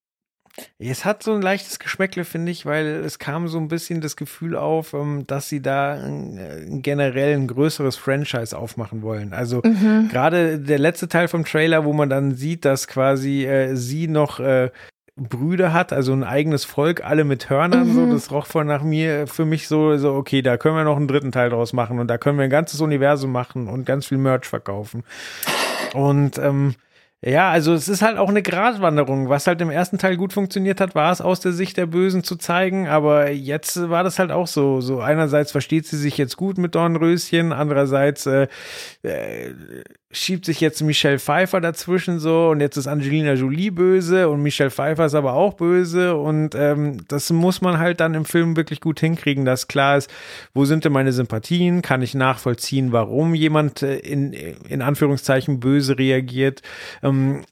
[0.80, 4.16] Es hat so ein leichtes Geschmäckle, finde ich, weil es kam so ein bisschen das
[4.16, 9.34] Gefühl auf, ähm, dass sie da ein, generell ein größeres Franchise aufmachen wollen.
[9.34, 10.10] Also mhm.
[10.12, 14.40] gerade der letzte Teil vom Trailer, wo man dann sieht, dass quasi äh, sie noch
[14.40, 14.72] äh,
[15.18, 17.94] Brüder hat, also ein eigenes Volk, alle mit Hörnern, mhm.
[17.94, 20.98] so, das roch von nach mir für mich so, so, okay, da können wir noch
[20.98, 24.06] einen dritten Teil draus machen und da können wir ein ganzes Universum machen und ganz
[24.06, 25.04] viel Merch verkaufen.
[25.96, 26.76] Und ähm,
[27.26, 29.28] ja, also es ist halt auch eine Gratwanderung.
[29.28, 32.24] Was halt im ersten Teil gut funktioniert hat, war es aus der Sicht der Bösen
[32.24, 34.82] zu zeigen, aber jetzt war das halt auch so.
[34.82, 38.48] So einerseits versteht sie sich jetzt gut mit Dornröschen, andererseits äh,
[39.02, 39.52] äh,
[40.12, 44.72] schiebt sich jetzt Michelle Pfeiffer dazwischen so und jetzt ist Angelina Jolie böse und Michelle
[44.72, 48.80] Pfeiffer ist aber auch böse und ähm, das muss man halt dann im Film wirklich
[48.80, 50.10] gut hinkriegen, dass klar ist,
[50.54, 55.98] wo sind denn meine Sympathien, kann ich nachvollziehen, warum jemand äh, in, in Anführungszeichen böse
[55.98, 56.62] reagiert.
[57.04, 57.44] Ähm,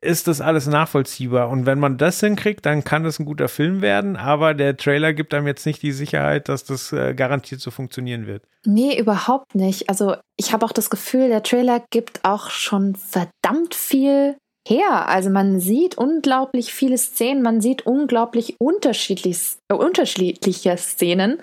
[0.00, 1.48] ist das alles nachvollziehbar.
[1.48, 5.12] Und wenn man das hinkriegt, dann kann das ein guter Film werden, aber der Trailer
[5.12, 8.44] gibt einem jetzt nicht die Sicherheit, dass das äh, garantiert so funktionieren wird.
[8.64, 9.88] Nee, überhaupt nicht.
[9.88, 14.36] Also ich habe auch das Gefühl, der Trailer gibt auch schon verdammt viel
[14.68, 15.08] her.
[15.08, 21.42] Also man sieht unglaublich viele Szenen, man sieht unglaublich unterschiedlich, äh, unterschiedliche Szenen,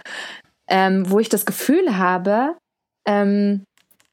[0.70, 2.56] ähm, wo ich das Gefühl habe,
[3.06, 3.66] ähm,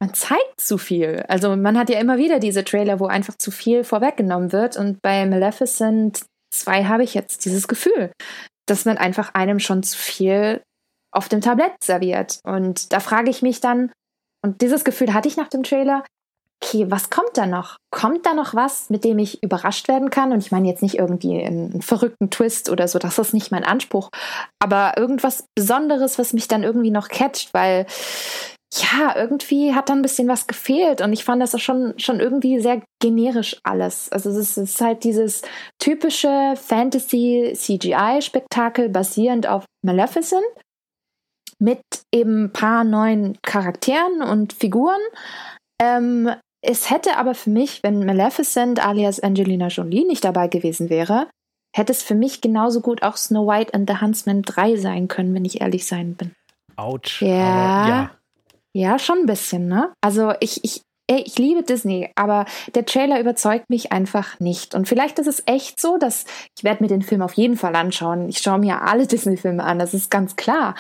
[0.03, 1.25] man zeigt zu viel.
[1.29, 4.77] Also man hat ja immer wieder diese Trailer, wo einfach zu viel vorweggenommen wird.
[4.77, 8.11] Und bei Maleficent 2 habe ich jetzt dieses Gefühl,
[8.67, 10.61] dass man einfach einem schon zu viel
[11.13, 12.41] auf dem Tablett serviert.
[12.43, 13.93] Und da frage ich mich dann,
[14.45, 16.03] und dieses Gefühl hatte ich nach dem Trailer,
[16.61, 17.77] okay, was kommt da noch?
[17.93, 20.33] Kommt da noch was, mit dem ich überrascht werden kann?
[20.33, 23.63] Und ich meine jetzt nicht irgendwie einen, verrückten Twist oder so, das ist nicht mein
[23.63, 24.09] Anspruch,
[24.59, 27.87] aber irgendwas Besonderes, was mich dann irgendwie noch catcht, weil
[28.75, 32.59] ja, irgendwie hat da ein bisschen was gefehlt und ich fand das schon, schon irgendwie
[32.59, 34.11] sehr generisch alles.
[34.11, 35.43] Also es ist, halt dieses
[35.79, 40.47] typische Fantasy-CGI-Spektakel basierend auf Maleficent
[41.59, 41.83] mit
[42.15, 45.03] eben ein paar neuen Charakteren und Figuren.
[45.79, 46.31] Ähm,
[46.63, 51.29] es hätte aber für mich, wenn Maleficent alias Angelina Jolie nicht dabei gewesen wäre,
[51.77, 55.35] hätte es für mich genauso gut auch Snow White and the Huntsman 3 sein können,
[55.35, 56.35] wenn ich ehrlich sein bin.
[56.77, 57.21] Autsch.
[57.21, 57.89] Ja.
[57.89, 58.11] ja.
[58.75, 59.93] Ja, schon ein bisschen, ne?
[60.01, 64.75] Also ich, ich, ey, ich liebe Disney, aber der Trailer überzeugt mich einfach nicht.
[64.75, 66.25] Und vielleicht ist es echt so, dass
[66.57, 68.29] ich werde mir den Film auf jeden Fall anschauen.
[68.29, 70.75] Ich schaue mir alle Disney-Filme an, das ist ganz klar.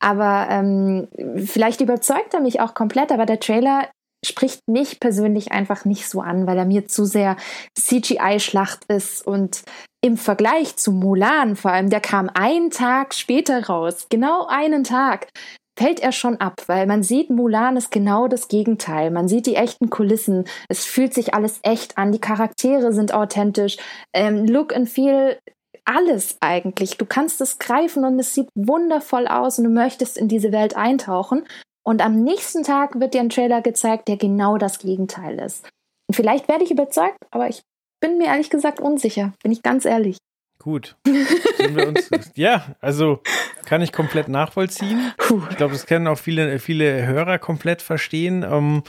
[0.00, 1.08] Aber ähm,
[1.44, 3.88] vielleicht überzeugt er mich auch komplett, aber der Trailer
[4.24, 7.36] spricht mich persönlich einfach nicht so an, weil er mir zu sehr
[7.78, 9.64] CGI-Schlacht ist und
[10.02, 15.28] im Vergleich zu Mulan vor allem, der kam einen Tag später raus, genau einen Tag
[15.76, 19.10] fällt er schon ab, weil man sieht, Mulan ist genau das Gegenteil.
[19.10, 20.44] Man sieht die echten Kulissen.
[20.68, 22.12] Es fühlt sich alles echt an.
[22.12, 23.76] Die Charaktere sind authentisch.
[24.12, 25.38] Ähm, Look and Feel,
[25.84, 26.96] alles eigentlich.
[26.96, 30.76] Du kannst es greifen und es sieht wundervoll aus und du möchtest in diese Welt
[30.76, 31.44] eintauchen.
[31.86, 35.68] Und am nächsten Tag wird dir ein Trailer gezeigt, der genau das Gegenteil ist.
[36.08, 37.62] Und vielleicht werde ich überzeugt, aber ich
[38.00, 39.32] bin mir ehrlich gesagt unsicher.
[39.42, 40.16] Bin ich ganz ehrlich.
[40.64, 40.96] Gut.
[41.06, 43.20] Uns, ja, also
[43.66, 45.12] kann ich komplett nachvollziehen.
[45.50, 48.46] Ich glaube, das können auch viele, viele Hörer komplett verstehen.
[48.50, 48.82] Ähm,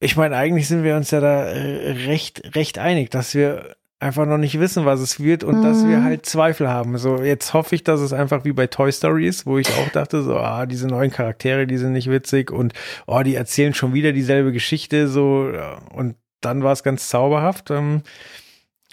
[0.00, 4.26] ich meine, eigentlich sind wir uns ja da äh, recht, recht einig, dass wir einfach
[4.26, 5.62] noch nicht wissen, was es wird und mhm.
[5.62, 6.04] dass wir mhm.
[6.04, 6.98] halt Zweifel haben.
[6.98, 9.90] So, jetzt hoffe ich, dass es einfach wie bei Toy Story ist, wo ich auch
[9.90, 12.72] dachte, so, ah, diese neuen Charaktere, die sind nicht witzig und
[13.06, 15.52] oh, die erzählen schon wieder dieselbe Geschichte, so,
[15.94, 17.70] und dann war es ganz zauberhaft.
[17.70, 18.02] Ähm,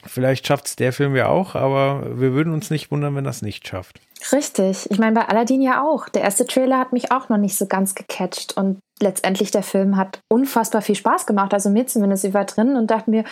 [0.06, 3.42] Vielleicht schafft es der Film ja auch, aber wir würden uns nicht wundern, wenn das
[3.42, 4.00] nicht schafft.
[4.32, 4.90] Richtig.
[4.92, 6.08] Ich meine, bei Aladdin ja auch.
[6.10, 9.98] Der erste Trailer hat mich auch noch nicht so ganz gecatcht und letztendlich der Film
[9.98, 11.54] hat unfassbar viel Spaß gemacht.
[11.54, 12.26] Also mir zumindest.
[12.26, 13.24] Ich war drin und dachte mir,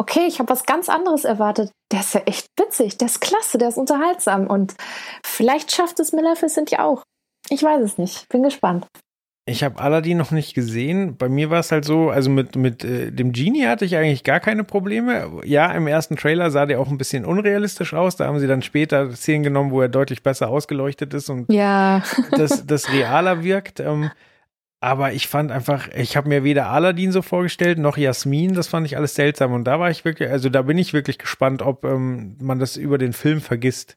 [0.00, 1.70] okay, ich habe was ganz anderes erwartet.
[1.92, 4.74] Der ist ja echt witzig, der ist klasse, der ist unterhaltsam und
[5.24, 7.02] vielleicht schafft es Maleficent ja auch.
[7.48, 8.28] Ich weiß es nicht.
[8.28, 8.86] Bin gespannt.
[9.48, 11.16] Ich habe Aladdin noch nicht gesehen.
[11.16, 14.22] Bei mir war es halt so, also mit, mit äh, dem Genie hatte ich eigentlich
[14.22, 15.40] gar keine Probleme.
[15.44, 18.16] Ja, im ersten Trailer sah der auch ein bisschen unrealistisch aus.
[18.16, 22.02] Da haben sie dann später Szenen genommen, wo er deutlich besser ausgeleuchtet ist und ja.
[22.32, 23.80] das, das realer wirkt.
[23.80, 24.10] Ähm,
[24.80, 28.54] aber ich fand einfach, ich habe mir weder Aladdin so vorgestellt, noch Jasmin.
[28.54, 29.52] Das fand ich alles seltsam.
[29.52, 32.76] Und da war ich wirklich, also da bin ich wirklich gespannt, ob ähm, man das
[32.76, 33.96] über den Film vergisst.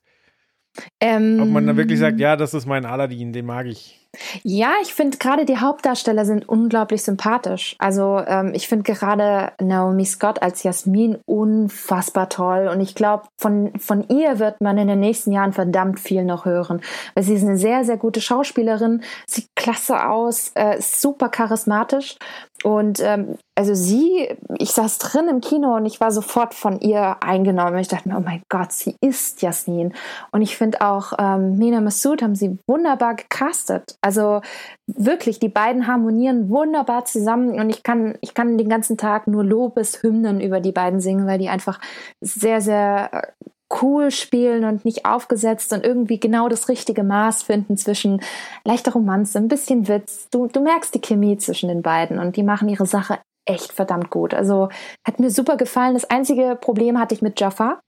[1.02, 4.01] Ähm, ob man dann wirklich sagt, ja, das ist mein Aladdin, den mag ich.
[4.43, 7.76] Ja, ich finde gerade die Hauptdarsteller sind unglaublich sympathisch.
[7.80, 12.68] Also ähm, ich finde gerade Naomi Scott als Jasmin unfassbar toll.
[12.68, 16.43] Und ich glaube, von, von ihr wird man in den nächsten Jahren verdammt viel noch
[16.43, 16.82] hören,
[17.14, 22.18] weil sie ist eine sehr, sehr gute Schauspielerin, sieht klasse aus, äh, super charismatisch
[22.64, 27.18] und ähm, also sie, ich saß drin im Kino und ich war sofort von ihr
[27.22, 27.77] eingenommen.
[27.80, 29.94] Ich dachte mir, oh mein Gott, sie ist Jasmin.
[30.31, 33.95] Und ich finde auch, ähm, Mina Massoud haben sie wunderbar gecastet.
[34.02, 34.41] Also
[34.88, 39.44] wirklich, die beiden harmonieren wunderbar zusammen und ich kann, ich kann den ganzen Tag nur
[39.44, 41.80] Lobeshymnen über die beiden singen, weil die einfach
[42.22, 43.34] sehr, sehr
[43.81, 48.22] cool spielen und nicht aufgesetzt und irgendwie genau das richtige Maß finden zwischen
[48.64, 50.27] leichter Romanze, ein bisschen Witz.
[50.30, 54.10] Du, du merkst die Chemie zwischen den beiden und die machen ihre Sache echt verdammt
[54.10, 54.34] gut.
[54.34, 54.69] Also
[55.06, 55.93] hat mir super gefallen.
[55.93, 57.80] Das einzige Problem hatte ich mit Jaffa.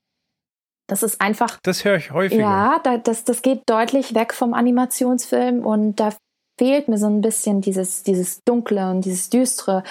[0.88, 1.60] Das ist einfach.
[1.64, 2.40] Das höre ich häufig.
[2.40, 6.14] Ja, da, das, das geht deutlich weg vom Animationsfilm und da
[6.60, 9.84] fehlt mir so ein bisschen dieses, dieses Dunkle und dieses Düstere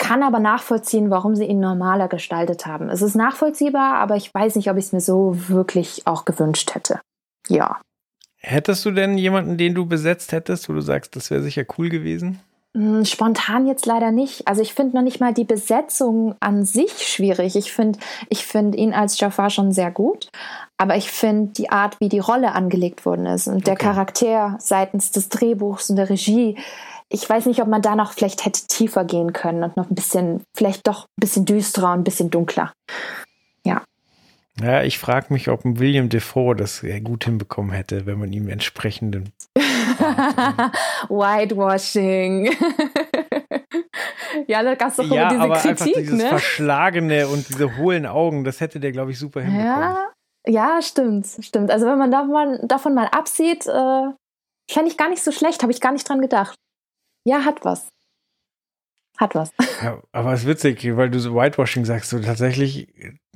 [0.00, 2.88] kann aber nachvollziehen, warum sie ihn normaler gestaltet haben.
[2.88, 6.74] Es ist nachvollziehbar, aber ich weiß nicht, ob ich es mir so wirklich auch gewünscht
[6.74, 7.00] hätte.
[7.48, 7.80] Ja.
[8.38, 11.90] Hättest du denn jemanden, den du besetzt hättest, wo du sagst, das wäre sicher cool
[11.90, 12.40] gewesen?
[12.74, 14.48] Hm, spontan jetzt leider nicht.
[14.48, 17.54] Also ich finde noch nicht mal die Besetzung an sich schwierig.
[17.56, 17.98] Ich finde
[18.30, 20.30] ich find ihn als Jafar schon sehr gut.
[20.78, 25.10] Aber ich finde die Art, wie die Rolle angelegt worden ist und der Charakter seitens
[25.10, 26.56] des Drehbuchs und der Regie,
[27.12, 29.94] ich weiß nicht, ob man da noch vielleicht hätte tiefer gehen können und noch ein
[29.94, 32.72] bisschen, vielleicht doch ein bisschen düsterer und ein bisschen dunkler.
[33.64, 33.82] Ja.
[34.60, 38.48] Ja, ich frage mich, ob ein William Defoe das gut hinbekommen hätte, wenn man ihm
[38.48, 39.32] entsprechenden
[41.08, 42.46] Whitewashing.
[44.46, 46.28] ja, da gab es doch ja, immer diese aber Kritik, einfach dieses ne?
[46.28, 49.66] Verschlagene und diese hohlen Augen, das hätte der, glaube ich, super hinbekommen.
[49.66, 50.06] Ja,
[50.46, 51.72] ja, stimmt, stimmt.
[51.72, 54.10] Also wenn man davon, davon mal absieht, äh,
[54.70, 56.54] fände ich gar nicht so schlecht, habe ich gar nicht dran gedacht.
[57.30, 57.92] Ja, hat was.
[59.16, 59.52] Hat was.
[59.82, 62.88] Ja, aber es ist witzig, weil du so Whitewashing sagst, so tatsächlich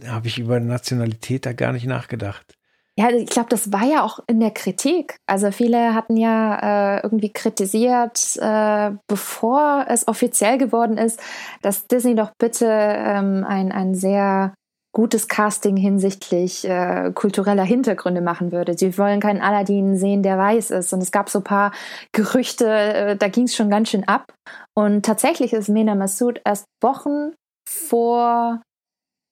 [0.05, 2.55] habe ich über Nationalität da gar nicht nachgedacht.
[2.99, 5.17] Ja, ich glaube, das war ja auch in der Kritik.
[5.27, 11.21] Also viele hatten ja äh, irgendwie kritisiert, äh, bevor es offiziell geworden ist,
[11.63, 14.55] dass Disney doch bitte ähm, ein, ein sehr
[14.95, 18.79] gutes Casting hinsichtlich äh, kultureller Hintergründe machen würde.
[18.79, 20.93] Sie wollen keinen Aladdin sehen, der weiß ist.
[20.95, 21.73] Und es gab so ein paar
[22.13, 24.33] Gerüchte, äh, da ging es schon ganz schön ab.
[24.75, 27.35] Und tatsächlich ist Mena Massoud erst Wochen
[27.69, 28.63] vor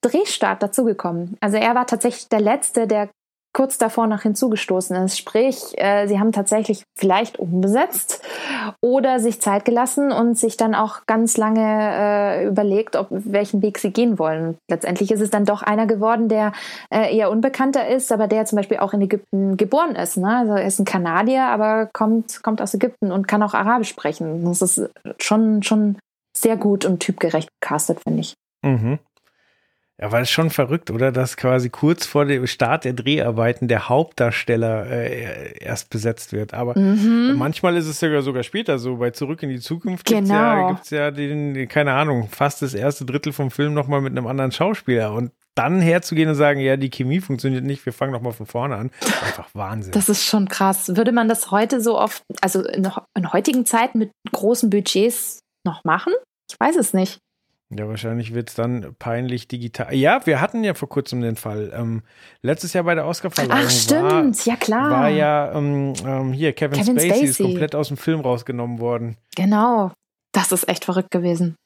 [0.05, 1.37] Drehstart dazugekommen.
[1.41, 3.09] Also er war tatsächlich der Letzte, der
[3.53, 5.19] kurz davor noch hinzugestoßen ist.
[5.19, 8.23] Sprich, äh, sie haben tatsächlich vielleicht umbesetzt
[8.81, 13.79] oder sich Zeit gelassen und sich dann auch ganz lange äh, überlegt, ob welchen Weg
[13.79, 14.57] sie gehen wollen.
[14.71, 16.53] Letztendlich ist es dann doch einer geworden, der
[16.91, 20.17] äh, eher unbekannter ist, aber der zum Beispiel auch in Ägypten geboren ist.
[20.17, 20.37] Ne?
[20.37, 24.45] Also er ist ein Kanadier, aber kommt, kommt aus Ägypten und kann auch Arabisch sprechen.
[24.45, 25.99] Das ist schon, schon
[26.37, 28.35] sehr gut und typgerecht gecastet, finde ich.
[28.65, 28.99] Mhm.
[30.03, 31.13] Ja, weil es schon verrückt, oder?
[31.13, 36.55] Dass quasi kurz vor dem Start der Dreharbeiten der Hauptdarsteller äh, erst besetzt wird.
[36.55, 37.35] Aber Mhm.
[37.37, 38.97] manchmal ist es ja sogar später so.
[38.97, 40.19] Bei Zurück in die Zukunft Genau.
[40.19, 44.11] gibt's ja, gibt's ja den, keine Ahnung, fast das erste Drittel vom Film nochmal mit
[44.11, 45.13] einem anderen Schauspieler.
[45.15, 48.75] Und dann herzugehen und sagen, ja, die Chemie funktioniert nicht, wir fangen nochmal von vorne
[48.75, 48.91] an.
[49.25, 49.93] Einfach Wahnsinn.
[49.93, 50.97] Das ist schon krass.
[50.97, 55.85] Würde man das heute so oft, also in, in heutigen Zeiten mit großen Budgets noch
[55.85, 56.13] machen?
[56.51, 57.19] Ich weiß es nicht.
[57.77, 59.95] Ja, wahrscheinlich wird's dann peinlich digital.
[59.95, 61.73] Ja, wir hatten ja vor kurzem den Fall.
[61.75, 62.03] Ähm,
[62.43, 64.45] letztes Jahr bei der Oscarverleihung Ach, stimmt.
[64.45, 64.91] ja, klar.
[64.91, 67.43] war, war ja ähm, ähm, hier Kevin, Kevin Spacey, ist Spacey.
[67.51, 69.17] komplett aus dem Film rausgenommen worden.
[69.37, 69.91] Genau.
[70.33, 71.57] Das ist echt verrückt gewesen.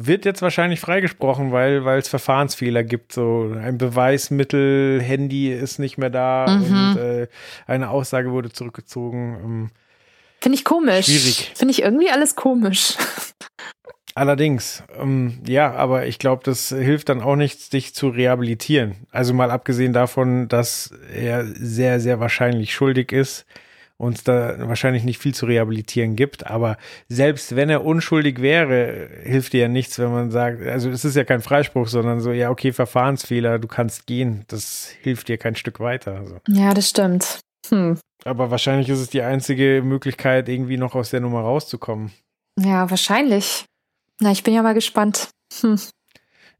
[0.00, 3.12] Wird jetzt wahrscheinlich freigesprochen, weil weil es Verfahrensfehler gibt.
[3.12, 6.90] So ein Beweismittel, Handy ist nicht mehr da Mhm.
[6.90, 7.26] und äh,
[7.66, 9.38] eine Aussage wurde zurückgezogen.
[9.44, 9.70] Ähm,
[10.40, 11.06] Finde ich komisch.
[11.06, 11.52] Schwierig.
[11.56, 12.94] Finde ich irgendwie alles komisch.
[14.14, 18.96] Allerdings, ähm, ja, aber ich glaube, das hilft dann auch nichts, dich zu rehabilitieren.
[19.10, 23.46] Also mal abgesehen davon, dass er sehr, sehr wahrscheinlich schuldig ist
[23.98, 26.46] und es da wahrscheinlich nicht viel zu rehabilitieren gibt.
[26.46, 26.78] Aber
[27.08, 31.16] selbst wenn er unschuldig wäre, hilft dir ja nichts, wenn man sagt, also es ist
[31.16, 34.44] ja kein Freispruch, sondern so, ja, okay, Verfahrensfehler, du kannst gehen.
[34.48, 36.16] Das hilft dir kein Stück weiter.
[36.16, 36.38] Also.
[36.48, 37.40] Ja, das stimmt.
[37.68, 37.98] Hm.
[38.24, 42.12] Aber wahrscheinlich ist es die einzige Möglichkeit, irgendwie noch aus der Nummer rauszukommen.
[42.58, 43.64] Ja, wahrscheinlich.
[44.20, 45.28] Na, ich bin ja mal gespannt.
[45.60, 45.78] Hm.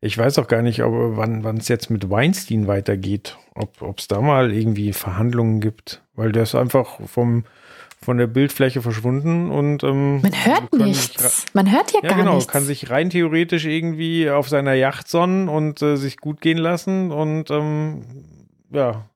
[0.01, 3.37] Ich weiß auch gar nicht, ob, wann es jetzt mit Weinstein weitergeht.
[3.55, 6.03] Ob es da mal irgendwie Verhandlungen gibt.
[6.15, 7.45] Weil der ist einfach vom,
[8.01, 11.47] von der Bildfläche verschwunden und ähm, Man hört nichts.
[11.53, 12.51] Man hört ja, Ja, gar genau, nichts.
[12.53, 17.11] kann sich rein theoretisch irgendwie auf seiner Yacht sonnen und äh, sich gut gehen lassen
[17.11, 18.05] und ähm,
[18.71, 19.09] ja,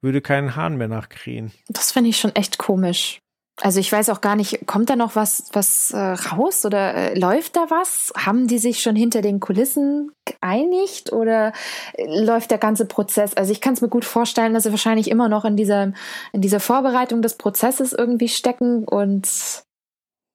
[0.00, 1.50] würde keinen Hahn mehr nachkrähen.
[1.68, 3.20] das finde ich schon echt komisch.
[3.60, 7.18] Also ich weiß auch gar nicht, kommt da noch was, was äh, raus oder äh,
[7.18, 8.12] läuft da was?
[8.16, 11.52] Haben die sich schon hinter den Kulissen geeinigt oder
[11.94, 13.34] äh, läuft der ganze Prozess?
[13.34, 15.92] Also ich kann es mir gut vorstellen, dass sie wahrscheinlich immer noch in dieser,
[16.32, 19.28] in dieser Vorbereitung des Prozesses irgendwie stecken und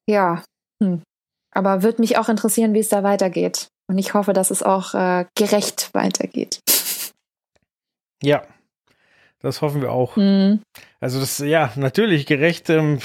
[0.09, 0.43] ja,
[0.81, 1.01] hm.
[1.55, 3.67] aber würde mich auch interessieren, wie es da weitergeht.
[3.89, 6.59] Und ich hoffe, dass es auch äh, gerecht weitergeht.
[8.21, 8.43] Ja,
[9.39, 10.15] das hoffen wir auch.
[10.15, 10.61] Mhm.
[11.03, 12.69] Also das, ja, natürlich gerecht.
[12.69, 12.99] Ähm,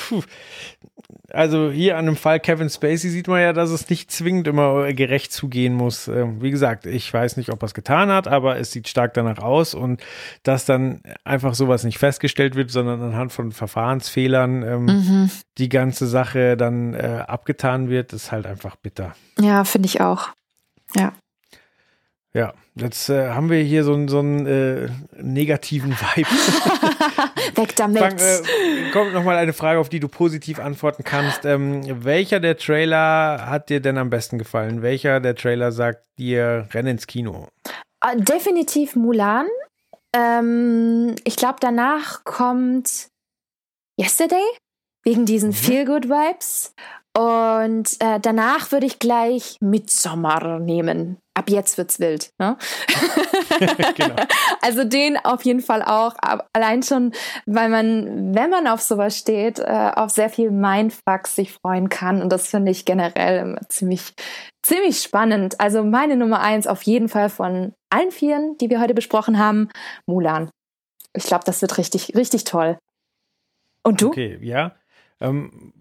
[1.32, 4.92] also hier an dem Fall Kevin Spacey sieht man ja, dass es nicht zwingend immer
[4.92, 6.06] gerecht zugehen muss.
[6.06, 9.14] Ähm, wie gesagt, ich weiß nicht, ob er es getan hat, aber es sieht stark
[9.14, 10.00] danach aus und
[10.44, 15.30] dass dann einfach sowas nicht festgestellt wird, sondern anhand von Verfahrensfehlern ähm, mhm.
[15.58, 19.16] die ganze Sache dann äh, abgetan wird, ist halt einfach bitter.
[19.40, 20.28] Ja, finde ich auch.
[20.94, 21.14] Ja.
[22.38, 24.88] Ja, jetzt äh, haben wir hier so, so einen äh,
[25.20, 26.28] negativen Vibe.
[27.56, 27.98] Weg damit.
[27.98, 31.44] Fang, äh, kommt nochmal eine Frage, auf die du positiv antworten kannst.
[31.44, 34.82] Ähm, welcher der Trailer hat dir denn am besten gefallen?
[34.82, 37.48] Welcher der Trailer sagt dir, renn ins Kino?
[38.04, 39.48] Uh, definitiv Mulan.
[40.14, 43.08] Ähm, ich glaube, danach kommt
[44.00, 44.46] Yesterday,
[45.02, 45.54] wegen diesen mhm.
[45.54, 46.72] Feel-Good-Vibes.
[47.18, 51.18] Und äh, danach würde ich gleich Midsommar nehmen.
[51.38, 52.32] Ab jetzt wird's wild.
[52.40, 52.58] Ne?
[53.94, 54.16] genau.
[54.60, 56.16] Also den auf jeden Fall auch.
[56.52, 57.12] Allein schon,
[57.46, 62.22] weil man, wenn man auf sowas steht, äh, auf sehr viel Mindfucks sich freuen kann.
[62.22, 64.14] Und das finde ich generell immer ziemlich,
[64.64, 65.60] ziemlich spannend.
[65.60, 69.68] Also meine Nummer eins auf jeden Fall von allen vieren, die wir heute besprochen haben,
[70.06, 70.50] Mulan.
[71.14, 72.78] Ich glaube, das wird richtig, richtig toll.
[73.84, 74.08] Und du?
[74.08, 74.74] Okay, ja.
[75.20, 75.72] Ähm,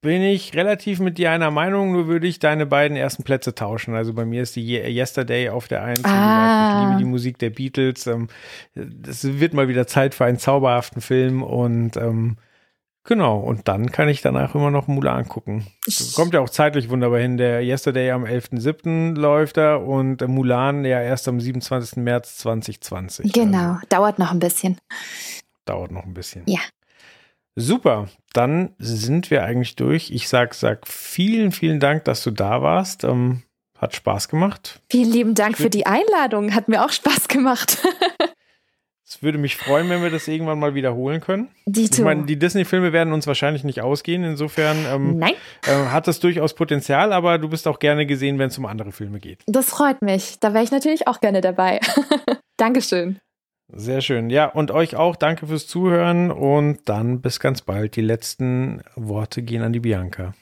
[0.00, 3.94] bin ich relativ mit dir einer Meinung, nur würde ich deine beiden ersten Plätze tauschen.
[3.94, 6.04] Also bei mir ist die Yesterday auf der Eins.
[6.04, 6.82] Ah.
[6.82, 8.06] Ich liebe die Musik der Beatles.
[8.06, 8.28] Ähm,
[8.74, 12.36] es wird mal wieder Zeit für einen zauberhaften Film und ähm,
[13.02, 15.66] genau, und dann kann ich danach immer noch Mulan gucken.
[16.14, 17.36] Kommt ja auch zeitlich wunderbar hin.
[17.36, 19.16] Der Yesterday am 11.07.
[19.16, 21.96] läuft er und Mulan ja erst am 27.
[21.96, 23.32] März 2020.
[23.32, 24.78] Genau, also, dauert noch ein bisschen.
[25.64, 26.44] Dauert noch ein bisschen.
[26.46, 26.60] Ja.
[27.60, 30.12] Super, dann sind wir eigentlich durch.
[30.12, 33.02] Ich sag, sag vielen, vielen Dank, dass du da warst.
[33.02, 33.42] Ähm,
[33.76, 34.80] hat Spaß gemacht.
[34.90, 36.54] Vielen lieben Dank für die Einladung.
[36.54, 37.78] Hat mir auch Spaß gemacht.
[39.10, 41.48] Es würde mich freuen, wenn wir das irgendwann mal wiederholen können.
[41.64, 41.94] Dito.
[41.94, 44.22] Ich meine, die Disney-Filme werden uns wahrscheinlich nicht ausgehen.
[44.22, 45.32] Insofern ähm, Nein.
[45.66, 48.92] Äh, hat das durchaus Potenzial, aber du bist auch gerne gesehen, wenn es um andere
[48.92, 49.40] Filme geht.
[49.46, 50.38] Das freut mich.
[50.40, 51.80] Da wäre ich natürlich auch gerne dabei.
[52.58, 53.18] Dankeschön.
[53.72, 54.30] Sehr schön.
[54.30, 57.96] Ja, und euch auch danke fürs Zuhören und dann bis ganz bald.
[57.96, 60.32] Die letzten Worte gehen an die Bianca.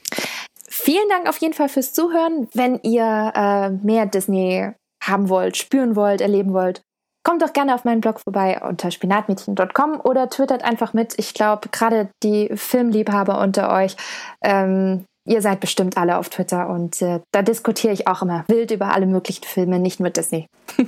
[0.69, 2.47] Vielen Dank auf jeden Fall fürs Zuhören.
[2.53, 4.71] Wenn ihr äh, mehr Disney
[5.03, 6.81] haben wollt, spüren wollt, erleben wollt,
[7.27, 11.13] kommt doch gerne auf meinen Blog vorbei unter spinatmädchen.com oder twittert einfach mit.
[11.19, 13.97] Ich glaube, gerade die Filmliebhaber unter euch,
[14.41, 18.71] ähm, ihr seid bestimmt alle auf Twitter und äh, da diskutiere ich auch immer wild
[18.71, 20.47] über alle möglichen Filme, nicht nur Disney.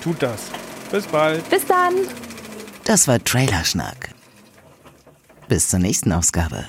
[0.00, 0.52] Tut das.
[0.94, 1.50] Bis bald.
[1.50, 1.92] Bis dann.
[2.84, 4.14] Das war Trailerschnack.
[5.48, 6.66] Bis zur nächsten Ausgabe.